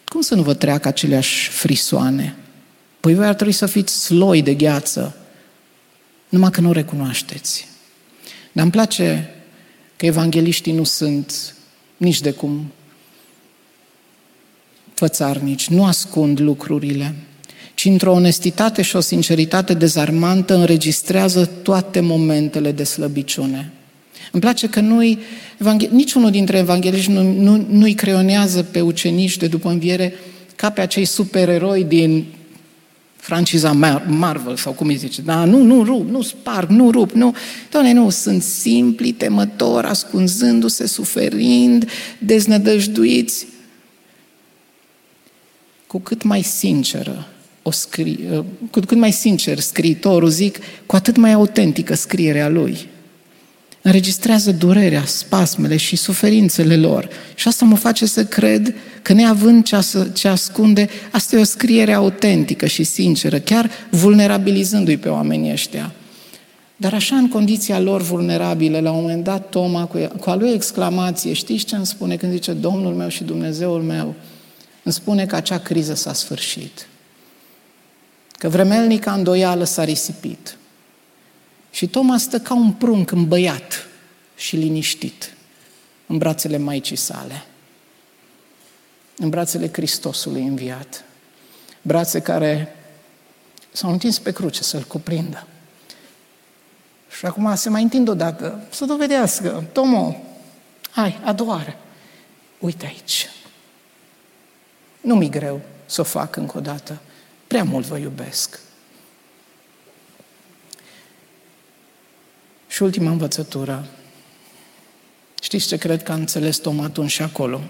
cum 0.05 0.22
să 0.22 0.36
nu 0.36 0.41
vă 0.41 0.53
treacă 0.53 0.88
aceleași 0.88 1.49
frisoane? 1.49 2.36
Păi 2.99 3.14
voi 3.14 3.26
ar 3.26 3.34
trebui 3.34 3.53
să 3.53 3.66
fiți 3.66 4.03
sloi 4.03 4.41
de 4.41 4.53
gheață, 4.53 5.16
numai 6.30 6.51
că 6.51 6.62
nu 6.62 6.72
recunoașteți. 6.72 7.68
Dar 8.51 8.64
îmi 8.64 8.72
place 8.72 9.30
că 9.97 10.05
evangeliștii 10.05 10.74
nu 10.74 10.84
sunt 10.84 11.55
nici 11.97 12.22
de 12.22 12.32
cum 12.32 12.72
fățarnici, 15.01 15.67
nu 15.67 15.85
ascund 15.85 16.39
lucrurile, 16.39 17.15
ci 17.73 17.85
într-o 17.85 18.11
onestitate 18.11 18.81
și 18.81 18.95
o 18.95 18.99
sinceritate 18.99 19.73
dezarmantă 19.73 20.55
înregistrează 20.55 21.45
toate 21.45 21.99
momentele 21.99 22.71
de 22.71 22.83
slăbiciune. 22.83 23.71
Îmi 24.31 24.41
place 24.41 24.69
că 24.69 24.79
nu-i, 24.79 25.19
niciunul 25.89 26.31
dintre 26.31 26.57
evangeliști 26.57 27.11
nu, 27.11 27.21
nu, 27.33 27.65
nu-i 27.69 27.93
creionează 27.93 28.63
pe 28.63 28.81
ucenici 28.81 29.37
de 29.37 29.47
după 29.47 29.69
înviere 29.69 30.13
ca 30.55 30.69
pe 30.69 30.81
acei 30.81 31.05
supereroi 31.05 31.83
din 31.83 32.25
franciza 33.15 33.71
Marvel 34.07 34.55
sau 34.55 34.71
cum 34.71 34.87
îi 34.87 34.95
zice, 34.95 35.21
da, 35.21 35.45
nu, 35.45 35.63
nu 35.63 35.83
rup, 35.83 36.09
nu 36.09 36.21
sparg, 36.21 36.69
nu 36.69 36.91
rup, 36.91 37.11
nu. 37.11 37.35
Doamne, 37.71 37.93
nu, 37.93 38.09
sunt 38.09 38.41
simpli, 38.41 39.11
temători, 39.11 39.87
ascunzându-se, 39.87 40.87
suferind, 40.87 41.89
deznădăjduiți 42.17 43.45
cu 45.91 45.99
cât 45.99 46.23
mai 46.23 46.41
sinceră 46.41 47.27
o 47.61 47.71
scrie, 47.71 48.17
uh, 48.31 48.43
cu 48.71 48.79
cât 48.79 48.97
mai 48.97 49.11
sincer 49.11 49.59
scriitorul, 49.59 50.29
zic, 50.29 50.57
cu 50.85 50.95
atât 50.95 51.17
mai 51.17 51.31
autentică 51.31 51.93
scrierea 51.95 52.49
lui. 52.49 52.77
Înregistrează 53.81 54.51
durerea, 54.51 55.03
spasmele 55.05 55.77
și 55.77 55.95
suferințele 55.95 56.77
lor. 56.77 57.09
Și 57.35 57.47
asta 57.47 57.65
mă 57.65 57.75
face 57.75 58.05
să 58.05 58.25
cred 58.25 58.73
că 59.01 59.13
neavând 59.13 59.63
ce, 59.63 59.77
ce 60.13 60.27
ascunde, 60.27 60.89
asta 61.11 61.35
e 61.35 61.39
o 61.39 61.43
scriere 61.43 61.93
autentică 61.93 62.65
și 62.65 62.83
sinceră, 62.83 63.39
chiar 63.39 63.69
vulnerabilizându-i 63.89 64.97
pe 64.97 65.09
oamenii 65.09 65.51
ăștia. 65.51 65.91
Dar 66.75 66.93
așa, 66.93 67.15
în 67.15 67.29
condiția 67.29 67.79
lor 67.79 68.01
vulnerabile, 68.01 68.79
la 68.79 68.91
un 68.91 69.01
moment 69.01 69.23
dat, 69.23 69.49
Toma, 69.49 69.85
cu, 69.85 69.97
cu 70.19 70.29
a 70.29 70.35
lui 70.35 70.51
exclamație, 70.53 71.33
știți 71.33 71.65
ce 71.65 71.75
îmi 71.75 71.85
spune 71.85 72.15
când 72.15 72.31
zice 72.31 72.51
Domnul 72.51 72.93
meu 72.93 73.07
și 73.07 73.23
Dumnezeul 73.23 73.81
meu? 73.81 74.15
Îmi 74.84 74.93
spune 74.93 75.25
că 75.25 75.36
acea 75.36 75.59
criză 75.59 75.93
s-a 75.93 76.13
sfârșit. 76.13 76.88
Că 78.32 78.49
vremelnica 78.49 79.13
îndoială 79.13 79.63
s-a 79.63 79.84
risipit. 79.84 80.57
Și 81.71 81.88
Toma 81.88 82.17
stă 82.17 82.39
ca 82.39 82.53
un 82.53 82.71
prunc 82.71 83.11
îmbăiat 83.11 83.88
și 84.36 84.55
liniștit 84.55 85.34
în 86.07 86.17
brațele 86.17 86.57
Maicii 86.57 86.95
sale, 86.95 87.45
în 89.17 89.29
brațele 89.29 89.69
Hristosului 89.71 90.41
înviat, 90.41 91.03
brațe 91.82 92.21
care 92.21 92.75
s-au 93.71 93.91
întins 93.91 94.19
pe 94.19 94.32
cruce 94.32 94.63
să-l 94.63 94.84
cuprindă. 94.84 95.47
Și 97.17 97.25
acum 97.25 97.55
se 97.55 97.69
mai 97.69 97.82
întind 97.82 98.07
odată, 98.07 98.63
să 98.69 98.86
dovedească, 98.86 99.63
Tomo, 99.71 100.15
hai, 100.91 101.19
a 101.23 101.34
doua 101.34 101.55
oară, 101.55 101.77
uite 102.59 102.86
aici, 102.86 103.29
nu 105.01 105.15
mi 105.15 105.29
greu 105.29 105.61
să 105.85 106.01
o 106.01 106.03
fac 106.03 106.35
încă 106.35 106.57
o 106.57 106.61
dată. 106.61 107.01
Prea 107.47 107.63
mult 107.63 107.85
vă 107.85 107.97
iubesc. 107.97 108.59
Și 112.67 112.83
ultima 112.83 113.09
învățătură. 113.09 113.85
Știți 115.41 115.67
ce 115.67 115.77
cred 115.77 116.03
că 116.03 116.11
a 116.11 116.15
înțeles 116.15 116.57
Tom 116.57 116.79
atunci 116.79 117.11
și 117.11 117.21
acolo? 117.21 117.61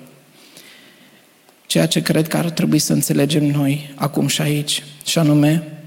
Ceea 1.66 1.88
ce 1.88 2.02
cred 2.02 2.28
că 2.28 2.38
ar 2.38 2.50
trebui 2.50 2.80
să 2.80 2.94
înțelegem 2.94 3.44
noi 3.44 3.94
acum 3.96 4.28
și 4.28 4.42
aici, 4.42 4.84
și 5.06 5.20
anume 5.20 5.82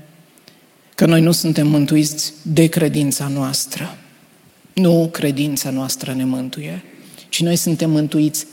că 0.95 1.07
noi 1.07 1.21
nu 1.21 1.33
suntem 1.33 1.67
mântuiți 1.67 2.33
de 2.43 2.67
credința 2.67 3.29
noastră. 3.29 3.99
Nu 4.73 5.09
credința 5.13 5.71
noastră 5.71 6.13
ne 6.13 6.25
mântuie, 6.25 6.85
ci 7.29 7.41
noi 7.41 7.57
suntem 7.57 7.91
mântuiți 7.91 8.47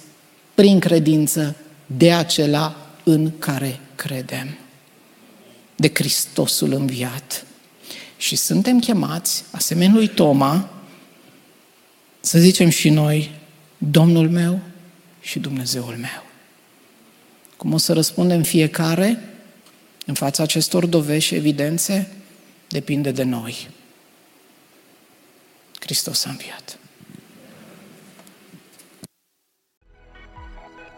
prin 0.54 0.80
credință 0.80 1.56
de 1.86 2.14
acela 2.14 2.81
în 3.04 3.40
care 3.40 3.80
credem, 3.96 4.58
de 5.76 5.92
Hristosul 5.94 6.74
înviat. 6.74 7.46
Și 8.18 8.36
suntem 8.36 8.80
chemați, 8.80 9.44
asemenea 9.52 9.96
lui 9.96 10.08
Toma, 10.08 10.70
să 12.20 12.40
zicem 12.40 12.70
și 12.70 12.90
noi, 12.90 13.32
Domnul 13.78 14.30
meu 14.30 14.60
și 15.22 15.40
Dumnezeul 15.40 15.96
meu. 15.96 16.24
Cum 17.58 17.74
o 17.74 17.78
să 17.78 17.94
răspundem 17.94 18.44
fiecare 18.44 19.24
în 20.06 20.14
fața 20.14 20.44
acestor 20.44 20.86
dovezi 20.86 21.26
și 21.26 21.36
evidențe, 21.36 22.12
depinde 22.68 23.12
de 23.12 23.24
noi. 23.24 23.70
Hristos 25.80 26.26
a 26.26 26.30
înviat. 26.30 26.78